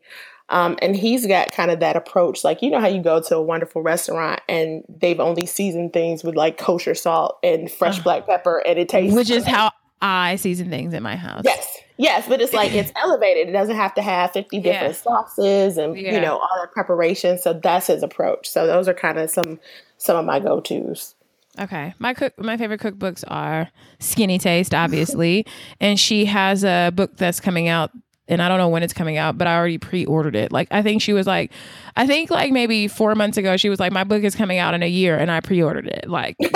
Um, 0.50 0.76
and 0.82 0.96
he's 0.96 1.26
got 1.26 1.52
kind 1.52 1.70
of 1.70 1.80
that 1.80 1.96
approach. 1.96 2.42
Like, 2.42 2.60
you 2.60 2.70
know 2.70 2.80
how 2.80 2.88
you 2.88 3.02
go 3.02 3.20
to 3.20 3.36
a 3.36 3.42
wonderful 3.42 3.82
restaurant 3.82 4.40
and 4.48 4.82
they've 4.88 5.20
only 5.20 5.46
seasoned 5.46 5.92
things 5.92 6.24
with 6.24 6.34
like 6.34 6.58
kosher 6.58 6.94
salt 6.94 7.38
and 7.42 7.70
fresh 7.70 8.00
uh, 8.00 8.02
black 8.02 8.26
pepper 8.26 8.58
and 8.66 8.78
it 8.78 8.88
tastes. 8.88 9.14
Which 9.14 9.30
is 9.30 9.44
how 9.44 9.70
I 10.02 10.36
season 10.36 10.68
things 10.68 10.92
in 10.92 11.04
my 11.04 11.14
house. 11.14 11.42
Yes. 11.44 11.78
Yes. 11.98 12.26
But 12.28 12.40
it's 12.40 12.52
like 12.52 12.72
it's 12.72 12.90
elevated. 12.96 13.48
It 13.48 13.52
doesn't 13.52 13.76
have 13.76 13.94
to 13.94 14.02
have 14.02 14.32
50 14.32 14.58
different 14.60 14.94
yeah. 14.94 15.02
sauces 15.02 15.78
and, 15.78 15.96
yeah. 15.96 16.14
you 16.14 16.20
know, 16.20 16.38
all 16.38 16.60
that 16.60 16.72
preparation. 16.72 17.38
So 17.38 17.52
that's 17.52 17.86
his 17.86 18.02
approach. 18.02 18.48
So 18.48 18.66
those 18.66 18.88
are 18.88 18.94
kind 18.94 19.18
of 19.18 19.30
some 19.30 19.60
some 19.98 20.16
of 20.16 20.24
my 20.24 20.40
go 20.40 20.60
tos. 20.60 21.14
Okay. 21.60 21.94
My 21.98 22.14
cook 22.14 22.32
my 22.38 22.56
favorite 22.56 22.80
cookbooks 22.80 23.22
are 23.28 23.70
Skinny 23.98 24.38
Taste, 24.38 24.74
obviously. 24.74 25.46
and 25.80 25.98
she 26.00 26.24
has 26.24 26.64
a 26.64 26.90
book 26.90 27.16
that's 27.16 27.40
coming 27.40 27.68
out 27.68 27.90
and 28.30 28.40
I 28.40 28.48
don't 28.48 28.58
know 28.58 28.68
when 28.68 28.84
it's 28.84 28.92
coming 28.92 29.16
out, 29.16 29.36
but 29.36 29.48
I 29.48 29.56
already 29.56 29.78
pre-ordered 29.78 30.36
it. 30.36 30.52
Like 30.52 30.68
I 30.70 30.82
think 30.82 31.02
she 31.02 31.12
was 31.12 31.26
like, 31.26 31.52
I 31.96 32.06
think 32.06 32.30
like 32.30 32.52
maybe 32.52 32.86
four 32.86 33.14
months 33.16 33.36
ago, 33.36 33.56
she 33.56 33.68
was 33.68 33.80
like, 33.80 33.92
my 33.92 34.04
book 34.04 34.22
is 34.22 34.36
coming 34.36 34.58
out 34.58 34.72
in 34.72 34.82
a 34.84 34.88
year, 34.88 35.18
and 35.18 35.30
I 35.30 35.40
pre-ordered 35.40 35.88
it. 35.88 36.08
Like, 36.08 36.36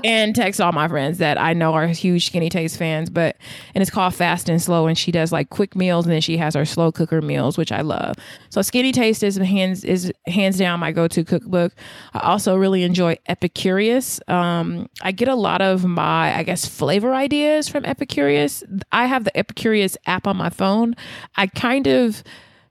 and 0.04 0.34
text 0.34 0.60
all 0.60 0.72
my 0.72 0.88
friends 0.88 1.18
that 1.18 1.40
I 1.40 1.52
know 1.52 1.72
are 1.74 1.86
huge 1.86 2.26
Skinny 2.26 2.48
Taste 2.48 2.76
fans. 2.76 3.10
But 3.10 3.36
and 3.74 3.82
it's 3.82 3.90
called 3.90 4.14
Fast 4.14 4.48
and 4.48 4.60
Slow, 4.60 4.86
and 4.86 4.96
she 4.96 5.12
does 5.12 5.32
like 5.32 5.50
quick 5.50 5.76
meals, 5.76 6.06
and 6.06 6.12
then 6.12 6.20
she 6.20 6.36
has 6.38 6.54
her 6.54 6.64
slow 6.64 6.90
cooker 6.90 7.22
meals, 7.22 7.56
which 7.56 7.72
I 7.72 7.82
love. 7.82 8.16
So 8.50 8.62
Skinny 8.62 8.92
Taste 8.92 9.22
is 9.22 9.36
hands 9.36 9.84
is 9.84 10.12
hands 10.26 10.58
down 10.58 10.80
my 10.80 10.92
go-to 10.92 11.24
cookbook. 11.24 11.72
I 12.14 12.20
also 12.20 12.56
really 12.56 12.82
enjoy 12.82 13.16
Epicurious. 13.28 14.26
Um, 14.30 14.88
I 15.02 15.12
get 15.12 15.28
a 15.28 15.34
lot 15.34 15.60
of 15.60 15.84
my 15.84 16.36
I 16.36 16.42
guess 16.42 16.66
flavor 16.66 17.14
ideas 17.14 17.68
from 17.68 17.84
Epicurious. 17.84 18.62
I 18.92 19.06
have 19.06 19.24
the 19.24 19.32
Epicurious 19.32 19.96
app 20.06 20.26
on 20.26 20.36
my 20.36 20.50
phone. 20.50 20.94
I 21.36 21.46
kind 21.46 21.86
of 21.86 22.22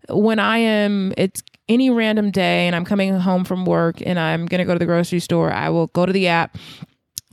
when 0.09 0.39
I 0.39 0.57
am 0.57 1.13
it's 1.17 1.41
any 1.69 1.89
random 1.89 2.32
day 2.32 2.67
and 2.67 2.76
I'm 2.76 2.86
coming 2.86 3.17
home 3.17 3.45
from 3.45 3.65
work 3.65 4.01
and 4.05 4.19
I'm 4.19 4.45
going 4.45 4.59
to 4.59 4.65
go 4.65 4.74
to 4.74 4.80
the 4.80 4.86
grocery 4.86 5.19
store, 5.19 5.51
I 5.51 5.69
will 5.69 5.88
go 5.88 6.05
to 6.05 6.11
the 6.13 6.28
app 6.28 6.57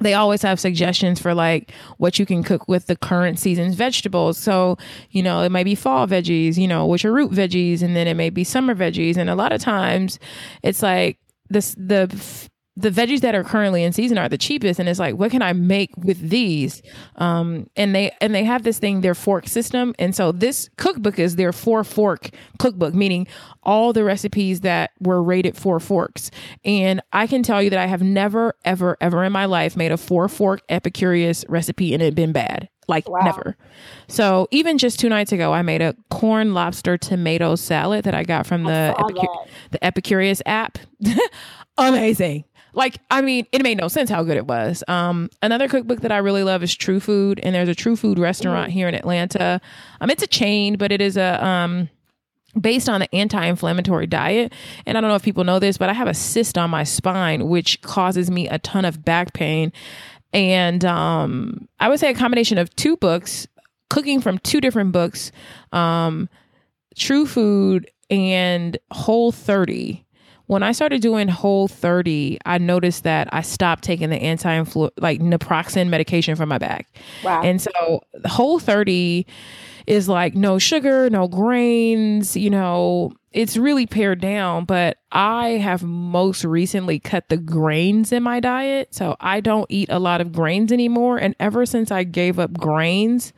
they 0.00 0.14
always 0.14 0.42
have 0.42 0.58
suggestions 0.58 1.20
for 1.20 1.34
like 1.34 1.72
what 1.98 2.18
you 2.18 2.26
can 2.26 2.42
cook 2.42 2.66
with 2.68 2.86
the 2.86 2.96
current 2.96 3.38
season's 3.38 3.74
vegetables. 3.74 4.38
So, 4.38 4.76
you 5.10 5.22
know, 5.22 5.42
it 5.42 5.52
might 5.52 5.64
be 5.64 5.74
fall 5.74 6.06
veggies, 6.06 6.56
you 6.56 6.66
know, 6.66 6.86
which 6.86 7.04
are 7.04 7.12
root 7.12 7.32
veggies, 7.32 7.82
and 7.82 7.94
then 7.94 8.06
it 8.06 8.14
may 8.14 8.30
be 8.30 8.44
summer 8.44 8.74
veggies. 8.74 9.16
And 9.16 9.30
a 9.30 9.34
lot 9.34 9.52
of 9.52 9.60
times 9.60 10.18
it's 10.62 10.82
like 10.82 11.18
this 11.48 11.74
the 11.78 12.08
the 12.80 12.90
veggies 12.90 13.20
that 13.20 13.34
are 13.34 13.44
currently 13.44 13.82
in 13.84 13.92
season 13.92 14.18
are 14.18 14.28
the 14.28 14.38
cheapest 14.38 14.80
and 14.80 14.88
it's 14.88 14.98
like 14.98 15.14
what 15.16 15.30
can 15.30 15.42
i 15.42 15.52
make 15.52 15.90
with 15.96 16.18
these 16.28 16.82
um 17.16 17.68
and 17.76 17.94
they 17.94 18.10
and 18.20 18.34
they 18.34 18.44
have 18.44 18.62
this 18.62 18.78
thing 18.78 19.00
their 19.00 19.14
fork 19.14 19.46
system 19.46 19.94
and 19.98 20.14
so 20.14 20.32
this 20.32 20.68
cookbook 20.76 21.18
is 21.18 21.36
their 21.36 21.52
four 21.52 21.84
fork 21.84 22.30
cookbook 22.58 22.94
meaning 22.94 23.26
all 23.62 23.92
the 23.92 24.04
recipes 24.04 24.60
that 24.60 24.90
were 25.00 25.22
rated 25.22 25.56
four 25.56 25.78
forks 25.78 26.30
and 26.64 27.00
i 27.12 27.26
can 27.26 27.42
tell 27.42 27.62
you 27.62 27.70
that 27.70 27.78
i 27.78 27.86
have 27.86 28.02
never 28.02 28.54
ever 28.64 28.96
ever 29.00 29.24
in 29.24 29.32
my 29.32 29.44
life 29.44 29.76
made 29.76 29.92
a 29.92 29.96
four 29.96 30.28
fork 30.28 30.60
epicurious 30.68 31.44
recipe 31.48 31.92
and 31.92 32.02
it 32.02 32.14
been 32.14 32.32
bad 32.32 32.68
like 32.90 33.08
wow. 33.08 33.20
never. 33.22 33.56
So 34.08 34.48
even 34.50 34.76
just 34.76 34.98
two 34.98 35.08
nights 35.08 35.32
ago, 35.32 35.54
I 35.54 35.62
made 35.62 35.80
a 35.80 35.94
corn 36.10 36.52
lobster 36.52 36.98
tomato 36.98 37.54
salad 37.54 38.04
that 38.04 38.14
I 38.14 38.24
got 38.24 38.46
from 38.46 38.64
the 38.64 38.94
Epicu- 38.98 39.46
the 39.70 39.78
Epicurious 39.78 40.42
app. 40.44 40.76
Amazing. 41.78 42.44
Like, 42.72 42.98
I 43.10 43.20
mean, 43.20 43.46
it 43.52 43.62
made 43.62 43.78
no 43.78 43.88
sense 43.88 44.10
how 44.10 44.22
good 44.22 44.36
it 44.36 44.46
was. 44.46 44.84
Um, 44.88 45.30
another 45.42 45.68
cookbook 45.68 46.00
that 46.00 46.12
I 46.12 46.18
really 46.18 46.44
love 46.44 46.62
is 46.62 46.74
True 46.74 47.00
Food, 47.00 47.40
and 47.42 47.54
there's 47.54 47.68
a 47.68 47.74
True 47.74 47.96
Food 47.96 48.18
restaurant 48.18 48.70
mm. 48.70 48.72
here 48.72 48.88
in 48.88 48.94
Atlanta. 48.94 49.60
Um, 50.00 50.10
it's 50.10 50.22
a 50.22 50.28
chain, 50.28 50.76
but 50.76 50.92
it 50.92 51.00
is 51.00 51.16
a 51.16 51.44
um 51.44 51.88
based 52.60 52.88
on 52.88 52.98
the 52.98 53.14
anti-inflammatory 53.14 54.08
diet 54.08 54.52
and 54.84 54.98
i 54.98 55.00
don't 55.00 55.08
know 55.08 55.14
if 55.14 55.22
people 55.22 55.44
know 55.44 55.60
this 55.60 55.78
but 55.78 55.88
i 55.88 55.92
have 55.92 56.08
a 56.08 56.14
cyst 56.14 56.58
on 56.58 56.68
my 56.68 56.82
spine 56.82 57.46
which 57.48 57.80
causes 57.82 58.28
me 58.28 58.48
a 58.48 58.58
ton 58.58 58.84
of 58.84 59.04
back 59.04 59.32
pain 59.32 59.72
and 60.32 60.84
um, 60.84 61.68
I 61.78 61.88
would 61.88 62.00
say 62.00 62.10
a 62.10 62.14
combination 62.14 62.58
of 62.58 62.74
two 62.76 62.96
books, 62.96 63.46
cooking 63.88 64.20
from 64.20 64.38
two 64.38 64.60
different 64.60 64.92
books, 64.92 65.32
um, 65.72 66.28
True 66.96 67.26
Food 67.26 67.90
and 68.08 68.78
Whole 68.90 69.32
30. 69.32 70.04
When 70.50 70.64
I 70.64 70.72
started 70.72 71.00
doing 71.00 71.28
Whole 71.28 71.68
30, 71.68 72.38
I 72.44 72.58
noticed 72.58 73.04
that 73.04 73.28
I 73.32 73.40
stopped 73.40 73.84
taking 73.84 74.10
the 74.10 74.16
anti 74.16 74.58
like 74.96 75.20
naproxen 75.20 75.90
medication 75.90 76.34
for 76.34 76.44
my 76.44 76.58
back. 76.58 76.88
Wow. 77.22 77.42
And 77.42 77.62
so 77.62 78.00
Whole 78.24 78.58
30 78.58 79.28
is 79.86 80.08
like 80.08 80.34
no 80.34 80.58
sugar, 80.58 81.08
no 81.08 81.28
grains, 81.28 82.36
you 82.36 82.50
know, 82.50 83.12
it's 83.30 83.56
really 83.56 83.86
pared 83.86 84.20
down, 84.20 84.64
but 84.64 84.96
I 85.12 85.50
have 85.50 85.84
most 85.84 86.42
recently 86.42 86.98
cut 86.98 87.28
the 87.28 87.36
grains 87.36 88.10
in 88.10 88.24
my 88.24 88.40
diet. 88.40 88.92
So 88.92 89.14
I 89.20 89.38
don't 89.38 89.66
eat 89.68 89.88
a 89.88 90.00
lot 90.00 90.20
of 90.20 90.32
grains 90.32 90.72
anymore. 90.72 91.16
And 91.16 91.36
ever 91.38 91.64
since 91.64 91.92
I 91.92 92.02
gave 92.02 92.40
up 92.40 92.54
grains, 92.54 93.32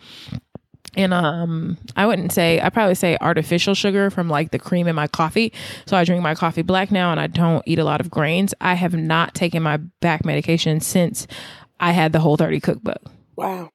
and 0.95 1.15
um 1.15 1.79
I 1.97 2.07
wouldn't 2.07 2.33
say 2.33 2.61
I 2.61 2.71
probably 2.71 2.95
say 2.95 3.17
artificial 3.21 3.75
sugar 3.75 4.11
from 4.11 4.29
like 4.29 4.51
the 4.51 4.59
cream 4.59 4.87
in 4.87 4.95
my 4.95 5.07
coffee. 5.07 5.53
So 5.87 5.97
I 5.97 6.05
drink 6.05 6.23
my 6.23 6.35
coffee 6.35 6.63
black 6.63 6.91
now 6.91 7.11
and 7.11 7.21
I 7.21 7.27
don't 7.27 7.63
eat 7.67 7.79
a 7.79 7.85
lot 7.85 8.01
of 8.01 8.11
grains. 8.11 8.55
I 8.61 8.75
have 8.75 8.95
not 8.95 9.35
taken 9.35 9.63
my 9.63 9.77
back 9.77 10.25
medication 10.25 10.81
since 10.81 11.27
I 11.81 11.93
had 11.93 12.13
the 12.13 12.21
whole 12.21 12.37
30 12.37 12.61
cookbook. 12.61 13.03
Wow. 13.37 13.71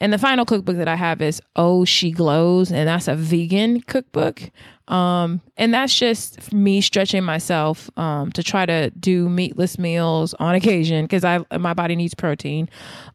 And 0.00 0.12
the 0.12 0.18
final 0.18 0.44
cookbook 0.44 0.76
that 0.76 0.88
I 0.88 0.96
have 0.96 1.22
is 1.22 1.40
Oh 1.56 1.84
She 1.84 2.10
Glows, 2.10 2.70
and 2.70 2.88
that's 2.88 3.08
a 3.08 3.14
vegan 3.14 3.80
cookbook. 3.80 4.50
Um, 4.88 5.40
and 5.56 5.74
that's 5.74 5.98
just 5.98 6.52
me 6.52 6.80
stretching 6.80 7.24
myself 7.24 7.90
um, 7.98 8.30
to 8.32 8.42
try 8.42 8.66
to 8.66 8.90
do 8.90 9.28
meatless 9.28 9.78
meals 9.78 10.32
on 10.34 10.54
occasion 10.54 11.04
because 11.04 11.24
I 11.24 11.44
my 11.58 11.74
body 11.74 11.96
needs 11.96 12.14
protein. 12.14 12.68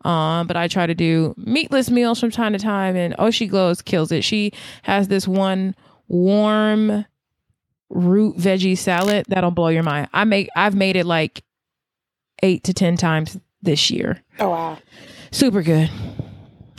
Um, 0.04 0.48
but 0.48 0.58
I 0.58 0.68
try 0.68 0.86
to 0.86 0.96
do 0.96 1.34
meatless 1.38 1.90
meals 1.90 2.20
from 2.20 2.32
time 2.32 2.54
to 2.54 2.60
time, 2.60 2.96
and 2.96 3.16
Oh 3.20 3.32
She 3.32 3.48
Glows 3.48 3.82
kills 3.82 4.12
it. 4.12 4.24
She 4.24 4.52
has 4.84 5.08
this 5.08 5.28
one 5.28 5.76
warm 6.08 7.06
root 7.90 8.38
veggie 8.38 8.78
salad 8.78 9.26
that'll 9.30 9.52
blow 9.52 9.68
your 9.70 9.84
mind. 9.84 10.10
I 10.14 10.24
make 10.26 10.50
I've 10.56 10.76
made 10.76 10.96
it 10.96 11.06
like 11.06 11.44
eight 12.44 12.64
to 12.66 12.74
ten 12.74 12.98
times 12.98 13.38
this 13.62 13.92
year. 13.92 14.22
Oh 14.40 14.50
wow, 14.50 14.78
super 15.32 15.62
good. 15.62 15.90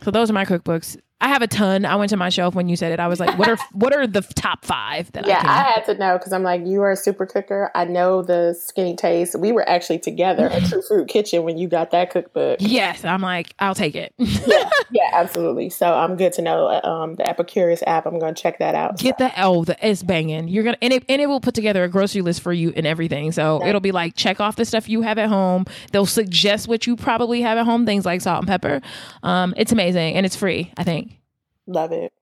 So 0.02 0.10
those 0.10 0.30
are 0.30 0.34
my 0.34 0.44
cookbooks. 0.44 0.96
I 1.22 1.28
have 1.28 1.40
a 1.40 1.46
ton. 1.46 1.84
I 1.84 1.94
went 1.94 2.10
to 2.10 2.16
my 2.16 2.30
shelf 2.30 2.56
when 2.56 2.68
you 2.68 2.74
said 2.74 2.90
it. 2.90 2.98
I 2.98 3.06
was 3.06 3.20
like, 3.20 3.38
what 3.38 3.48
are 3.48 3.56
what 3.72 3.94
are 3.94 4.08
the 4.08 4.22
top 4.22 4.64
five 4.64 5.10
that 5.12 5.24
yeah, 5.24 5.40
I, 5.44 5.60
I 5.60 5.62
had 5.70 5.84
to 5.86 5.94
know 5.94 6.18
because 6.18 6.32
I'm 6.32 6.42
like, 6.42 6.66
you 6.66 6.82
are 6.82 6.90
a 6.90 6.96
super 6.96 7.26
cooker. 7.26 7.70
I 7.76 7.84
know 7.84 8.22
the 8.22 8.54
skinny 8.60 8.96
taste. 8.96 9.38
We 9.38 9.52
were 9.52 9.66
actually 9.68 10.00
together 10.00 10.48
at 10.48 10.64
True 10.64 10.82
Food 10.82 11.06
Kitchen 11.06 11.44
when 11.44 11.58
you 11.58 11.68
got 11.68 11.92
that 11.92 12.10
cookbook. 12.10 12.58
Yes, 12.60 13.04
I'm 13.04 13.22
like, 13.22 13.54
I'll 13.60 13.76
take 13.76 13.94
it. 13.94 14.12
yeah, 14.18 14.68
yeah, 14.90 15.10
absolutely. 15.12 15.70
So 15.70 15.94
I'm 15.94 16.16
good 16.16 16.32
to 16.34 16.42
know 16.42 16.66
um, 16.82 17.14
the 17.14 17.22
Epicurious 17.22 17.84
app. 17.86 18.04
I'm 18.04 18.18
going 18.18 18.34
to 18.34 18.42
check 18.42 18.58
that 18.58 18.74
out. 18.74 18.98
Get 18.98 19.16
so. 19.20 19.28
the 19.28 19.32
oh, 19.40 19.64
the 19.64 19.76
it's 19.80 20.02
banging. 20.02 20.48
You're 20.48 20.64
gonna 20.64 20.78
and 20.82 20.92
it 20.92 21.04
and 21.08 21.22
it 21.22 21.28
will 21.28 21.40
put 21.40 21.54
together 21.54 21.84
a 21.84 21.88
grocery 21.88 22.22
list 22.22 22.40
for 22.40 22.52
you 22.52 22.72
and 22.74 22.84
everything. 22.84 23.30
So 23.30 23.64
it'll 23.64 23.80
be 23.80 23.92
like 23.92 24.16
check 24.16 24.40
off 24.40 24.56
the 24.56 24.64
stuff 24.64 24.88
you 24.88 25.02
have 25.02 25.18
at 25.18 25.28
home. 25.28 25.66
They'll 25.92 26.04
suggest 26.04 26.66
what 26.66 26.84
you 26.84 26.96
probably 26.96 27.42
have 27.42 27.58
at 27.58 27.64
home, 27.64 27.86
things 27.86 28.04
like 28.04 28.22
salt 28.22 28.40
and 28.40 28.48
pepper. 28.48 28.80
Um, 29.22 29.54
it's 29.56 29.70
amazing 29.70 30.16
and 30.16 30.26
it's 30.26 30.34
free. 30.34 30.72
I 30.76 30.82
think. 30.82 31.11
Love 31.66 31.92
it. 31.92 32.12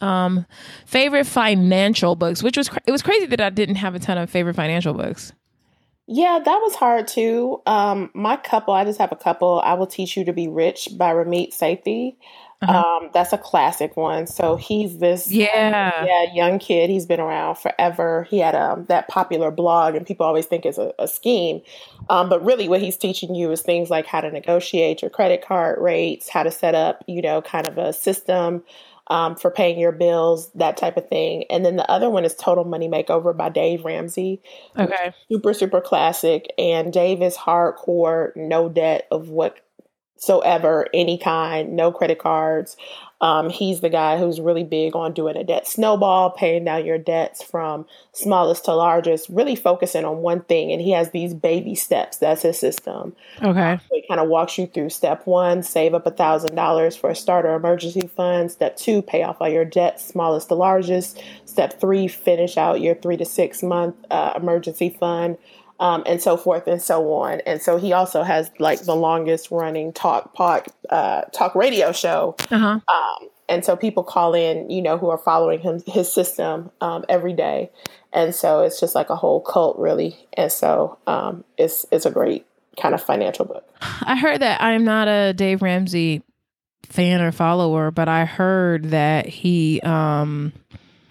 Um, 0.00 0.46
favorite 0.86 1.26
financial 1.26 2.14
books, 2.14 2.42
which 2.42 2.56
was 2.56 2.68
cra- 2.68 2.82
it 2.86 2.92
was 2.92 3.02
crazy 3.02 3.26
that 3.26 3.40
I 3.40 3.50
didn't 3.50 3.76
have 3.76 3.94
a 3.94 3.98
ton 3.98 4.18
of 4.18 4.30
favorite 4.30 4.54
financial 4.54 4.94
books. 4.94 5.32
Yeah, 6.06 6.38
that 6.42 6.58
was 6.62 6.74
hard 6.74 7.06
too. 7.06 7.60
Um, 7.66 8.10
my 8.14 8.36
couple, 8.36 8.72
I 8.72 8.84
just 8.84 8.98
have 8.98 9.12
a 9.12 9.16
couple. 9.16 9.60
I 9.60 9.74
will 9.74 9.86
teach 9.86 10.16
you 10.16 10.24
to 10.24 10.32
be 10.32 10.48
rich 10.48 10.88
by 10.96 11.12
Ramit 11.12 11.54
Sethi. 11.54 12.16
Uh-huh. 12.60 13.02
Um, 13.04 13.10
that's 13.14 13.32
a 13.32 13.38
classic 13.38 13.96
one. 13.96 14.26
So 14.26 14.56
he's 14.56 14.98
this 14.98 15.30
yeah 15.30 16.04
yeah 16.04 16.34
young 16.34 16.58
kid. 16.58 16.90
He's 16.90 17.06
been 17.06 17.20
around 17.20 17.56
forever. 17.56 18.26
He 18.30 18.38
had 18.38 18.56
um, 18.56 18.86
that 18.86 19.06
popular 19.08 19.52
blog, 19.52 19.94
and 19.94 20.04
people 20.04 20.26
always 20.26 20.46
think 20.46 20.66
it's 20.66 20.78
a, 20.78 20.92
a 20.98 21.06
scheme, 21.06 21.60
um, 22.10 22.28
but 22.28 22.44
really 22.44 22.68
what 22.68 22.80
he's 22.80 22.96
teaching 22.96 23.34
you 23.34 23.52
is 23.52 23.62
things 23.62 23.90
like 23.90 24.06
how 24.06 24.20
to 24.20 24.30
negotiate 24.30 25.02
your 25.02 25.10
credit 25.10 25.40
card 25.40 25.80
rates, 25.80 26.28
how 26.28 26.42
to 26.42 26.50
set 26.50 26.74
up 26.74 27.04
you 27.06 27.22
know 27.22 27.40
kind 27.42 27.68
of 27.68 27.78
a 27.78 27.92
system 27.92 28.64
um, 29.08 29.36
for 29.36 29.50
paying 29.50 29.78
your 29.78 29.92
bills, 29.92 30.50
that 30.54 30.76
type 30.76 30.96
of 30.96 31.08
thing. 31.08 31.44
And 31.50 31.64
then 31.64 31.76
the 31.76 31.90
other 31.90 32.10
one 32.10 32.24
is 32.24 32.34
Total 32.34 32.64
Money 32.64 32.88
Makeover 32.88 33.36
by 33.36 33.48
Dave 33.48 33.84
Ramsey. 33.84 34.42
Okay. 34.78 35.12
Super, 35.30 35.54
super 35.54 35.80
classic. 35.80 36.52
And 36.58 36.92
Dave 36.92 37.22
is 37.22 37.36
hardcore, 37.36 38.36
no 38.36 38.68
debt 38.68 39.06
of 39.10 39.28
what 39.30 39.60
whatsoever, 40.18 40.88
any 40.92 41.16
kind, 41.16 41.76
no 41.76 41.92
credit 41.92 42.18
cards. 42.18 42.76
Um, 43.20 43.50
he's 43.50 43.80
the 43.80 43.88
guy 43.88 44.16
who's 44.16 44.40
really 44.40 44.62
big 44.62 44.94
on 44.94 45.12
doing 45.12 45.36
a 45.36 45.42
debt 45.42 45.66
snowball, 45.66 46.30
paying 46.30 46.64
down 46.64 46.86
your 46.86 46.98
debts 46.98 47.42
from 47.42 47.84
smallest 48.12 48.64
to 48.66 48.74
largest, 48.74 49.28
really 49.28 49.56
focusing 49.56 50.04
on 50.04 50.18
one 50.18 50.42
thing. 50.42 50.70
And 50.70 50.80
he 50.80 50.92
has 50.92 51.10
these 51.10 51.34
baby 51.34 51.74
steps. 51.74 52.18
That's 52.18 52.42
his 52.42 52.58
system. 52.58 53.14
Okay. 53.42 53.78
So 53.88 53.94
he 53.94 54.04
kind 54.08 54.20
of 54.20 54.28
walks 54.28 54.56
you 54.56 54.68
through 54.68 54.90
step 54.90 55.26
one, 55.26 55.64
save 55.64 55.94
up 55.94 56.06
a 56.06 56.12
thousand 56.12 56.54
dollars 56.54 56.94
for 56.94 57.10
a 57.10 57.16
starter 57.16 57.54
emergency 57.54 58.06
fund. 58.06 58.52
Step 58.52 58.76
two, 58.76 59.02
pay 59.02 59.24
off 59.24 59.38
all 59.40 59.48
your 59.48 59.64
debts, 59.64 60.04
smallest 60.04 60.48
to 60.48 60.54
largest. 60.54 61.20
Step 61.44 61.80
three, 61.80 62.06
finish 62.06 62.56
out 62.56 62.80
your 62.80 62.94
three 62.94 63.16
to 63.16 63.24
six 63.24 63.64
month 63.64 63.96
uh, 64.10 64.34
emergency 64.36 64.90
fund 64.90 65.38
um, 65.80 66.02
and 66.06 66.20
so 66.20 66.36
forth 66.36 66.66
and 66.66 66.82
so 66.82 67.12
on. 67.12 67.40
And 67.46 67.62
so 67.62 67.76
he 67.76 67.92
also 67.92 68.22
has 68.22 68.50
like 68.58 68.80
the 68.82 68.96
longest 68.96 69.50
running 69.50 69.92
talk 69.92 70.34
pod, 70.34 70.66
uh, 70.90 71.22
talk 71.32 71.54
radio 71.54 71.92
show. 71.92 72.36
Uh-huh. 72.50 72.80
Um, 72.88 73.28
and 73.48 73.64
so 73.64 73.76
people 73.76 74.02
call 74.02 74.34
in, 74.34 74.68
you 74.68 74.82
know, 74.82 74.98
who 74.98 75.08
are 75.08 75.18
following 75.18 75.60
him 75.60 75.82
his 75.86 76.12
system 76.12 76.70
um, 76.80 77.04
every 77.08 77.32
day, 77.32 77.70
and 78.12 78.34
so 78.34 78.60
it's 78.62 78.78
just 78.78 78.94
like 78.94 79.08
a 79.08 79.16
whole 79.16 79.40
cult, 79.40 79.78
really. 79.78 80.18
And 80.34 80.52
so 80.52 80.98
um, 81.06 81.44
it's 81.56 81.86
it's 81.90 82.04
a 82.04 82.10
great 82.10 82.44
kind 82.78 82.94
of 82.94 83.02
financial 83.02 83.46
book. 83.46 83.64
I 83.80 84.16
heard 84.16 84.40
that 84.40 84.60
I'm 84.60 84.84
not 84.84 85.08
a 85.08 85.32
Dave 85.32 85.62
Ramsey 85.62 86.22
fan 86.84 87.22
or 87.22 87.32
follower, 87.32 87.90
but 87.90 88.08
I 88.08 88.26
heard 88.26 88.90
that 88.90 89.26
he 89.26 89.80
um 89.80 90.52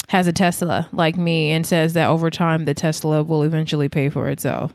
has 0.09 0.27
a 0.27 0.33
Tesla 0.33 0.87
like 0.91 1.17
me 1.17 1.51
and 1.51 1.65
says 1.65 1.93
that 1.93 2.09
over 2.09 2.29
time 2.29 2.65
the 2.65 2.73
Tesla 2.73 3.23
will 3.23 3.43
eventually 3.43 3.89
pay 3.89 4.09
for 4.09 4.29
itself. 4.29 4.73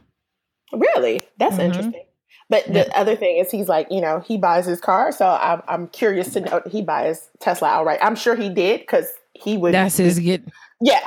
Really? 0.73 1.23
That's 1.39 1.55
mm-hmm. 1.55 1.63
interesting. 1.63 2.03
But 2.49 2.67
the 2.67 2.87
yeah. 2.87 2.93
other 2.95 3.17
thing 3.17 3.39
is, 3.39 3.51
he's 3.51 3.69
like, 3.69 3.87
you 3.91 4.03
know, 4.03 4.21
he 4.21 4.37
buys 4.37 4.67
his 4.67 4.79
car. 4.79 5.11
So 5.11 5.27
I'm, 5.27 5.63
I'm 5.69 5.89
curious 5.89 6.35
to 6.35 6.41
know 6.41 6.61
he 6.71 6.83
buys 6.83 7.31
Tesla 7.41 7.69
outright. 7.69 7.99
I'm 8.03 8.15
sure 8.15 8.37
he 8.37 8.51
did 8.51 8.81
because 8.81 9.07
he 9.33 9.57
would. 9.57 9.73
That's 9.73 9.97
his 9.97 10.19
get. 10.19 10.45
Yeah, 10.79 11.01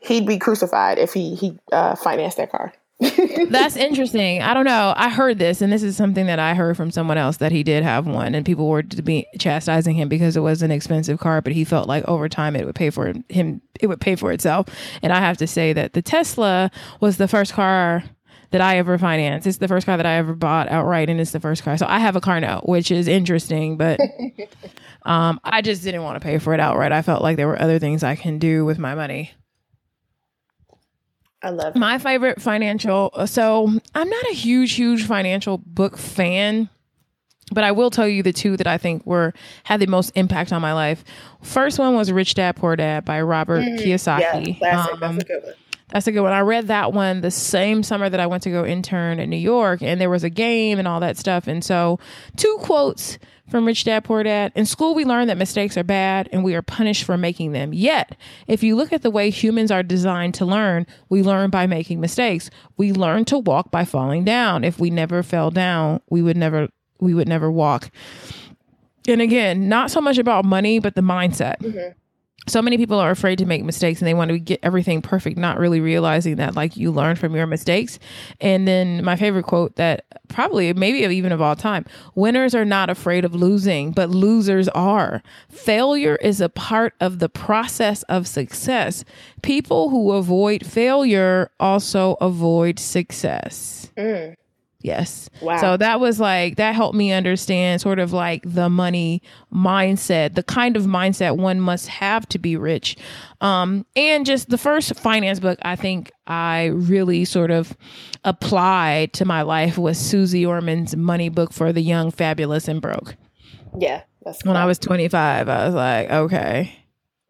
he'd 0.00 0.26
be 0.26 0.38
crucified 0.38 0.98
if 0.98 1.14
he 1.14 1.34
he 1.34 1.58
uh, 1.72 1.96
financed 1.96 2.36
that 2.36 2.50
car. 2.50 2.74
That's 3.00 3.76
interesting. 3.76 4.42
I 4.42 4.52
don't 4.52 4.66
know. 4.66 4.92
I 4.96 5.08
heard 5.08 5.38
this, 5.38 5.62
and 5.62 5.72
this 5.72 5.82
is 5.82 5.96
something 5.96 6.26
that 6.26 6.38
I 6.38 6.54
heard 6.54 6.76
from 6.76 6.90
someone 6.90 7.16
else 7.16 7.38
that 7.38 7.50
he 7.50 7.62
did 7.62 7.82
have 7.82 8.06
one, 8.06 8.34
and 8.34 8.44
people 8.44 8.68
were 8.68 8.82
to 8.82 9.02
be 9.02 9.26
chastising 9.38 9.96
him 9.96 10.08
because 10.08 10.36
it 10.36 10.40
was 10.40 10.62
an 10.62 10.70
expensive 10.70 11.18
car, 11.18 11.40
but 11.40 11.52
he 11.52 11.64
felt 11.64 11.88
like 11.88 12.06
over 12.06 12.28
time 12.28 12.54
it 12.56 12.66
would 12.66 12.74
pay 12.74 12.90
for 12.90 13.14
him. 13.28 13.62
It 13.80 13.86
would 13.86 14.00
pay 14.00 14.16
for 14.16 14.32
itself. 14.32 14.66
And 15.02 15.12
I 15.12 15.20
have 15.20 15.38
to 15.38 15.46
say 15.46 15.72
that 15.72 15.94
the 15.94 16.02
Tesla 16.02 16.70
was 17.00 17.16
the 17.16 17.28
first 17.28 17.54
car 17.54 18.04
that 18.50 18.60
I 18.60 18.78
ever 18.78 18.98
financed. 18.98 19.46
It's 19.46 19.58
the 19.58 19.68
first 19.68 19.86
car 19.86 19.96
that 19.96 20.06
I 20.06 20.14
ever 20.14 20.34
bought 20.34 20.68
outright, 20.68 21.08
and 21.08 21.20
it's 21.20 21.30
the 21.30 21.40
first 21.40 21.62
car. 21.62 21.76
So 21.78 21.86
I 21.88 22.00
have 22.00 22.16
a 22.16 22.20
car 22.20 22.40
now, 22.40 22.60
which 22.64 22.90
is 22.90 23.08
interesting, 23.08 23.76
but 23.76 23.98
um, 25.04 25.40
I 25.44 25.62
just 25.62 25.82
didn't 25.82 26.02
want 26.02 26.20
to 26.20 26.24
pay 26.24 26.38
for 26.38 26.52
it 26.52 26.60
outright. 26.60 26.92
I 26.92 27.02
felt 27.02 27.22
like 27.22 27.36
there 27.36 27.48
were 27.48 27.60
other 27.60 27.78
things 27.78 28.02
I 28.02 28.16
can 28.16 28.38
do 28.38 28.64
with 28.64 28.78
my 28.78 28.94
money. 28.94 29.32
I 31.42 31.50
love 31.50 31.74
my 31.74 31.98
favorite 31.98 32.40
financial. 32.40 33.12
So 33.26 33.72
I'm 33.94 34.10
not 34.10 34.24
a 34.30 34.34
huge, 34.34 34.72
huge 34.72 35.06
financial 35.06 35.58
book 35.58 35.96
fan, 35.96 36.68
but 37.52 37.64
I 37.64 37.72
will 37.72 37.90
tell 37.90 38.06
you 38.06 38.22
the 38.22 38.32
two 38.32 38.56
that 38.56 38.66
I 38.66 38.78
think 38.78 39.06
were 39.06 39.32
had 39.64 39.80
the 39.80 39.86
most 39.86 40.10
impact 40.14 40.52
on 40.52 40.60
my 40.60 40.72
life. 40.72 41.04
First 41.42 41.78
one 41.78 41.94
was 41.96 42.12
Rich 42.12 42.34
Dad 42.34 42.56
Poor 42.56 42.76
Dad 42.76 43.04
by 43.04 43.20
Robert 43.22 43.62
mm, 43.62 43.78
Kiyosaki. 43.78 44.48
Yeah, 44.48 44.58
classic. 44.58 44.92
Um, 44.94 45.00
That's 45.00 45.24
a 45.24 45.26
good 45.26 45.42
one. 45.44 45.54
That's 45.92 46.06
a 46.06 46.12
good 46.12 46.22
one. 46.22 46.32
I 46.32 46.40
read 46.40 46.68
that 46.68 46.92
one 46.92 47.20
the 47.20 47.30
same 47.30 47.82
summer 47.82 48.08
that 48.08 48.20
I 48.20 48.26
went 48.26 48.44
to 48.44 48.50
go 48.50 48.64
intern 48.64 49.18
in 49.18 49.28
New 49.28 49.36
York, 49.36 49.82
and 49.82 50.00
there 50.00 50.10
was 50.10 50.24
a 50.24 50.30
game 50.30 50.78
and 50.78 50.86
all 50.86 51.00
that 51.00 51.16
stuff. 51.16 51.46
And 51.48 51.64
so, 51.64 51.98
two 52.36 52.58
quotes 52.60 53.18
from 53.50 53.66
Rich 53.66 53.84
Dad 53.84 54.04
Poor 54.04 54.22
Dad. 54.22 54.52
In 54.54 54.64
school, 54.64 54.94
we 54.94 55.04
learn 55.04 55.26
that 55.26 55.36
mistakes 55.36 55.76
are 55.76 55.82
bad 55.82 56.28
and 56.30 56.44
we 56.44 56.54
are 56.54 56.62
punished 56.62 57.04
for 57.04 57.16
making 57.16 57.52
them. 57.52 57.74
Yet, 57.74 58.16
if 58.46 58.62
you 58.62 58.76
look 58.76 58.92
at 58.92 59.02
the 59.02 59.10
way 59.10 59.30
humans 59.30 59.72
are 59.72 59.82
designed 59.82 60.34
to 60.34 60.44
learn, 60.44 60.86
we 61.08 61.22
learn 61.22 61.50
by 61.50 61.66
making 61.66 62.00
mistakes. 62.00 62.50
We 62.76 62.92
learn 62.92 63.24
to 63.26 63.38
walk 63.38 63.72
by 63.72 63.84
falling 63.84 64.24
down. 64.24 64.62
If 64.62 64.78
we 64.78 64.90
never 64.90 65.22
fell 65.22 65.50
down, 65.50 66.00
we 66.08 66.22
would 66.22 66.36
never 66.36 66.68
we 67.00 67.14
would 67.14 67.28
never 67.28 67.50
walk. 67.50 67.90
And 69.08 69.20
again, 69.20 69.68
not 69.68 69.90
so 69.90 70.00
much 70.00 70.18
about 70.18 70.44
money, 70.44 70.78
but 70.78 70.94
the 70.94 71.00
mindset. 71.00 71.58
Mm-hmm 71.58 71.98
so 72.46 72.62
many 72.62 72.76
people 72.76 72.98
are 72.98 73.10
afraid 73.10 73.38
to 73.38 73.46
make 73.46 73.64
mistakes 73.64 74.00
and 74.00 74.08
they 74.08 74.14
want 74.14 74.30
to 74.30 74.38
get 74.38 74.60
everything 74.62 75.02
perfect, 75.02 75.36
not 75.36 75.58
really 75.58 75.80
realizing 75.80 76.36
that 76.36 76.54
like 76.54 76.76
you 76.76 76.90
learn 76.90 77.16
from 77.16 77.34
your 77.34 77.46
mistakes. 77.46 77.98
And 78.40 78.66
then 78.66 79.04
my 79.04 79.16
favorite 79.16 79.44
quote 79.44 79.76
that 79.76 80.06
probably 80.28 80.72
maybe 80.72 80.98
even 81.14 81.32
of 81.32 81.40
all 81.40 81.54
time, 81.54 81.84
winners 82.14 82.54
are 82.54 82.64
not 82.64 82.90
afraid 82.90 83.24
of 83.24 83.34
losing, 83.34 83.92
but 83.92 84.10
losers 84.10 84.68
are. 84.70 85.22
Failure 85.48 86.16
is 86.16 86.40
a 86.40 86.48
part 86.48 86.94
of 87.00 87.18
the 87.18 87.28
process 87.28 88.02
of 88.04 88.26
success. 88.26 89.04
People 89.42 89.90
who 89.90 90.12
avoid 90.12 90.64
failure 90.66 91.50
also 91.60 92.16
avoid 92.20 92.78
success. 92.78 93.90
Mm. 93.96 94.36
Yes. 94.82 95.28
Wow. 95.42 95.58
So 95.58 95.76
that 95.76 96.00
was 96.00 96.18
like, 96.18 96.56
that 96.56 96.74
helped 96.74 96.96
me 96.96 97.12
understand 97.12 97.80
sort 97.80 97.98
of 97.98 98.12
like 98.12 98.42
the 98.46 98.70
money 98.70 99.22
mindset, 99.52 100.34
the 100.34 100.42
kind 100.42 100.76
of 100.76 100.84
mindset 100.84 101.36
one 101.36 101.60
must 101.60 101.88
have 101.88 102.26
to 102.30 102.38
be 102.38 102.56
rich. 102.56 102.96
Um, 103.42 103.84
and 103.94 104.24
just 104.24 104.48
the 104.48 104.58
first 104.58 104.98
finance 104.98 105.38
book 105.38 105.58
I 105.62 105.76
think 105.76 106.10
I 106.26 106.66
really 106.66 107.26
sort 107.26 107.50
of 107.50 107.76
applied 108.24 109.12
to 109.14 109.24
my 109.24 109.42
life 109.42 109.76
was 109.76 109.98
Susie 109.98 110.46
Orman's 110.46 110.96
money 110.96 111.28
book 111.28 111.52
for 111.52 111.72
the 111.72 111.82
young, 111.82 112.10
fabulous, 112.10 112.66
and 112.66 112.80
broke. 112.80 113.16
Yeah. 113.78 114.02
That's 114.24 114.44
when 114.44 114.56
I 114.56 114.66
was 114.66 114.78
25, 114.78 115.48
I 115.48 115.66
was 115.66 115.74
like, 115.74 116.10
okay. 116.10 116.76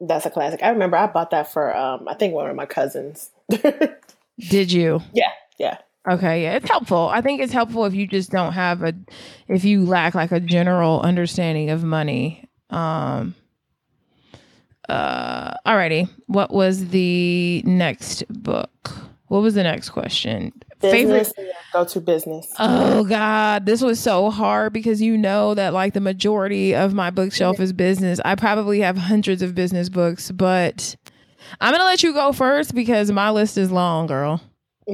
That's 0.00 0.26
a 0.26 0.30
classic. 0.30 0.62
I 0.62 0.70
remember 0.70 0.96
I 0.96 1.06
bought 1.06 1.30
that 1.30 1.52
for, 1.52 1.76
um, 1.76 2.08
I 2.08 2.14
think 2.14 2.34
one 2.34 2.48
of 2.48 2.56
my 2.56 2.66
cousins. 2.66 3.30
Did 4.48 4.72
you? 4.72 5.02
Yeah. 5.12 5.30
Yeah. 5.58 5.78
Okay, 6.08 6.44
yeah, 6.44 6.56
it's 6.56 6.68
helpful. 6.68 7.08
I 7.08 7.20
think 7.20 7.40
it's 7.40 7.52
helpful 7.52 7.84
if 7.84 7.94
you 7.94 8.06
just 8.06 8.30
don't 8.30 8.52
have 8.52 8.82
a, 8.82 8.94
if 9.48 9.64
you 9.64 9.84
lack 9.84 10.14
like 10.14 10.32
a 10.32 10.40
general 10.40 11.00
understanding 11.00 11.70
of 11.70 11.84
money. 11.84 12.48
Um. 12.70 13.34
Uh. 14.88 15.52
Alrighty. 15.66 16.08
What 16.26 16.50
was 16.52 16.88
the 16.88 17.62
next 17.66 18.24
book? 18.28 18.92
What 19.26 19.42
was 19.42 19.54
the 19.54 19.62
next 19.62 19.90
question? 19.90 20.52
Business, 20.80 21.32
Favorite 21.36 21.54
go 21.72 21.84
to 21.84 22.00
business. 22.00 22.52
Oh 22.58 23.04
God, 23.04 23.66
this 23.66 23.82
was 23.82 24.00
so 24.00 24.30
hard 24.30 24.72
because 24.72 25.02
you 25.02 25.16
know 25.18 25.54
that 25.54 25.74
like 25.74 25.92
the 25.92 26.00
majority 26.00 26.74
of 26.74 26.94
my 26.94 27.10
bookshelf 27.10 27.60
is 27.60 27.72
business. 27.72 28.18
I 28.24 28.34
probably 28.34 28.80
have 28.80 28.96
hundreds 28.96 29.42
of 29.42 29.54
business 29.54 29.88
books, 29.88 30.30
but 30.30 30.96
I'm 31.60 31.72
gonna 31.72 31.84
let 31.84 32.02
you 32.02 32.14
go 32.14 32.32
first 32.32 32.74
because 32.74 33.12
my 33.12 33.30
list 33.30 33.58
is 33.58 33.70
long, 33.70 34.06
girl. 34.06 34.40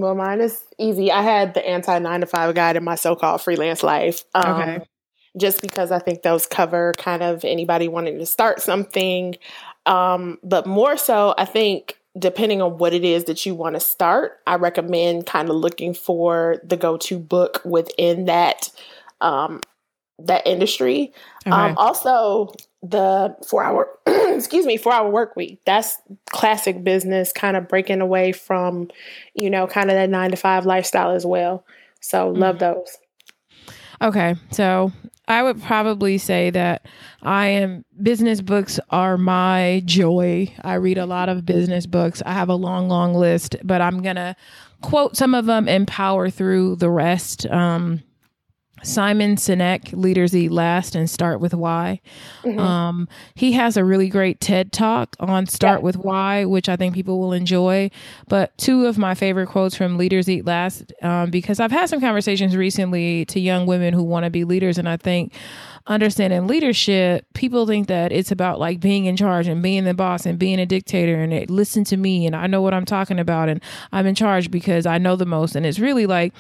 Well, 0.01 0.15
mine 0.15 0.41
is 0.41 0.63
easy. 0.79 1.11
I 1.11 1.23
had 1.23 1.55
the 1.55 1.67
anti 1.67 1.99
nine 1.99 2.21
to 2.21 2.27
five 2.27 2.55
guide 2.55 2.77
in 2.77 2.85
my 2.85 2.95
so 2.95 3.17
called 3.17 3.43
freelance 3.43 3.83
life. 3.83 4.25
Um, 4.35 4.61
okay. 4.61 4.87
Just 5.39 5.61
because 5.61 5.91
I 5.91 5.99
think 5.99 6.23
those 6.23 6.47
cover 6.47 6.93
kind 6.99 7.23
of 7.23 7.45
anybody 7.45 7.89
wanting 7.89 8.19
to 8.19 8.27
start 8.27 8.61
something. 8.61 9.37
Um, 9.85 10.39
but 10.43 10.67
more 10.67 10.97
so, 10.97 11.35
I 11.37 11.45
think 11.45 11.99
depending 12.19 12.63
on 12.63 12.79
what 12.79 12.95
it 12.95 13.05
is 13.05 13.25
that 13.25 13.45
you 13.45 13.55
want 13.55 13.75
to 13.75 13.81
start, 13.81 14.39
I 14.47 14.57
recommend 14.57 15.27
kind 15.27 15.51
of 15.51 15.57
looking 15.57 15.93
for 15.93 16.61
the 16.65 16.77
go 16.77 16.97
to 16.97 17.19
book 17.19 17.61
within 17.65 18.25
that 18.25 18.71
um, 19.21 19.61
that 20.19 20.47
industry. 20.47 21.13
Okay. 21.47 21.55
Um, 21.55 21.75
also, 21.77 22.53
the 22.83 23.35
four 23.49 23.65
hour 23.65 23.89
excuse 24.07 24.67
me 24.67 24.77
four 24.77 24.93
hour 24.93 25.11
work 25.11 25.37
week. 25.37 25.61
That's 25.65 25.99
classic 26.31 26.85
business 26.85 27.33
kind 27.33 27.57
of 27.57 27.69
breaking 27.69 28.01
away 28.01 28.33
from 28.33 28.91
you 29.35 29.51
know 29.51 29.67
kind 29.67 29.91
of 29.91 29.97
that 29.97 30.11
nine 30.11 30.31
to 30.31 30.37
five 30.37 30.67
lifestyle 30.67 31.11
as 31.11 31.27
well. 31.27 31.65
So 32.01 32.33
mm 32.33 32.39
love 32.39 32.59
those. 32.59 32.99
Okay 34.01 34.37
so 34.51 34.93
i 35.29 35.43
would 35.43 35.61
probably 35.63 36.19
say 36.19 36.51
that 36.51 36.87
i 37.23 37.47
am 37.47 37.85
business 38.01 38.41
books 38.41 38.79
are 38.91 39.17
my 39.17 39.83
joy. 39.87 40.47
I 40.63 40.75
read 40.75 40.99
a 40.99 41.07
lot 41.07 41.29
of 41.29 41.47
business 41.47 41.87
books. 41.87 42.23
I 42.25 42.33
have 42.35 42.51
a 42.51 42.55
long 42.55 42.89
long 42.89 43.15
list 43.15 43.57
but 43.65 43.81
i'm 43.81 44.03
gonna 44.03 44.37
quote 44.83 45.17
some 45.17 45.35
of 45.35 45.47
them 45.47 45.67
and 45.67 45.89
power 45.89 46.29
through 46.31 46.77
the 46.77 46.91
rest. 46.91 47.47
Um 47.47 48.03
Simon 48.83 49.37
Sinek, 49.37 49.93
Leaders 49.93 50.35
Eat 50.37 50.53
Last 50.53 50.95
and 50.95 51.09
Start 51.09 51.41
with 51.41 51.55
Why. 51.55 52.01
Mm-hmm. 52.45 52.59
Um, 52.59 53.09
he 53.35 53.53
has 53.53 53.77
a 53.77 53.85
really 53.85 54.09
great 54.09 54.41
TED 54.41 54.73
talk 54.73 55.17
on 55.19 55.47
Start 55.47 55.81
yeah. 55.81 55.85
with 55.85 55.97
Why, 55.97 56.45
which 56.45 56.69
I 56.69 56.77
think 56.77 56.95
people 56.95 57.19
will 57.19 57.33
enjoy. 57.33 57.91
But 58.29 58.57
two 58.59 58.87
of 58.87 58.99
my 58.99 59.15
favorite 59.15 59.49
quotes 59.49 59.77
from 59.77 59.97
Leaders 59.97 60.29
Eat 60.29 60.47
Last, 60.47 60.93
um, 61.03 61.31
because 61.31 61.59
I've 61.59 61.73
had 61.73 61.89
some 61.89 62.01
conversations 62.01 62.57
recently 62.57 63.25
to 63.27 63.41
young 63.41 63.67
women 63.67 63.95
who 63.95 64.03
want 64.03 64.25
to 64.25 64.31
be 64.31 64.45
leaders, 64.45 64.79
and 64.79 64.89
I 64.89 64.97
think 64.97 65.33
understanding 65.87 66.47
leadership, 66.47 67.27
people 67.35 67.67
think 67.67 67.87
that 67.89 68.13
it's 68.13 68.33
about 68.33 68.59
like 68.59 68.81
being 68.81 69.07
in 69.07 69.17
charge 69.17 69.47
and 69.47 69.63
being 69.63 69.85
the 69.85 69.95
boss 69.95 70.27
and 70.27 70.39
being 70.39 70.59
a 70.59 70.67
dictator 70.67 71.15
and 71.15 71.33
it, 71.33 71.49
listen 71.49 71.85
to 71.85 71.97
me 71.97 72.27
and 72.27 72.35
I 72.35 72.49
know 72.49 72.61
what 72.61 72.75
I'm 72.75 72.85
talking 72.85 73.21
about 73.21 73.49
and 73.49 73.63
I'm 73.93 74.07
in 74.07 74.17
charge 74.17 74.51
because 74.51 74.85
I 74.85 74.99
know 74.99 75.15
the 75.15 75.27
most. 75.27 75.55
And 75.55 75.65
it's 75.65 75.79
really 75.79 76.07
like, 76.07 76.35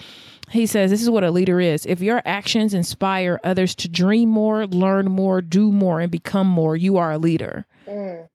he 0.50 0.66
says 0.66 0.90
this 0.90 1.02
is 1.02 1.10
what 1.10 1.24
a 1.24 1.30
leader 1.30 1.60
is. 1.60 1.86
If 1.86 2.00
your 2.00 2.22
actions 2.24 2.74
inspire 2.74 3.40
others 3.42 3.74
to 3.76 3.88
dream 3.88 4.28
more, 4.28 4.66
learn 4.66 5.06
more, 5.06 5.40
do 5.40 5.72
more, 5.72 6.00
and 6.00 6.10
become 6.10 6.46
more, 6.46 6.76
you 6.76 6.96
are 6.96 7.12
a 7.12 7.18
leader. 7.18 7.66
Mm. 7.86 8.28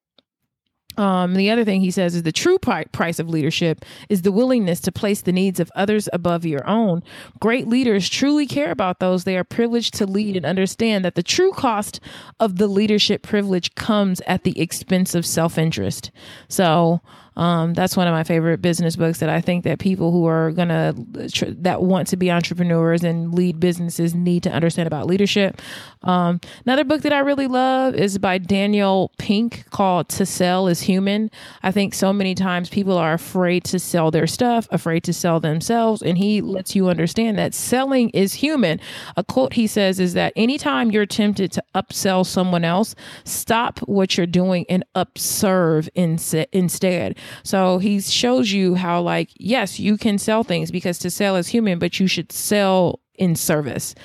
Um, 0.97 1.35
the 1.35 1.49
other 1.49 1.63
thing 1.63 1.81
he 1.81 1.91
says 1.91 2.15
is 2.15 2.23
the 2.23 2.31
true 2.31 2.59
pri- 2.59 2.83
price 2.85 3.17
of 3.17 3.29
leadership 3.29 3.85
is 4.09 4.23
the 4.23 4.31
willingness 4.31 4.81
to 4.81 4.91
place 4.91 5.21
the 5.21 5.31
needs 5.31 5.59
of 5.59 5.71
others 5.73 6.09
above 6.11 6.45
your 6.45 6.67
own. 6.67 7.01
Great 7.39 7.67
leaders 7.67 8.09
truly 8.09 8.45
care 8.45 8.71
about 8.71 8.99
those 8.99 9.23
they 9.23 9.37
are 9.37 9.43
privileged 9.43 9.93
to 9.95 10.05
lead 10.05 10.35
and 10.35 10.45
understand 10.45 11.05
that 11.05 11.15
the 11.15 11.23
true 11.23 11.53
cost 11.53 11.99
of 12.39 12.57
the 12.57 12.67
leadership 12.67 13.23
privilege 13.23 13.73
comes 13.75 14.21
at 14.27 14.43
the 14.43 14.59
expense 14.59 15.15
of 15.15 15.25
self 15.25 15.57
interest. 15.57 16.11
So, 16.49 17.01
um, 17.37 17.73
that's 17.73 17.95
one 17.95 18.07
of 18.07 18.11
my 18.13 18.23
favorite 18.23 18.61
business 18.61 18.95
books 18.95 19.19
that 19.19 19.29
I 19.29 19.39
think 19.39 19.63
that 19.63 19.79
people 19.79 20.11
who 20.11 20.25
are 20.25 20.51
gonna 20.51 20.93
tr- 21.31 21.45
that 21.49 21.81
want 21.81 22.07
to 22.09 22.17
be 22.17 22.29
entrepreneurs 22.29 23.03
and 23.03 23.33
lead 23.33 23.59
businesses 23.59 24.13
need 24.13 24.43
to 24.43 24.51
understand 24.51 24.87
about 24.87 25.07
leadership. 25.07 25.61
Um, 26.03 26.41
another 26.65 26.83
book 26.83 27.01
that 27.01 27.13
I 27.13 27.19
really 27.19 27.47
love 27.47 27.95
is 27.95 28.17
by 28.17 28.37
Daniel 28.37 29.11
Pink 29.17 29.69
called 29.69 30.09
"To 30.09 30.25
Sell 30.25 30.67
Is 30.67 30.81
Human." 30.81 31.31
I 31.63 31.71
think 31.71 31.93
so 31.93 32.11
many 32.11 32.35
times 32.35 32.69
people 32.69 32.97
are 32.97 33.13
afraid 33.13 33.63
to 33.65 33.79
sell 33.79 34.11
their 34.11 34.27
stuff, 34.27 34.67
afraid 34.69 35.03
to 35.05 35.13
sell 35.13 35.39
themselves, 35.39 36.01
and 36.01 36.17
he 36.17 36.41
lets 36.41 36.75
you 36.75 36.89
understand 36.89 37.37
that 37.37 37.53
selling 37.53 38.09
is 38.09 38.33
human. 38.33 38.79
A 39.15 39.23
quote 39.23 39.53
he 39.53 39.67
says 39.67 39.99
is 39.99 40.13
that 40.15 40.33
anytime 40.35 40.91
you're 40.91 41.05
tempted 41.05 41.51
to 41.53 41.63
upsell 41.75 42.25
someone 42.25 42.65
else, 42.65 42.93
stop 43.23 43.79
what 43.79 44.17
you're 44.17 44.27
doing 44.27 44.65
and 44.67 44.83
upserve 44.95 45.87
in- 45.95 46.19
instead. 46.51 47.17
So 47.43 47.77
he 47.77 47.99
shows 48.01 48.51
you 48.51 48.75
how, 48.75 49.01
like, 49.01 49.29
yes, 49.35 49.79
you 49.79 49.97
can 49.97 50.17
sell 50.17 50.43
things 50.43 50.71
because 50.71 50.99
to 50.99 51.09
sell 51.09 51.35
is 51.35 51.47
human, 51.47 51.79
but 51.79 51.99
you 51.99 52.07
should 52.07 52.31
sell 52.31 52.99
in 53.15 53.35
service. 53.35 53.95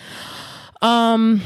Um, 0.83 1.43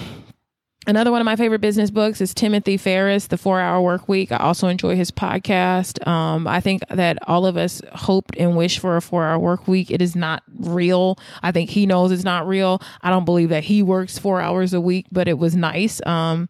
Another 0.87 1.13
one 1.13 1.21
of 1.21 1.27
my 1.27 1.37
favorite 1.37 1.61
business 1.61 1.91
books 1.91 2.23
is 2.23 2.33
Timothy 2.33 2.79
Ferriss, 2.79 3.27
The 3.27 3.37
Four 3.37 3.61
Hour 3.61 3.83
Work 3.83 4.09
Week. 4.09 4.33
I 4.33 4.39
also 4.39 4.67
enjoy 4.67 4.97
his 4.97 5.11
podcast. 5.11 6.05
Um, 6.09 6.47
I 6.49 6.63
think 6.63 6.83
that 6.89 7.19
all 7.29 7.45
of 7.45 7.59
us 7.59 7.83
hoped 7.93 8.35
and 8.39 8.57
wish 8.57 8.79
for 8.79 8.97
a 8.97 9.03
four 9.03 9.27
hour 9.27 9.39
work 9.39 9.69
week. 9.69 9.91
It 9.91 10.01
is 10.01 10.17
not 10.17 10.43
real. 10.59 11.19
I 11.43 11.53
think 11.53 11.69
he 11.69 11.85
knows 11.85 12.13
it's 12.13 12.25
not 12.25 12.49
real. 12.49 12.81
I 13.03 13.11
don't 13.11 13.27
believe 13.27 13.51
that 13.51 13.65
he 13.65 13.83
works 13.83 14.19
four 14.19 14.41
hours 14.41 14.73
a 14.73 14.81
week, 14.81 15.05
but 15.13 15.29
it 15.29 15.39
was 15.39 15.55
nice. 15.55 16.01
Um, 16.07 16.49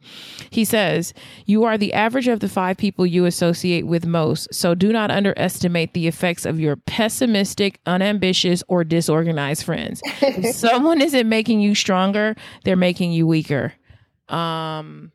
he 0.51 0.64
says, 0.64 1.12
You 1.45 1.64
are 1.64 1.76
the 1.76 1.93
average 1.93 2.28
of 2.28 2.39
the 2.39 2.49
five 2.49 2.76
people 2.76 3.05
you 3.05 3.24
associate 3.24 3.89
with 3.89 4.07
most. 4.07 4.55
So 4.55 4.76
do 4.76 4.93
not 4.93 5.11
underestimate 5.11 5.93
the 5.93 6.07
effects 6.07 6.47
of 6.47 6.61
your 6.61 6.76
pessimistic, 6.76 7.81
unambitious, 7.85 8.62
or 8.68 8.85
disorganized 8.85 9.64
friends. 9.64 10.01
if 10.22 10.55
someone 10.55 11.01
isn't 11.01 11.28
making 11.28 11.59
you 11.59 11.74
stronger, 11.74 12.37
they're 12.62 12.76
making 12.76 13.11
you 13.11 13.26
weaker. 13.26 13.72
Um, 14.31 15.12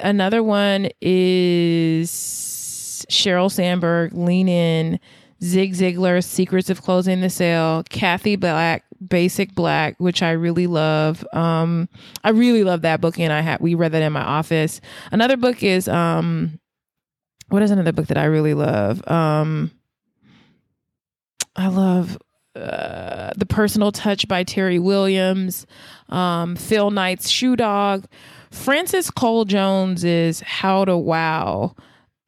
another 0.00 0.42
one 0.42 0.88
is 1.00 2.10
Sheryl 3.10 3.50
Sandberg, 3.50 4.12
Lean 4.14 4.48
In, 4.48 5.00
Zig 5.42 5.74
Ziglar, 5.74 6.24
Secrets 6.24 6.70
of 6.70 6.82
Closing 6.82 7.20
the 7.20 7.30
Sale, 7.30 7.84
Cathie 7.90 8.36
Black, 8.36 8.84
Basic 9.06 9.54
Black, 9.54 9.96
which 9.98 10.22
I 10.22 10.30
really 10.32 10.66
love. 10.66 11.26
Um, 11.32 11.88
I 12.22 12.30
really 12.30 12.64
love 12.64 12.82
that 12.82 13.00
book, 13.00 13.18
and 13.18 13.32
I 13.32 13.40
had 13.40 13.60
we 13.60 13.74
read 13.74 13.92
that 13.92 14.02
in 14.02 14.12
my 14.12 14.22
office. 14.22 14.80
Another 15.12 15.36
book 15.36 15.62
is 15.62 15.88
um, 15.88 16.58
what 17.48 17.62
is 17.62 17.70
another 17.70 17.92
book 17.92 18.06
that 18.06 18.18
I 18.18 18.24
really 18.24 18.54
love? 18.54 19.06
Um, 19.08 19.70
I 21.56 21.68
love 21.68 22.18
uh, 22.56 23.32
The 23.36 23.46
Personal 23.46 23.92
Touch 23.92 24.26
by 24.26 24.44
Terrie 24.44 24.82
Williams, 24.82 25.66
um, 26.08 26.56
Phil 26.56 26.90
Knight's 26.90 27.28
Shoe 27.28 27.56
Dog, 27.56 28.06
Frances 28.50 29.10
Cole 29.10 29.44
Jones's 29.44 30.40
How 30.40 30.84
to 30.84 30.96
Wow. 30.96 31.74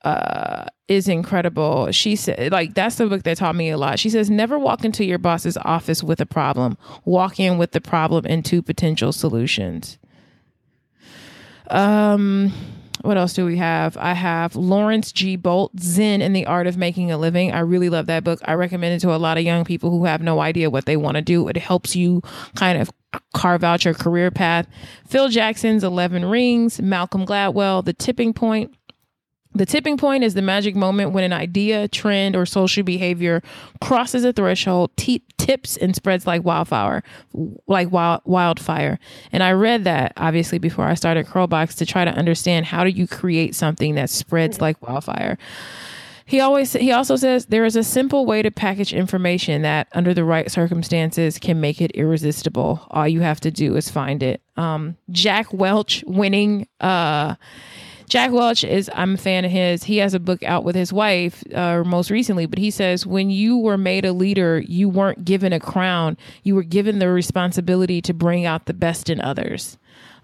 Uh, 0.02 0.66
is 0.88 1.08
incredible. 1.08 1.90
She 1.90 2.14
said, 2.14 2.52
like, 2.52 2.74
that's 2.74 2.94
the 2.94 3.06
book 3.08 3.24
that 3.24 3.38
taught 3.38 3.56
me 3.56 3.70
a 3.70 3.76
lot. 3.76 3.98
She 3.98 4.08
says, 4.08 4.30
never 4.30 4.56
walk 4.56 4.84
into 4.84 5.04
your 5.04 5.18
boss's 5.18 5.56
office 5.56 6.00
with 6.02 6.20
a 6.20 6.26
problem. 6.26 6.78
Walk 7.04 7.40
in 7.40 7.58
with 7.58 7.72
the 7.72 7.80
problem 7.80 8.24
and 8.28 8.44
two 8.44 8.62
potential 8.62 9.12
solutions. 9.12 9.98
Um, 11.68 12.52
what 13.02 13.16
else 13.16 13.34
do 13.34 13.44
we 13.44 13.56
have? 13.56 13.96
I 13.96 14.12
have 14.12 14.54
Laurence 14.54 15.10
G. 15.10 15.36
Boldt, 15.36 15.78
Zen 15.80 16.22
and 16.22 16.36
the 16.36 16.46
Art 16.46 16.68
of 16.68 16.76
Making 16.76 17.10
a 17.10 17.18
Living. 17.18 17.52
I 17.52 17.60
really 17.60 17.88
love 17.88 18.06
that 18.06 18.22
book. 18.22 18.40
I 18.44 18.54
recommend 18.54 18.94
it 18.94 19.00
to 19.00 19.14
a 19.14 19.18
lot 19.18 19.38
of 19.38 19.44
young 19.44 19.64
people 19.64 19.90
who 19.90 20.04
have 20.04 20.22
no 20.22 20.40
idea 20.40 20.70
what 20.70 20.86
they 20.86 20.96
want 20.96 21.16
to 21.16 21.22
do. 21.22 21.48
It 21.48 21.56
helps 21.56 21.96
you 21.96 22.22
kind 22.54 22.80
of 22.80 22.90
carve 23.34 23.64
out 23.64 23.84
your 23.84 23.94
career 23.94 24.30
path. 24.30 24.66
Phil 25.06 25.28
Jackson's 25.28 25.84
11 25.84 26.24
Rings, 26.24 26.80
Malcolm 26.80 27.26
Gladwell, 27.26 27.84
The 27.84 27.92
Tipping 27.92 28.32
Point. 28.32 28.74
The 29.56 29.64
tipping 29.64 29.96
point 29.96 30.22
is 30.22 30.34
the 30.34 30.42
magic 30.42 30.76
moment 30.76 31.12
when 31.12 31.24
an 31.24 31.32
idea, 31.32 31.88
trend, 31.88 32.36
or 32.36 32.44
social 32.44 32.82
behavior 32.82 33.42
crosses 33.80 34.22
a 34.22 34.34
threshold, 34.34 34.90
t- 34.98 35.24
tips, 35.38 35.78
and 35.78 35.96
spreads 35.96 36.26
like 36.26 36.44
wildfire, 36.44 37.02
like 37.66 37.90
wild, 37.90 38.20
wildfire. 38.26 38.98
And 39.32 39.42
I 39.42 39.52
read 39.52 39.84
that 39.84 40.12
obviously 40.18 40.58
before 40.58 40.84
I 40.84 40.92
started 40.92 41.24
Curlbox 41.24 41.74
to 41.78 41.86
try 41.86 42.04
to 42.04 42.10
understand 42.10 42.66
how 42.66 42.84
do 42.84 42.90
you 42.90 43.06
create 43.06 43.54
something 43.54 43.94
that 43.94 44.10
spreads 44.10 44.60
like 44.60 44.86
wildfire. 44.86 45.38
He 46.28 46.40
always 46.40 46.72
he 46.72 46.90
also 46.90 47.14
says 47.14 47.46
there 47.46 47.64
is 47.64 47.76
a 47.76 47.84
simple 47.84 48.26
way 48.26 48.42
to 48.42 48.50
package 48.50 48.92
information 48.92 49.62
that 49.62 49.86
under 49.92 50.12
the 50.12 50.24
right 50.24 50.50
circumstances 50.50 51.38
can 51.38 51.60
make 51.60 51.80
it 51.80 51.92
irresistible. 51.92 52.84
All 52.90 53.06
you 53.06 53.20
have 53.20 53.40
to 53.40 53.50
do 53.52 53.76
is 53.76 53.88
find 53.88 54.22
it. 54.24 54.42
Um, 54.56 54.96
Jack 55.10 55.52
Welch 55.52 56.02
winning 56.06 56.66
uh 56.80 57.36
Jack 58.08 58.32
Welch 58.32 58.64
is 58.64 58.90
I'm 58.94 59.14
a 59.14 59.18
fan 59.18 59.44
of 59.44 59.50
his. 59.50 59.84
He 59.84 59.98
has 59.98 60.14
a 60.14 60.20
book 60.20 60.42
out 60.42 60.64
with 60.64 60.74
his 60.76 60.92
wife 60.92 61.42
uh, 61.54 61.82
most 61.84 62.10
recently, 62.10 62.46
but 62.46 62.58
he 62.58 62.70
says 62.70 63.06
when 63.06 63.30
you 63.30 63.58
were 63.58 63.78
made 63.78 64.04
a 64.04 64.12
leader, 64.12 64.60
you 64.60 64.88
weren't 64.88 65.24
given 65.24 65.52
a 65.52 65.60
crown. 65.60 66.16
You 66.42 66.54
were 66.54 66.62
given 66.62 66.98
the 66.98 67.08
responsibility 67.08 68.00
to 68.02 68.14
bring 68.14 68.46
out 68.46 68.66
the 68.66 68.74
best 68.74 69.10
in 69.10 69.20
others. 69.20 69.76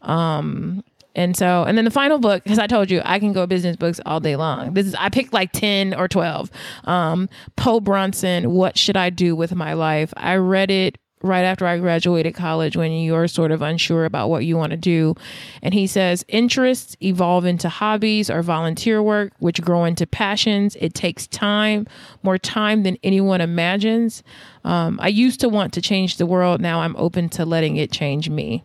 Um, 0.02 0.84
and 1.14 1.36
so, 1.36 1.64
and 1.64 1.76
then 1.76 1.84
the 1.84 1.90
final 1.90 2.18
book, 2.18 2.42
because 2.44 2.58
I 2.58 2.66
told 2.66 2.90
you 2.90 3.02
I 3.04 3.18
can 3.18 3.32
go 3.32 3.46
business 3.46 3.76
books 3.76 4.00
all 4.06 4.20
day 4.20 4.36
long. 4.36 4.74
This 4.74 4.86
is 4.86 4.94
I 4.94 5.08
picked 5.08 5.32
like 5.32 5.52
ten 5.52 5.94
or 5.94 6.08
twelve. 6.08 6.50
Um, 6.84 7.28
Po 7.56 7.80
Bronson, 7.80 8.52
What 8.52 8.78
Should 8.78 8.96
I 8.96 9.10
Do 9.10 9.36
with 9.36 9.54
My 9.54 9.74
Life? 9.74 10.12
I 10.16 10.36
read 10.36 10.70
it 10.70 10.98
right 11.24 11.44
after 11.44 11.64
I 11.64 11.78
graduated 11.78 12.34
college 12.34 12.76
when 12.76 12.90
you're 12.90 13.28
sort 13.28 13.52
of 13.52 13.62
unsure 13.62 14.04
about 14.04 14.28
what 14.28 14.44
you 14.44 14.56
want 14.56 14.72
to 14.72 14.76
do. 14.76 15.14
And 15.62 15.72
he 15.72 15.86
says 15.86 16.24
interests 16.26 16.96
evolve 17.00 17.44
into 17.44 17.68
hobbies 17.68 18.28
or 18.28 18.42
volunteer 18.42 19.00
work, 19.00 19.32
which 19.38 19.62
grow 19.62 19.84
into 19.84 20.04
passions. 20.04 20.76
It 20.80 20.94
takes 20.94 21.28
time, 21.28 21.86
more 22.24 22.38
time 22.38 22.82
than 22.82 22.98
anyone 23.04 23.40
imagines. 23.40 24.24
Um, 24.64 24.98
I 25.00 25.06
used 25.06 25.38
to 25.42 25.48
want 25.48 25.72
to 25.74 25.80
change 25.80 26.16
the 26.16 26.26
world. 26.26 26.60
Now 26.60 26.80
I'm 26.80 26.96
open 26.96 27.28
to 27.28 27.44
letting 27.44 27.76
it 27.76 27.92
change 27.92 28.28
me. 28.28 28.64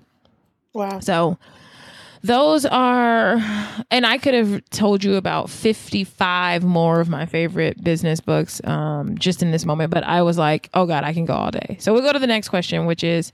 Wow. 0.74 1.00
So 1.00 1.38
those 2.24 2.66
are 2.66 3.38
and 3.92 4.06
i 4.06 4.18
could 4.18 4.34
have 4.34 4.64
told 4.70 5.04
you 5.04 5.16
about 5.16 5.50
55 5.50 6.64
more 6.64 7.00
of 7.00 7.10
my 7.10 7.26
favorite 7.26 7.84
business 7.84 8.20
books 8.20 8.62
um, 8.66 9.18
just 9.18 9.42
in 9.42 9.52
this 9.52 9.66
moment 9.66 9.92
but 9.92 10.04
i 10.04 10.22
was 10.22 10.38
like 10.38 10.70
oh 10.74 10.86
god 10.86 11.04
i 11.04 11.14
can 11.14 11.26
go 11.26 11.34
all 11.34 11.52
day. 11.52 11.78
So 11.80 11.94
we'll 11.94 12.02
go 12.02 12.14
to 12.14 12.20
the 12.20 12.28
next 12.28 12.50
question 12.50 12.86
which 12.86 13.04
is 13.04 13.32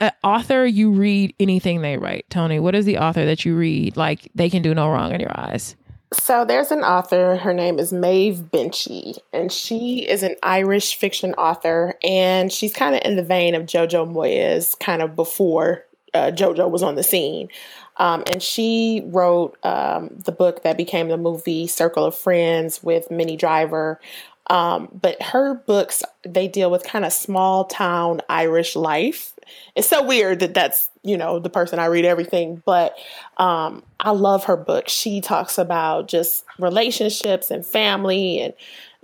uh, 0.00 0.10
author 0.22 0.66
you 0.66 0.90
read 0.90 1.34
anything 1.38 1.80
they 1.80 1.96
write. 1.96 2.28
Toni 2.30 2.60
what 2.60 2.74
is 2.74 2.84
the 2.84 2.98
author 2.98 3.24
that 3.24 3.44
you 3.44 3.56
read? 3.56 3.96
Like 3.96 4.30
they 4.34 4.50
can 4.50 4.62
do 4.62 4.74
no 4.74 4.90
wrong 4.90 5.12
in 5.12 5.20
your 5.20 5.36
eyes. 5.38 5.76
So 6.12 6.44
there's 6.44 6.70
an 6.70 6.80
author 6.80 7.36
her 7.36 7.52
name 7.52 7.78
is 7.78 7.92
maeve 7.92 8.50
binchy 8.52 9.18
and 9.32 9.50
she 9.50 10.06
is 10.08 10.22
an 10.22 10.36
irish 10.42 10.96
fiction 10.96 11.34
author 11.34 11.94
and 12.04 12.52
she's 12.52 12.72
kind 12.72 12.94
of 12.94 13.02
in 13.04 13.16
the 13.16 13.22
vein 13.22 13.54
of 13.54 13.64
jojo 13.64 14.08
moyes 14.08 14.78
kind 14.78 15.02
of 15.02 15.16
before 15.16 15.84
uh, 16.12 16.30
jojo 16.30 16.70
was 16.70 16.84
on 16.84 16.94
the 16.94 17.02
scene 17.02 17.48
um, 17.96 18.22
and 18.32 18.42
she 18.42 19.02
wrote 19.06 19.56
um, 19.64 20.10
the 20.24 20.32
book 20.32 20.62
that 20.62 20.76
became 20.76 21.08
the 21.08 21.16
movie 21.16 21.66
Circle 21.66 22.04
of 22.04 22.16
Friends 22.16 22.82
with 22.82 23.10
Minnie 23.10 23.36
Driver. 23.36 24.00
Um, 24.48 24.88
but 25.00 25.22
her 25.22 25.54
books, 25.54 26.02
they 26.22 26.48
deal 26.48 26.70
with 26.70 26.84
kind 26.84 27.04
of 27.04 27.12
small 27.12 27.64
town 27.64 28.20
Irish 28.28 28.76
life. 28.76 29.32
It's 29.74 29.88
so 29.88 30.02
weird 30.02 30.40
that 30.40 30.52
that's, 30.52 30.90
you 31.02 31.16
know, 31.16 31.38
the 31.38 31.48
person 31.48 31.78
I 31.78 31.86
read 31.86 32.04
everything, 32.04 32.62
but 32.66 32.94
um, 33.38 33.82
I 34.00 34.10
love 34.10 34.44
her 34.44 34.56
book. 34.56 34.88
She 34.88 35.20
talks 35.20 35.56
about 35.56 36.08
just 36.08 36.44
relationships 36.58 37.50
and 37.50 37.64
family 37.64 38.40
and 38.40 38.54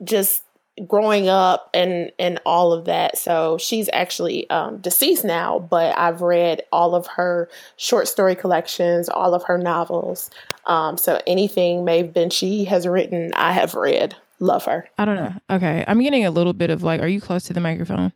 just 0.05 0.43
growing 0.87 1.29
up 1.29 1.71
and 1.75 2.13
and 2.19 2.41
all 2.45 2.73
of 2.73 2.85
that. 2.87 3.19
So 3.19 3.59
she's 3.59 3.89
actually 3.93 4.49
um, 4.51 4.79
deceased 4.79 5.25
now, 5.25 5.59
but 5.59 5.97
I've 5.99 6.23
read 6.23 6.63
all 6.73 6.95
of 6.95 7.07
her 7.09 7.49
short 7.77 8.09
story 8.09 8.35
collections, 8.35 9.09
all 9.09 9.35
of 9.35 9.45
her 9.45 9.59
novels. 9.59 10.31
Um, 10.67 10.97
so 10.97 11.21
anything 11.27 11.85
Maeve 11.85 12.13
Binchy 12.13 12.67
has 12.67 12.87
written, 12.87 13.33
I 13.35 13.53
have 13.53 13.75
read. 13.75 14.17
Love 14.39 14.65
her. 14.65 14.89
I 14.97 15.05
don't 15.05 15.17
know. 15.17 15.35
Okay, 15.51 15.85
I'm 15.87 16.01
getting 16.01 16.25
a 16.25 16.31
little 16.31 16.55
bit 16.55 16.71
of 16.71 16.83
like, 16.83 17.03
are 17.03 17.09
you 17.09 17.21
close 17.21 17.45
to 17.45 17.53
the 17.53 17.61
microphone? 17.61 18.13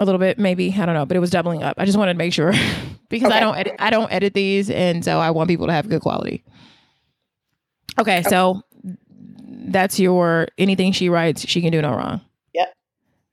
A 0.00 0.04
little 0.04 0.18
bit, 0.18 0.38
maybe. 0.38 0.74
I 0.78 0.86
don't 0.86 0.94
know, 0.94 1.04
but 1.04 1.16
it 1.16 1.20
was 1.20 1.30
doubling 1.30 1.62
up. 1.62 1.74
I 1.78 1.84
just 1.84 1.98
wanted 1.98 2.14
to 2.14 2.18
make 2.18 2.32
sure 2.32 2.52
because 3.08 3.28
okay. 3.28 3.36
I 3.36 3.40
don't 3.40 3.56
edit. 3.56 3.74
I 3.78 3.90
don't 3.90 4.12
edit 4.12 4.32
these, 4.32 4.70
and 4.70 5.04
so 5.04 5.18
I 5.18 5.30
want 5.32 5.48
people 5.48 5.66
to 5.66 5.72
have 5.72 5.88
good 5.88 6.00
quality. 6.00 6.44
Okay, 7.98 8.20
okay. 8.20 8.30
so 8.30 8.62
that's 9.72 9.98
your 9.98 10.48
anything 10.58 10.92
she 10.92 11.08
writes, 11.08 11.46
she 11.46 11.60
can 11.60 11.72
do 11.72 11.82
no 11.82 11.90
wrong. 11.90 12.20
Yep. 12.54 12.72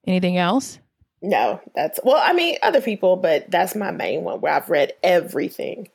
Anything 0.07 0.37
else? 0.37 0.79
No, 1.21 1.59
that's 1.73 1.99
well, 2.03 2.21
I 2.23 2.33
mean, 2.33 2.57
other 2.61 2.81
people, 2.81 3.15
but 3.15 3.49
that's 3.49 3.75
my 3.75 3.91
main 3.91 4.23
one 4.23 4.41
where 4.41 4.53
I've 4.53 4.69
read 4.69 4.93
everything. 5.01 5.89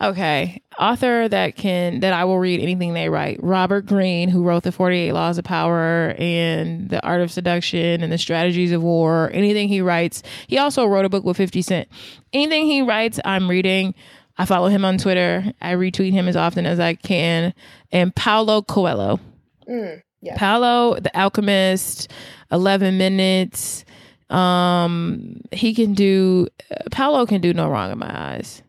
Okay. 0.00 0.60
Author 0.78 1.28
that 1.28 1.56
can 1.56 2.00
that 2.00 2.12
I 2.12 2.24
will 2.24 2.38
read 2.38 2.60
anything 2.60 2.92
they 2.92 3.08
write. 3.08 3.38
Robert 3.42 3.86
Greene, 3.86 4.28
who 4.28 4.42
wrote 4.42 4.64
the 4.64 4.72
48 4.72 5.12
Laws 5.12 5.38
of 5.38 5.44
Power 5.44 6.14
and 6.18 6.90
The 6.90 7.02
Art 7.02 7.20
of 7.20 7.30
Seduction 7.30 8.02
and 8.02 8.12
The 8.12 8.18
Strategies 8.18 8.72
of 8.72 8.82
War. 8.82 9.30
Anything 9.32 9.68
he 9.68 9.80
writes. 9.80 10.22
He 10.46 10.58
also 10.58 10.86
wrote 10.86 11.04
a 11.04 11.08
book 11.08 11.24
with 11.24 11.36
50 11.36 11.62
Cent. 11.62 11.88
Anything 12.32 12.66
he 12.66 12.82
writes, 12.82 13.20
I'm 13.24 13.48
reading. 13.48 13.94
I 14.38 14.44
follow 14.44 14.68
him 14.68 14.84
on 14.84 14.98
Twitter. 14.98 15.52
I 15.60 15.74
retweet 15.74 16.12
him 16.12 16.26
as 16.26 16.36
often 16.36 16.66
as 16.66 16.80
I 16.80 16.94
can. 16.94 17.54
And 17.90 18.14
Paulo 18.14 18.62
Coelho. 18.62 19.20
Mm, 19.68 20.02
yeah. 20.20 20.36
Paulo, 20.36 20.98
the 20.98 21.16
Alchemist, 21.18 22.10
Eleven 22.50 22.98
Minutes. 22.98 23.84
Um, 24.30 25.40
he 25.52 25.74
can 25.74 25.94
do. 25.94 26.48
Paulo 26.90 27.26
can 27.26 27.40
do 27.40 27.52
no 27.52 27.68
wrong 27.68 27.92
in 27.92 27.98
my 27.98 28.34
eyes. 28.34 28.62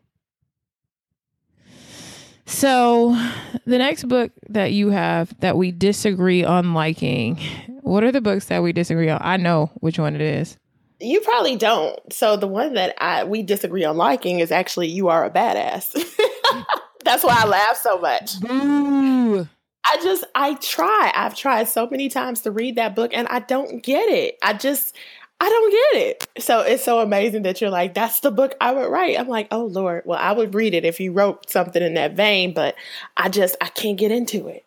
So, 2.46 3.18
the 3.64 3.78
next 3.78 4.04
book 4.04 4.30
that 4.50 4.72
you 4.72 4.90
have 4.90 5.38
that 5.40 5.56
we 5.56 5.72
disagree 5.72 6.44
on 6.44 6.74
liking, 6.74 7.40
what 7.80 8.04
are 8.04 8.12
the 8.12 8.20
books 8.20 8.46
that 8.46 8.62
we 8.62 8.72
disagree 8.72 9.08
on? 9.08 9.18
I 9.22 9.38
know 9.38 9.70
which 9.76 9.98
one 9.98 10.14
it 10.14 10.20
is. 10.20 10.58
You 11.00 11.20
probably 11.20 11.56
don't. 11.56 11.98
So 12.12 12.36
the 12.36 12.46
one 12.46 12.74
that 12.74 12.94
I 13.02 13.24
we 13.24 13.42
disagree 13.42 13.84
on 13.84 13.96
liking 13.96 14.40
is 14.40 14.52
actually 14.52 14.88
"You 14.88 15.08
Are 15.08 15.24
a 15.24 15.30
Badass." 15.30 15.92
That's 17.04 17.24
why 17.24 17.42
I 17.42 17.46
laugh 17.46 17.76
so 17.76 17.98
much. 17.98 18.40
Boo. 18.40 19.48
I 19.86 19.98
just 20.02 20.24
I 20.34 20.54
try. 20.54 21.12
I've 21.14 21.34
tried 21.34 21.68
so 21.68 21.88
many 21.88 22.08
times 22.08 22.40
to 22.42 22.50
read 22.50 22.76
that 22.76 22.94
book 22.94 23.12
and 23.14 23.28
I 23.28 23.40
don't 23.40 23.82
get 23.82 24.08
it. 24.08 24.38
I 24.42 24.54
just 24.54 24.96
I 25.40 25.48
don't 25.48 25.70
get 25.70 26.02
it. 26.06 26.42
So 26.42 26.60
it's 26.60 26.84
so 26.84 27.00
amazing 27.00 27.42
that 27.42 27.60
you're 27.60 27.70
like, 27.70 27.94
that's 27.94 28.20
the 28.20 28.30
book 28.30 28.54
I 28.60 28.72
would 28.72 28.88
write. 28.88 29.18
I'm 29.18 29.28
like, 29.28 29.48
oh 29.50 29.66
Lord, 29.66 30.02
well, 30.06 30.18
I 30.18 30.32
would 30.32 30.54
read 30.54 30.74
it 30.74 30.84
if 30.84 31.00
you 31.00 31.12
wrote 31.12 31.50
something 31.50 31.82
in 31.82 31.94
that 31.94 32.14
vein, 32.14 32.54
but 32.54 32.76
I 33.16 33.28
just 33.28 33.56
I 33.60 33.68
can't 33.68 33.98
get 33.98 34.10
into 34.10 34.48
it. 34.48 34.64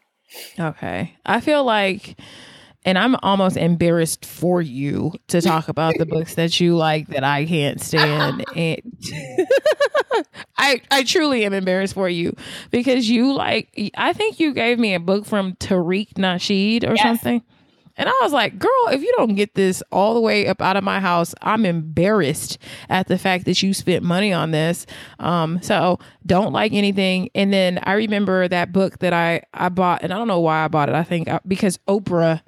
Okay. 0.60 1.16
I 1.26 1.40
feel 1.40 1.64
like 1.64 2.18
and 2.88 2.98
I'm 2.98 3.18
almost 3.22 3.58
embarrassed 3.58 4.26
for 4.26 4.62
you 4.62 5.12
to 5.28 5.42
talk 5.42 5.68
about 5.68 5.96
the 5.98 6.06
books 6.06 6.36
that 6.36 6.58
you 6.62 6.78
like 6.78 7.08
that 7.10 7.24
I 7.24 7.46
can't 7.46 7.82
stand. 7.82 8.46
And 8.56 8.82
I 10.68 10.82
I, 10.92 11.00
I 11.00 11.04
truly 11.04 11.46
am 11.46 11.54
embarrassed 11.54 11.94
for 11.94 12.10
you 12.10 12.36
because 12.72 13.10
you 13.10 13.34
like 13.34 13.92
I 13.96 14.14
think 14.14 14.40
you 14.40 14.54
gave 14.54 14.80
me 14.80 14.94
a 14.94 15.00
book 15.00 15.26
from 15.26 15.54
Tariq 15.54 16.14
Nasheed 16.14 16.84
or 16.84 16.96
yes. 16.96 17.02
something. 17.02 17.44
And 18.00 18.08
I 18.08 18.14
was 18.22 18.32
like, 18.32 18.60
girl, 18.60 18.88
if 18.92 19.02
you 19.02 19.12
don't 19.18 19.34
get 19.34 19.56
this 19.56 19.82
all 19.92 20.14
the 20.14 20.22
way 20.22 20.46
up 20.46 20.62
out 20.62 20.78
of 20.78 20.84
my 20.84 21.00
house, 21.00 21.34
I'm 21.42 21.66
embarrassed 21.66 22.60
at 22.90 23.08
the 23.08 23.18
fact 23.18 23.46
that 23.46 23.64
you 23.64 23.74
spent 23.74 24.04
money 24.04 24.32
on 24.32 24.52
this. 24.52 24.86
Um, 25.18 25.60
so 25.64 25.98
don't 26.24 26.54
like 26.54 26.74
anything. 26.74 27.32
And 27.34 27.52
then 27.52 27.80
I 27.82 27.94
remember 27.94 28.48
that 28.50 28.72
book 28.72 29.00
that 29.00 29.14
I, 29.14 29.42
I 29.52 29.70
bought, 29.70 30.04
and 30.04 30.14
I 30.14 30.18
don't 30.18 30.28
know 30.28 30.40
why 30.40 30.64
I 30.64 30.68
bought 30.68 30.90
it. 30.90 30.96
I 30.96 31.04
think 31.04 31.28
uh, 31.28 31.40
because 31.48 31.80
Oprah 31.88 32.42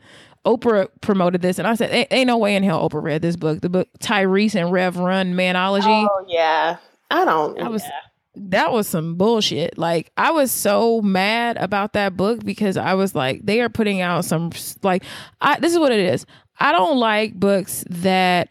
Oprah 0.45 0.87
promoted 1.01 1.41
this, 1.41 1.57
and 1.57 1.67
I 1.67 1.75
said, 1.75 2.07
"Ain't 2.11 2.27
no 2.27 2.37
way 2.37 2.55
in 2.55 2.63
hell 2.63 2.87
Oprah 2.87 3.03
read 3.03 3.21
this 3.21 3.35
book." 3.35 3.61
The 3.61 3.69
book 3.69 3.89
Tyrese 3.99 4.55
and 4.55 4.71
Rev 4.71 4.97
Run 4.97 5.33
Manology. 5.33 6.07
Oh 6.09 6.25
yeah, 6.27 6.77
I 7.11 7.25
don't. 7.25 7.59
I 7.59 7.67
was. 7.67 7.83
Yeah. 7.83 8.08
That 8.35 8.71
was 8.71 8.87
some 8.87 9.15
bullshit. 9.15 9.77
Like 9.77 10.11
I 10.15 10.31
was 10.31 10.51
so 10.51 11.01
mad 11.01 11.57
about 11.57 11.93
that 11.93 12.15
book 12.15 12.43
because 12.43 12.77
I 12.77 12.93
was 12.93 13.15
like, 13.15 13.45
they 13.45 13.61
are 13.61 13.69
putting 13.69 14.01
out 14.01 14.25
some 14.25 14.51
like. 14.83 15.03
I 15.41 15.59
this 15.59 15.73
is 15.73 15.79
what 15.79 15.91
it 15.91 15.99
is. 15.99 16.25
I 16.59 16.71
don't 16.71 16.97
like 16.97 17.33
books 17.33 17.83
that. 17.89 18.49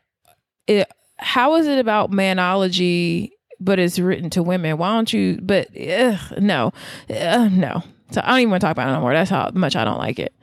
It, 0.67 0.91
how 1.19 1.57
is 1.57 1.67
it 1.67 1.79
about 1.79 2.11
manology, 2.11 3.31
but 3.61 3.79
it's 3.79 3.99
written 3.99 4.31
to 4.31 4.43
women? 4.43 4.79
Why 4.79 4.91
don't 4.91 5.13
you? 5.13 5.39
But 5.43 5.69
ugh, 5.77 6.39
no, 6.39 6.73
uh, 7.11 7.49
no. 7.51 7.83
So 8.11 8.21
I 8.23 8.31
don't 8.31 8.41
even 8.41 8.51
want 8.51 8.61
to 8.61 8.67
talk 8.67 8.73
about 8.73 8.89
it 8.89 8.93
no 8.93 9.01
more. 9.01 9.13
That's 9.13 9.31
how 9.31 9.51
much 9.55 9.77
I 9.77 9.85
don't 9.85 9.99
like 9.99 10.19
it. 10.19 10.35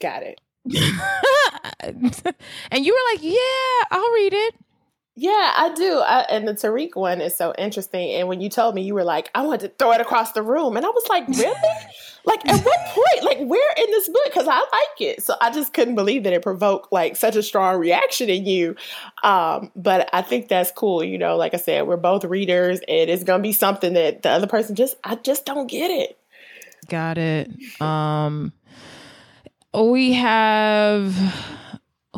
Got 0.00 0.22
it. 0.22 0.40
and 2.70 2.84
you 2.84 2.92
were 2.92 3.14
like, 3.14 3.22
"Yeah, 3.22 3.84
I'll 3.90 4.12
read 4.12 4.32
it." 4.32 4.54
Yeah, 5.14 5.30
I 5.30 5.74
do. 5.74 5.98
I, 5.98 6.20
and 6.30 6.48
the 6.48 6.54
Tariq 6.54 6.96
one 6.96 7.20
is 7.20 7.36
so 7.36 7.52
interesting. 7.58 8.12
And 8.12 8.28
when 8.28 8.40
you 8.40 8.48
told 8.48 8.74
me, 8.74 8.80
you 8.82 8.94
were 8.94 9.04
like, 9.04 9.30
"I 9.34 9.42
want 9.42 9.60
to 9.60 9.68
throw 9.68 9.92
it 9.92 10.00
across 10.00 10.32
the 10.32 10.42
room," 10.42 10.74
and 10.74 10.86
I 10.86 10.88
was 10.88 11.06
like, 11.10 11.28
"Really? 11.28 11.52
like, 12.24 12.48
at 12.48 12.64
what 12.64 12.78
point? 12.86 13.24
Like, 13.24 13.46
where 13.46 13.72
in 13.76 13.90
this 13.90 14.08
book? 14.08 14.22
Because 14.24 14.48
I 14.48 14.58
like 14.58 15.00
it." 15.00 15.22
So 15.22 15.34
I 15.38 15.50
just 15.50 15.74
couldn't 15.74 15.96
believe 15.96 16.24
that 16.24 16.32
it 16.32 16.40
provoked 16.40 16.92
like 16.92 17.16
such 17.16 17.36
a 17.36 17.42
strong 17.42 17.78
reaction 17.78 18.30
in 18.30 18.46
you. 18.46 18.74
Um, 19.22 19.70
but 19.76 20.08
I 20.14 20.22
think 20.22 20.48
that's 20.48 20.70
cool. 20.70 21.04
You 21.04 21.18
know, 21.18 21.36
like 21.36 21.52
I 21.52 21.58
said, 21.58 21.86
we're 21.86 21.98
both 21.98 22.24
readers, 22.24 22.80
and 22.88 23.10
it's 23.10 23.22
gonna 23.22 23.42
be 23.42 23.52
something 23.52 23.92
that 23.92 24.22
the 24.22 24.30
other 24.30 24.46
person 24.46 24.76
just 24.76 24.96
I 25.04 25.16
just 25.16 25.44
don't 25.44 25.66
get 25.66 25.90
it. 25.90 26.18
Got 26.88 27.18
it. 27.18 27.50
Um 27.82 28.54
we 29.74 30.14
have 30.14 31.14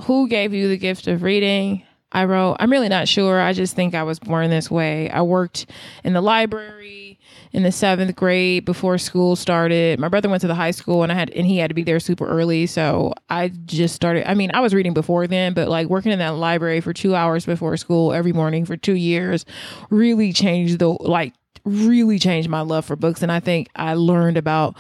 who 0.05 0.28
gave 0.28 0.55
you 0.55 0.68
the 0.68 0.76
gift 0.76 1.09
of 1.09 1.24
reading? 1.24 1.84
I 2.14 2.24
wrote, 2.24 2.56
I'm 2.60 2.70
really 2.70 2.88
not 2.88 3.08
sure. 3.08 3.40
I 3.40 3.52
just 3.52 3.74
think 3.74 3.94
I 3.94 4.04
was 4.04 4.20
born 4.20 4.48
this 4.48 4.70
way. 4.70 5.10
I 5.10 5.20
worked 5.22 5.66
in 6.04 6.12
the 6.12 6.20
library 6.20 7.18
in 7.52 7.64
the 7.64 7.72
seventh 7.72 8.14
grade 8.14 8.64
before 8.64 8.98
school 8.98 9.34
started. 9.34 9.98
My 9.98 10.08
brother 10.08 10.28
went 10.28 10.40
to 10.42 10.46
the 10.46 10.54
high 10.54 10.70
school 10.70 11.02
and 11.02 11.10
I 11.10 11.16
had 11.16 11.30
and 11.30 11.44
he 11.44 11.58
had 11.58 11.70
to 11.70 11.74
be 11.74 11.82
there 11.82 11.98
super 11.98 12.26
early. 12.26 12.66
So 12.66 13.14
I 13.28 13.48
just 13.48 13.96
started 13.96 14.28
I 14.30 14.34
mean, 14.34 14.52
I 14.54 14.60
was 14.60 14.72
reading 14.72 14.94
before 14.94 15.26
then, 15.26 15.54
but 15.54 15.68
like 15.68 15.88
working 15.88 16.12
in 16.12 16.20
that 16.20 16.36
library 16.36 16.80
for 16.80 16.92
two 16.92 17.16
hours 17.16 17.44
before 17.46 17.76
school 17.76 18.12
every 18.12 18.32
morning 18.32 18.64
for 18.64 18.76
two 18.76 18.94
years 18.94 19.44
really 19.90 20.32
changed 20.32 20.78
the 20.78 20.88
like 20.88 21.34
really 21.64 22.18
changed 22.18 22.48
my 22.48 22.60
love 22.60 22.84
for 22.84 22.94
books. 22.94 23.22
And 23.22 23.32
I 23.32 23.40
think 23.40 23.68
I 23.74 23.94
learned 23.94 24.36
about 24.36 24.76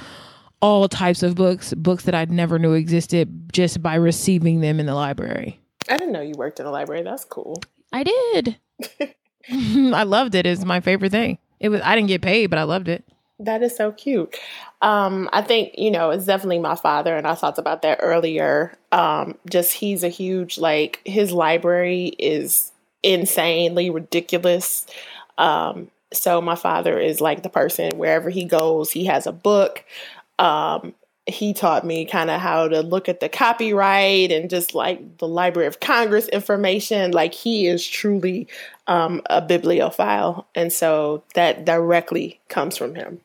all 0.62 0.88
types 0.88 1.22
of 1.22 1.34
books, 1.34 1.74
books 1.74 2.04
that 2.04 2.14
I 2.14 2.26
never 2.26 2.58
knew 2.58 2.74
existed 2.74 3.52
just 3.52 3.82
by 3.82 3.96
receiving 3.96 4.60
them 4.60 4.78
in 4.78 4.86
the 4.86 4.94
library. 4.94 5.60
I 5.88 5.96
didn't 5.96 6.12
know 6.12 6.20
you 6.20 6.34
worked 6.36 6.60
in 6.60 6.66
a 6.66 6.70
library. 6.70 7.02
That's 7.02 7.24
cool. 7.24 7.62
I 7.92 8.02
did. 8.04 8.56
I 9.50 10.02
loved 10.04 10.34
it. 10.34 10.46
It's 10.46 10.64
my 10.64 10.80
favorite 10.80 11.12
thing. 11.12 11.38
It 11.60 11.68
was 11.68 11.80
I 11.82 11.94
didn't 11.94 12.08
get 12.08 12.22
paid, 12.22 12.48
but 12.48 12.58
I 12.58 12.64
loved 12.64 12.88
it. 12.88 13.04
That 13.40 13.62
is 13.62 13.76
so 13.76 13.90
cute. 13.92 14.36
Um, 14.80 15.28
I 15.32 15.42
think, 15.42 15.74
you 15.76 15.90
know, 15.90 16.10
it's 16.10 16.24
definitely 16.24 16.60
my 16.60 16.76
father, 16.76 17.16
and 17.16 17.26
I 17.26 17.34
talked 17.34 17.58
about 17.58 17.82
that 17.82 17.98
earlier. 18.00 18.74
Um, 18.92 19.36
just 19.50 19.72
he's 19.72 20.04
a 20.04 20.08
huge, 20.08 20.56
like, 20.56 21.00
his 21.04 21.32
library 21.32 22.14
is 22.18 22.70
insanely 23.02 23.90
ridiculous. 23.90 24.86
Um, 25.36 25.90
so 26.12 26.40
my 26.40 26.54
father 26.54 26.98
is 26.98 27.20
like 27.20 27.42
the 27.42 27.48
person 27.48 27.98
wherever 27.98 28.30
he 28.30 28.44
goes, 28.44 28.92
he 28.92 29.06
has 29.06 29.26
a 29.26 29.32
book. 29.32 29.84
Um, 30.38 30.94
he 31.26 31.54
taught 31.54 31.86
me 31.86 32.04
kind 32.04 32.30
of 32.30 32.40
how 32.40 32.68
to 32.68 32.80
look 32.80 33.08
at 33.08 33.20
the 33.20 33.28
copyright 33.28 34.30
and 34.30 34.50
just 34.50 34.74
like 34.74 35.18
the 35.18 35.28
Library 35.28 35.66
of 35.66 35.80
Congress 35.80 36.28
information. 36.28 37.12
Like 37.12 37.32
he 37.32 37.66
is 37.66 37.86
truly 37.86 38.46
um, 38.86 39.22
a 39.30 39.40
bibliophile. 39.40 40.46
And 40.54 40.72
so 40.72 41.24
that 41.34 41.64
directly 41.64 42.40
comes 42.48 42.76
from 42.76 42.94
him. 42.94 43.20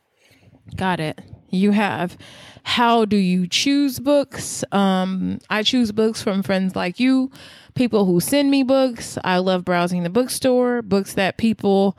Got 0.75 0.99
it. 0.99 1.19
You 1.49 1.71
have 1.71 2.17
how 2.63 3.03
do 3.03 3.17
you 3.17 3.47
choose 3.47 3.99
books? 3.99 4.63
Um, 4.71 5.39
I 5.49 5.63
choose 5.63 5.91
books 5.91 6.21
from 6.21 6.43
friends 6.43 6.75
like 6.75 6.99
you, 6.99 7.31
people 7.73 8.05
who 8.05 8.19
send 8.19 8.51
me 8.51 8.61
books. 8.61 9.17
I 9.23 9.37
love 9.39 9.65
browsing 9.65 10.03
the 10.03 10.09
bookstore, 10.09 10.83
books 10.83 11.15
that 11.15 11.37
people, 11.37 11.97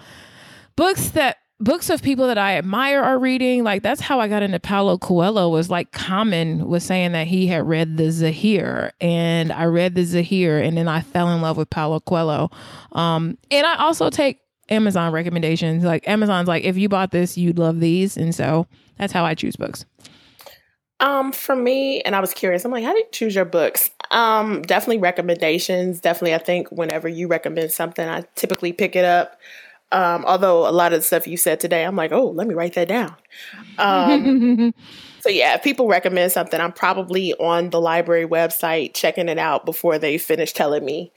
books 0.77 1.11
that 1.11 1.39
books 1.61 1.91
of 1.91 2.03
people 2.03 2.27
that 2.27 2.39
I 2.39 2.57
admire 2.57 3.03
are 3.03 3.19
reading. 3.19 3.63
Like 3.63 3.83
that's 3.83 4.01
how 4.01 4.19
I 4.19 4.29
got 4.29 4.43
into 4.43 4.59
Paulo 4.59 4.99
Coelho 4.99 5.51
was 5.51 5.71
like 5.71 5.93
Common 5.93 6.67
was 6.67 6.83
saying 6.83 7.13
that 7.13 7.27
he 7.27 7.47
had 7.47 7.69
read 7.69 7.97
the 7.99 8.11
Zahir 8.11 8.93
and 9.01 9.53
I 9.53 9.65
read 9.65 9.95
the 9.95 10.05
Zahir 10.05 10.59
and 10.59 10.77
then 10.77 10.89
I 10.89 11.03
fell 11.03 11.29
in 11.31 11.43
love 11.43 11.57
with 11.57 11.71
Paulo 11.71 12.01
Coelho. 12.01 12.51
Um, 12.93 13.37
and 13.51 13.67
I 13.67 13.77
also 13.77 14.09
take 14.11 14.41
Amazon 14.71 15.13
recommendations. 15.13 15.85
Like 15.85 16.09
Amazon's 16.09 16.49
like, 16.49 16.65
if 16.65 16.79
you 16.79 16.89
bought 16.89 17.11
this, 17.11 17.37
you'd 17.37 17.59
love 17.59 17.81
these. 17.81 18.17
And 18.17 18.35
so 18.35 18.67
that's 18.97 19.13
how 19.13 19.25
I 19.25 19.35
choose 19.35 19.57
books. 19.57 19.85
Um, 21.01 21.33
for 21.33 21.57
me, 21.57 22.03
and 22.03 22.15
I 22.15 22.21
was 22.21 22.35
curious, 22.35 22.65
I'm 22.65 22.71
like, 22.71 22.85
how 22.85 22.93
do 22.93 22.99
you 22.99 23.07
choose 23.11 23.35
your 23.35 23.47
books? 23.47 23.91
Um, 24.11 24.61
definitely 24.63 24.99
recommendations. 24.99 25.99
Definitely, 25.99 26.35
I 26.35 26.39
think 26.39 26.71
whenever 26.71 27.09
you 27.09 27.27
recommend 27.27 27.73
something, 27.73 28.07
I 28.07 28.25
typically 28.35 28.75
pick 28.75 28.95
it 28.97 29.05
up. 29.07 29.39
Um, 29.93 30.25
although 30.25 30.69
a 30.69 30.71
lot 30.71 30.93
of 30.93 31.01
the 31.01 31.05
stuff 31.05 31.27
you 31.27 31.37
said 31.37 31.61
today, 31.61 31.85
I'm 31.85 31.97
like, 31.97 32.13
oh, 32.13 32.29
let 32.31 32.47
me 32.47 32.55
write 32.55 32.75
that 32.75 32.89
down. 32.89 33.15
Um, 33.79 34.73
so 35.21 35.29
yeah, 35.29 35.55
if 35.55 35.63
people 35.63 35.89
recommend 35.89 36.33
something, 36.33 36.61
I'm 36.61 36.73
probably 36.73 37.35
on 37.35 37.71
the 37.71 37.81
library 37.81 38.27
website 38.27 38.95
checking 38.95 39.29
it 39.29 39.39
out 39.39 39.65
before 39.65 39.99
they 39.99 40.19
finish 40.19 40.53
telling 40.53 40.85
me 40.85 41.13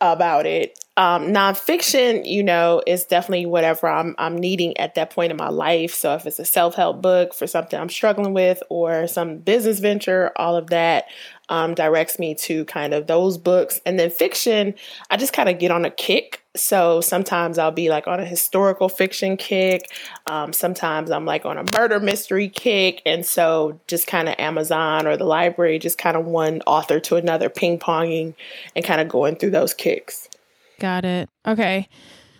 about 0.00 0.46
it. 0.46 0.78
Um, 0.96 1.28
nonfiction, 1.28 2.26
you 2.26 2.42
know, 2.42 2.82
is 2.86 3.04
definitely 3.04 3.46
whatever 3.46 3.88
I'm 3.88 4.14
I'm 4.18 4.36
needing 4.36 4.76
at 4.76 4.94
that 4.96 5.10
point 5.10 5.30
in 5.30 5.36
my 5.36 5.48
life. 5.48 5.94
So 5.94 6.14
if 6.14 6.26
it's 6.26 6.38
a 6.38 6.44
self 6.44 6.74
help 6.74 7.00
book 7.00 7.32
for 7.32 7.46
something 7.46 7.78
I'm 7.78 7.88
struggling 7.88 8.34
with, 8.34 8.62
or 8.68 9.06
some 9.06 9.38
business 9.38 9.78
venture, 9.78 10.32
all 10.36 10.56
of 10.56 10.68
that 10.68 11.06
um, 11.50 11.74
directs 11.74 12.18
me 12.18 12.34
to 12.36 12.64
kind 12.64 12.94
of 12.94 13.08
those 13.08 13.36
books. 13.36 13.80
And 13.84 13.98
then 13.98 14.08
fiction, 14.08 14.74
I 15.10 15.16
just 15.16 15.32
kind 15.32 15.48
of 15.48 15.58
get 15.58 15.70
on 15.70 15.84
a 15.84 15.90
kick. 15.90 16.42
So 16.56 17.00
sometimes 17.00 17.58
I'll 17.58 17.72
be 17.72 17.90
like 17.90 18.06
on 18.06 18.20
a 18.20 18.24
historical 18.24 18.88
fiction 18.88 19.36
kick. 19.36 19.90
Um, 20.26 20.52
sometimes 20.52 21.10
I'm 21.10 21.26
like 21.26 21.44
on 21.44 21.58
a 21.58 21.64
murder 21.76 22.00
mystery 22.00 22.48
kick. 22.48 23.02
And 23.04 23.26
so 23.26 23.80
just 23.88 24.06
kind 24.06 24.28
of 24.28 24.36
Amazon 24.38 25.06
or 25.06 25.16
the 25.16 25.24
library, 25.24 25.78
just 25.78 25.98
kind 25.98 26.16
of 26.16 26.24
one 26.24 26.62
author 26.66 27.00
to 27.00 27.16
another, 27.16 27.50
ping 27.50 27.78
ponging 27.78 28.34
and 28.74 28.84
kind 28.84 29.00
of 29.00 29.08
going 29.08 29.36
through 29.36 29.50
those 29.50 29.74
kicks. 29.74 30.28
Got 30.78 31.04
it. 31.04 31.28
Okay. 31.46 31.88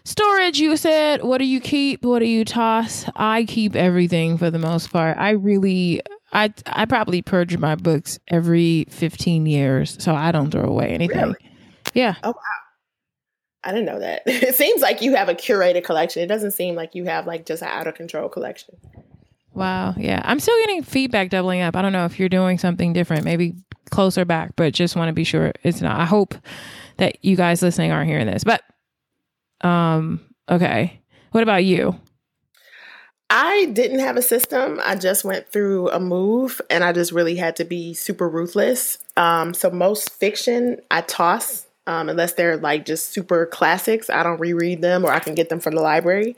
Storage, 0.05 0.59
you 0.59 0.77
said, 0.77 1.23
what 1.23 1.39
do 1.39 1.45
you 1.45 1.61
keep? 1.61 2.05
What 2.05 2.21
do 2.21 2.27
you 2.27 2.45
toss? 2.45 3.05
I 3.17 3.45
keep 3.45 3.77
everything 3.77 4.39
for 4.39 4.51
the 4.51 4.59
most 4.59 4.91
part. 4.91 5.19
I 5.19 5.31
really 5.31 6.01
I 6.33 6.53
I 6.67 6.87
probably 6.87 7.23
purge 7.23 7.57
my 7.57 7.75
books 7.75 8.19
every 8.29 8.87
15 8.91 9.47
years, 9.47 9.97
so 10.03 10.15
I 10.15 10.33
don't 10.33 10.51
throw 10.51 10.65
away 10.65 10.91
anything. 10.91 11.19
Really? 11.19 11.35
Yeah. 11.95 12.15
Oh 12.23 12.29
wow. 12.29 12.35
I 13.63 13.73
didn't 13.73 13.87
know 13.87 14.01
that. 14.01 14.23
It 14.27 14.55
seems 14.55 14.81
like 14.81 15.03
you 15.03 15.15
have 15.17 15.29
a 15.29 15.35
curated 15.35 15.85
collection. 15.85 16.23
It 16.23 16.29
doesn't 16.29 16.53
seem 16.53 16.75
like 16.75 16.95
you 16.95 17.05
have 17.05 17.27
like 17.27 17.47
just 17.47 17.63
an 17.63 17.69
out 17.69 17.87
of 17.87 17.95
control 17.95 18.29
collection. 18.29 18.77
Wow. 19.53 19.95
Yeah. 19.97 20.23
I'm 20.25 20.41
still 20.41 20.57
getting 20.61 20.83
feedback 20.83 21.31
doubling 21.31 21.61
up. 21.61 21.77
I 21.77 21.83
don't 21.83 21.93
know 21.93 22.05
if 22.05 22.19
you're 22.19 22.29
doing 22.29 22.59
something 22.59 22.93
different, 22.93 23.25
maybe 23.25 23.55
closer 23.91 24.25
back, 24.25 24.55
but 24.57 24.73
just 24.73 24.97
want 24.97 25.09
to 25.09 25.13
be 25.13 25.25
sure 25.25 25.53
it's 25.65 25.81
not. 25.81 25.99
I 25.99 26.05
hope 26.05 26.35
that 26.99 27.23
you 27.25 27.37
guys 27.37 27.61
listening 27.61 27.91
aren't 27.91 28.09
hearing 28.09 28.27
this. 28.27 28.45
But 28.45 28.63
um 29.63 30.21
okay. 30.49 31.01
What 31.33 31.43
about 31.43 31.65
you? 31.65 31.99
I 33.33 33.67
didn't 33.67 34.01
have 34.01 34.17
a 34.17 34.23
system. 34.23 34.81
I 34.85 34.97
just 34.97 35.25
went 35.25 35.49
through 35.53 35.89
a 35.91 36.01
move 36.01 36.61
and 36.69 36.83
I 36.83 36.93
just 36.93 37.13
really 37.13 37.37
had 37.37 37.55
to 37.57 37.65
be 37.65 37.95
super 37.95 38.29
ruthless. 38.29 38.99
Um, 39.17 39.55
so 39.55 39.71
most 39.71 40.11
fiction 40.11 40.81
I 40.91 41.03
toss 41.03 41.67
um, 41.87 42.09
unless 42.09 42.33
they're 42.33 42.57
like 42.57 42.85
just 42.85 43.13
super 43.13 43.47
classics. 43.47 44.11
I 44.11 44.25
don't 44.25 44.41
reread 44.41 44.83
them 44.83 45.05
or 45.05 45.13
I 45.13 45.21
can 45.21 45.37
get 45.37 45.49
them 45.49 45.61
from 45.61 45.77
the 45.77 45.81
library. 45.81 46.37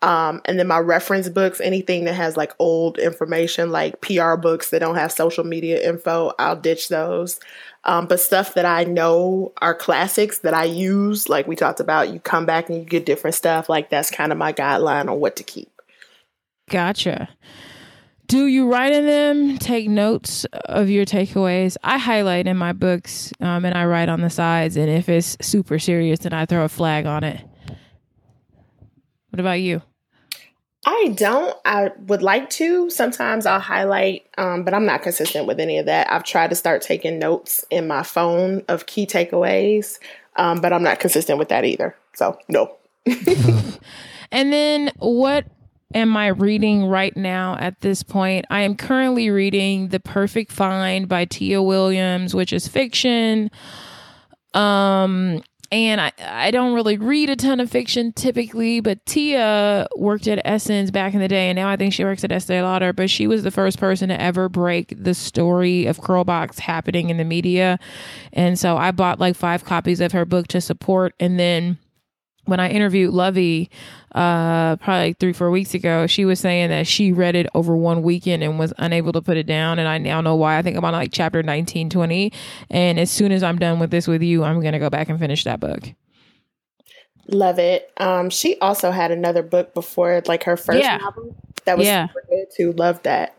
Um, 0.00 0.40
and 0.44 0.60
then 0.60 0.68
my 0.68 0.78
reference 0.78 1.28
books, 1.28 1.60
anything 1.60 2.04
that 2.04 2.14
has 2.14 2.36
like 2.36 2.52
old 2.60 2.98
information, 2.98 3.70
like 3.70 4.00
PR 4.00 4.36
books 4.36 4.70
that 4.70 4.78
don't 4.78 4.94
have 4.94 5.10
social 5.10 5.42
media 5.42 5.88
info, 5.88 6.32
I'll 6.38 6.54
ditch 6.54 6.88
those. 6.88 7.40
Um, 7.82 8.06
but 8.06 8.20
stuff 8.20 8.54
that 8.54 8.64
I 8.64 8.84
know 8.84 9.52
are 9.60 9.74
classics 9.74 10.38
that 10.38 10.54
I 10.54 10.64
use, 10.64 11.28
like 11.28 11.48
we 11.48 11.56
talked 11.56 11.80
about, 11.80 12.12
you 12.12 12.20
come 12.20 12.46
back 12.46 12.68
and 12.68 12.78
you 12.78 12.84
get 12.84 13.06
different 13.06 13.34
stuff. 13.34 13.68
Like 13.68 13.90
that's 13.90 14.10
kind 14.10 14.30
of 14.30 14.38
my 14.38 14.52
guideline 14.52 15.10
on 15.10 15.18
what 15.18 15.34
to 15.36 15.42
keep. 15.42 15.68
Gotcha. 16.68 17.28
Do 18.28 18.46
you 18.46 18.70
write 18.70 18.92
in 18.92 19.06
them? 19.06 19.56
Take 19.56 19.88
notes 19.88 20.44
of 20.66 20.90
your 20.90 21.06
takeaways. 21.06 21.78
I 21.82 21.96
highlight 21.96 22.46
in 22.46 22.58
my 22.58 22.74
books 22.74 23.32
um, 23.40 23.64
and 23.64 23.74
I 23.74 23.86
write 23.86 24.10
on 24.10 24.20
the 24.20 24.28
sides. 24.28 24.76
And 24.76 24.90
if 24.90 25.08
it's 25.08 25.38
super 25.40 25.78
serious, 25.78 26.20
then 26.20 26.34
I 26.34 26.44
throw 26.44 26.64
a 26.64 26.68
flag 26.68 27.06
on 27.06 27.24
it. 27.24 27.40
What 29.30 29.40
about 29.40 29.60
you? 29.60 29.80
I 30.84 31.14
don't. 31.14 31.56
I 31.64 31.90
would 32.06 32.22
like 32.22 32.50
to. 32.50 32.90
Sometimes 32.90 33.46
I'll 33.46 33.60
highlight, 33.60 34.26
um, 34.36 34.62
but 34.62 34.74
I'm 34.74 34.86
not 34.86 35.02
consistent 35.02 35.46
with 35.46 35.58
any 35.58 35.78
of 35.78 35.86
that. 35.86 36.10
I've 36.10 36.24
tried 36.24 36.50
to 36.50 36.56
start 36.56 36.82
taking 36.82 37.18
notes 37.18 37.64
in 37.70 37.86
my 37.86 38.02
phone 38.02 38.62
of 38.68 38.86
key 38.86 39.06
takeaways, 39.06 39.98
um, 40.36 40.60
but 40.60 40.72
I'm 40.72 40.82
not 40.82 41.00
consistent 41.00 41.38
with 41.38 41.48
that 41.48 41.64
either. 41.64 41.96
So, 42.14 42.38
no. 42.48 42.76
and 44.30 44.52
then 44.52 44.92
what 44.98 45.46
am 45.94 46.16
I 46.16 46.28
reading 46.28 46.86
right 46.86 47.16
now 47.16 47.56
at 47.58 47.80
this 47.80 48.02
point? 48.02 48.44
I 48.50 48.60
am 48.60 48.76
currently 48.76 49.30
reading 49.30 49.88
The 49.88 50.00
Perfect 50.00 50.52
Find 50.52 51.08
by 51.08 51.24
Tia 51.24 51.62
Williams, 51.62 52.34
which 52.34 52.52
is 52.52 52.68
fiction. 52.68 53.50
Um 54.54 55.42
and 55.70 56.00
I, 56.00 56.12
I 56.18 56.50
don't 56.50 56.72
really 56.72 56.96
read 56.96 57.28
a 57.28 57.36
ton 57.36 57.60
of 57.60 57.70
fiction 57.70 58.12
typically, 58.12 58.80
but 58.80 59.04
Tia 59.04 59.86
worked 59.96 60.26
at 60.26 60.40
Essence 60.44 60.90
back 60.90 61.12
in 61.12 61.20
the 61.20 61.28
day, 61.28 61.50
and 61.50 61.56
now 61.56 61.68
I 61.68 61.76
think 61.76 61.92
she 61.92 62.04
works 62.04 62.24
at 62.24 62.32
Estee 62.32 62.62
Lauder. 62.62 62.94
But 62.94 63.10
she 63.10 63.26
was 63.26 63.42
the 63.42 63.50
first 63.50 63.78
person 63.78 64.08
to 64.08 64.18
ever 64.18 64.48
break 64.48 64.94
the 64.96 65.12
story 65.12 65.84
of 65.84 65.98
Curlbox 65.98 66.58
happening 66.58 67.10
in 67.10 67.18
the 67.18 67.24
media, 67.24 67.78
and 68.32 68.58
so 68.58 68.78
I 68.78 68.92
bought 68.92 69.20
like 69.20 69.36
five 69.36 69.64
copies 69.64 70.00
of 70.00 70.12
her 70.12 70.24
book 70.24 70.48
to 70.48 70.60
support, 70.62 71.14
and 71.20 71.38
then 71.38 71.78
when 72.48 72.60
I 72.60 72.70
interviewed 72.70 73.12
Lovey, 73.12 73.70
uh, 74.14 74.76
probably 74.76 75.08
like 75.08 75.18
three, 75.18 75.34
four 75.34 75.50
weeks 75.50 75.74
ago, 75.74 76.06
she 76.06 76.24
was 76.24 76.40
saying 76.40 76.70
that 76.70 76.86
she 76.86 77.12
read 77.12 77.36
it 77.36 77.46
over 77.54 77.76
one 77.76 78.02
weekend 78.02 78.42
and 78.42 78.58
was 78.58 78.72
unable 78.78 79.12
to 79.12 79.20
put 79.20 79.36
it 79.36 79.46
down. 79.46 79.78
And 79.78 79.86
I 79.86 79.98
now 79.98 80.20
know 80.20 80.34
why. 80.34 80.56
I 80.56 80.62
think 80.62 80.76
I'm 80.76 80.84
on 80.84 80.92
like 80.92 81.12
chapter 81.12 81.42
19, 81.42 81.90
20. 81.90 82.32
And 82.70 82.98
as 82.98 83.10
soon 83.10 83.32
as 83.32 83.42
I'm 83.42 83.58
done 83.58 83.78
with 83.78 83.90
this 83.90 84.08
with 84.08 84.22
you, 84.22 84.44
I'm 84.44 84.60
going 84.60 84.72
to 84.72 84.78
go 84.78 84.88
back 84.88 85.10
and 85.10 85.18
finish 85.18 85.44
that 85.44 85.60
book. 85.60 85.90
Love 87.28 87.58
it. 87.58 87.92
Um, 87.98 88.30
she 88.30 88.58
also 88.60 88.90
had 88.90 89.10
another 89.10 89.42
book 89.42 89.74
before, 89.74 90.22
like 90.26 90.44
her 90.44 90.56
first 90.56 90.80
yeah. 90.80 90.96
novel. 90.96 91.36
That 91.66 91.76
was 91.76 91.86
yeah. 91.86 92.08
super 92.08 92.24
good 92.30 92.46
too. 92.56 92.72
Love 92.72 93.02
that. 93.02 93.36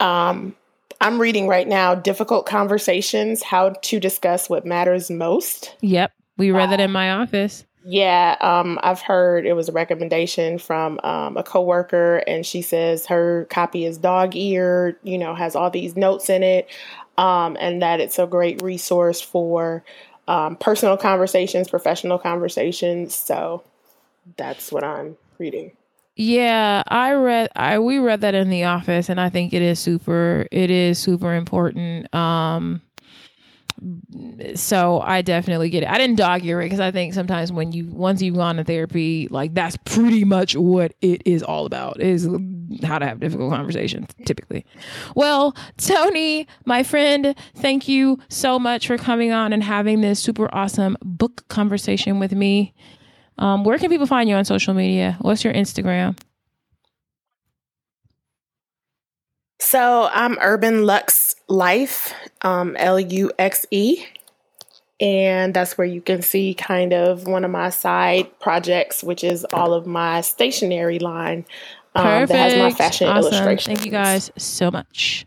Um, 0.00 0.56
I'm 1.00 1.20
reading 1.20 1.46
right 1.46 1.68
now 1.68 1.94
Difficult 1.94 2.46
Conversations 2.46 3.44
How 3.44 3.70
to 3.70 4.00
Discuss 4.00 4.50
What 4.50 4.66
Matters 4.66 5.10
Most. 5.10 5.76
Yep. 5.80 6.12
We 6.38 6.50
read 6.50 6.70
that 6.70 6.80
in 6.80 6.90
my 6.90 7.12
office. 7.12 7.64
Yeah, 7.88 8.36
um, 8.40 8.80
I've 8.82 9.00
heard 9.00 9.46
it 9.46 9.52
was 9.52 9.68
a 9.68 9.72
recommendation 9.72 10.58
from 10.58 10.98
um, 11.04 11.36
a 11.36 11.44
coworker, 11.44 12.16
and 12.26 12.44
she 12.44 12.60
says 12.60 13.06
her 13.06 13.46
copy 13.48 13.84
is 13.84 13.96
dog 13.96 14.34
eared, 14.34 14.96
you 15.04 15.16
know, 15.16 15.36
has 15.36 15.54
all 15.54 15.70
these 15.70 15.94
notes 15.94 16.28
in 16.28 16.42
it, 16.42 16.68
um, 17.16 17.56
and 17.60 17.80
that 17.82 18.00
it's 18.00 18.18
a 18.18 18.26
great 18.26 18.60
resource 18.60 19.20
for 19.20 19.84
um, 20.26 20.56
personal 20.56 20.96
conversations, 20.96 21.68
professional 21.68 22.18
conversations. 22.18 23.14
So 23.14 23.62
that's 24.36 24.72
what 24.72 24.82
I'm 24.82 25.16
reading. 25.38 25.70
Yeah, 26.16 26.82
I 26.88 27.12
read 27.12 27.50
I 27.54 27.78
we 27.78 27.98
read 27.98 28.22
that 28.22 28.34
in 28.34 28.48
the 28.48 28.64
office 28.64 29.10
and 29.10 29.20
I 29.20 29.28
think 29.28 29.52
it 29.52 29.60
is 29.60 29.78
super 29.78 30.46
it 30.50 30.70
is 30.70 30.98
super 30.98 31.34
important. 31.34 32.12
Um 32.14 32.80
so 34.54 35.00
I 35.00 35.22
definitely 35.22 35.70
get 35.70 35.82
it. 35.82 35.88
I 35.88 35.98
didn't 35.98 36.16
dog 36.16 36.44
ear 36.44 36.60
it 36.60 36.66
because 36.66 36.80
I 36.80 36.90
think 36.90 37.14
sometimes 37.14 37.52
when 37.52 37.72
you 37.72 37.86
once 37.86 38.22
you've 38.22 38.36
gone 38.36 38.56
to 38.56 38.64
therapy, 38.64 39.28
like 39.30 39.54
that's 39.54 39.76
pretty 39.84 40.24
much 40.24 40.56
what 40.56 40.94
it 41.00 41.22
is 41.26 41.42
all 41.42 41.66
about 41.66 42.00
is 42.00 42.28
how 42.82 42.98
to 42.98 43.06
have 43.06 43.20
difficult 43.20 43.52
conversations 43.52 44.08
typically. 44.24 44.64
Well, 45.14 45.56
Toni, 45.76 46.46
my 46.64 46.82
friend, 46.82 47.34
thank 47.56 47.88
you 47.88 48.18
so 48.28 48.58
much 48.58 48.86
for 48.86 48.96
coming 48.96 49.32
on 49.32 49.52
and 49.52 49.62
having 49.62 50.00
this 50.00 50.20
super 50.20 50.52
awesome 50.54 50.96
book 51.02 51.46
conversation 51.48 52.18
with 52.18 52.32
me. 52.32 52.74
Um, 53.38 53.64
where 53.64 53.78
can 53.78 53.90
people 53.90 54.06
find 54.06 54.28
you 54.28 54.34
on 54.36 54.44
social 54.44 54.74
media? 54.74 55.18
What's 55.20 55.44
your 55.44 55.52
Instagram? 55.52 56.16
So 59.58 60.08
I'm 60.12 60.38
Urban 60.40 60.86
Luxe 60.86 61.34
Life, 61.48 62.14
um, 62.46 62.76
L 62.78 63.00
U 63.00 63.32
X 63.38 63.66
E. 63.70 64.04
And 64.98 65.52
that's 65.52 65.76
where 65.76 65.86
you 65.86 66.00
can 66.00 66.22
see 66.22 66.54
kind 66.54 66.94
of 66.94 67.26
one 67.26 67.44
of 67.44 67.50
my 67.50 67.68
side 67.68 68.38
projects, 68.40 69.04
which 69.04 69.22
is 69.22 69.44
all 69.52 69.74
of 69.74 69.86
my 69.86 70.22
stationery 70.22 70.98
line 70.98 71.44
um, 71.94 72.26
that 72.26 72.30
has 72.30 72.58
my 72.58 72.70
fashion 72.70 73.08
awesome. 73.08 73.58
Thank 73.58 73.84
you 73.84 73.90
guys 73.90 74.30
so 74.38 74.70
much. 74.70 75.26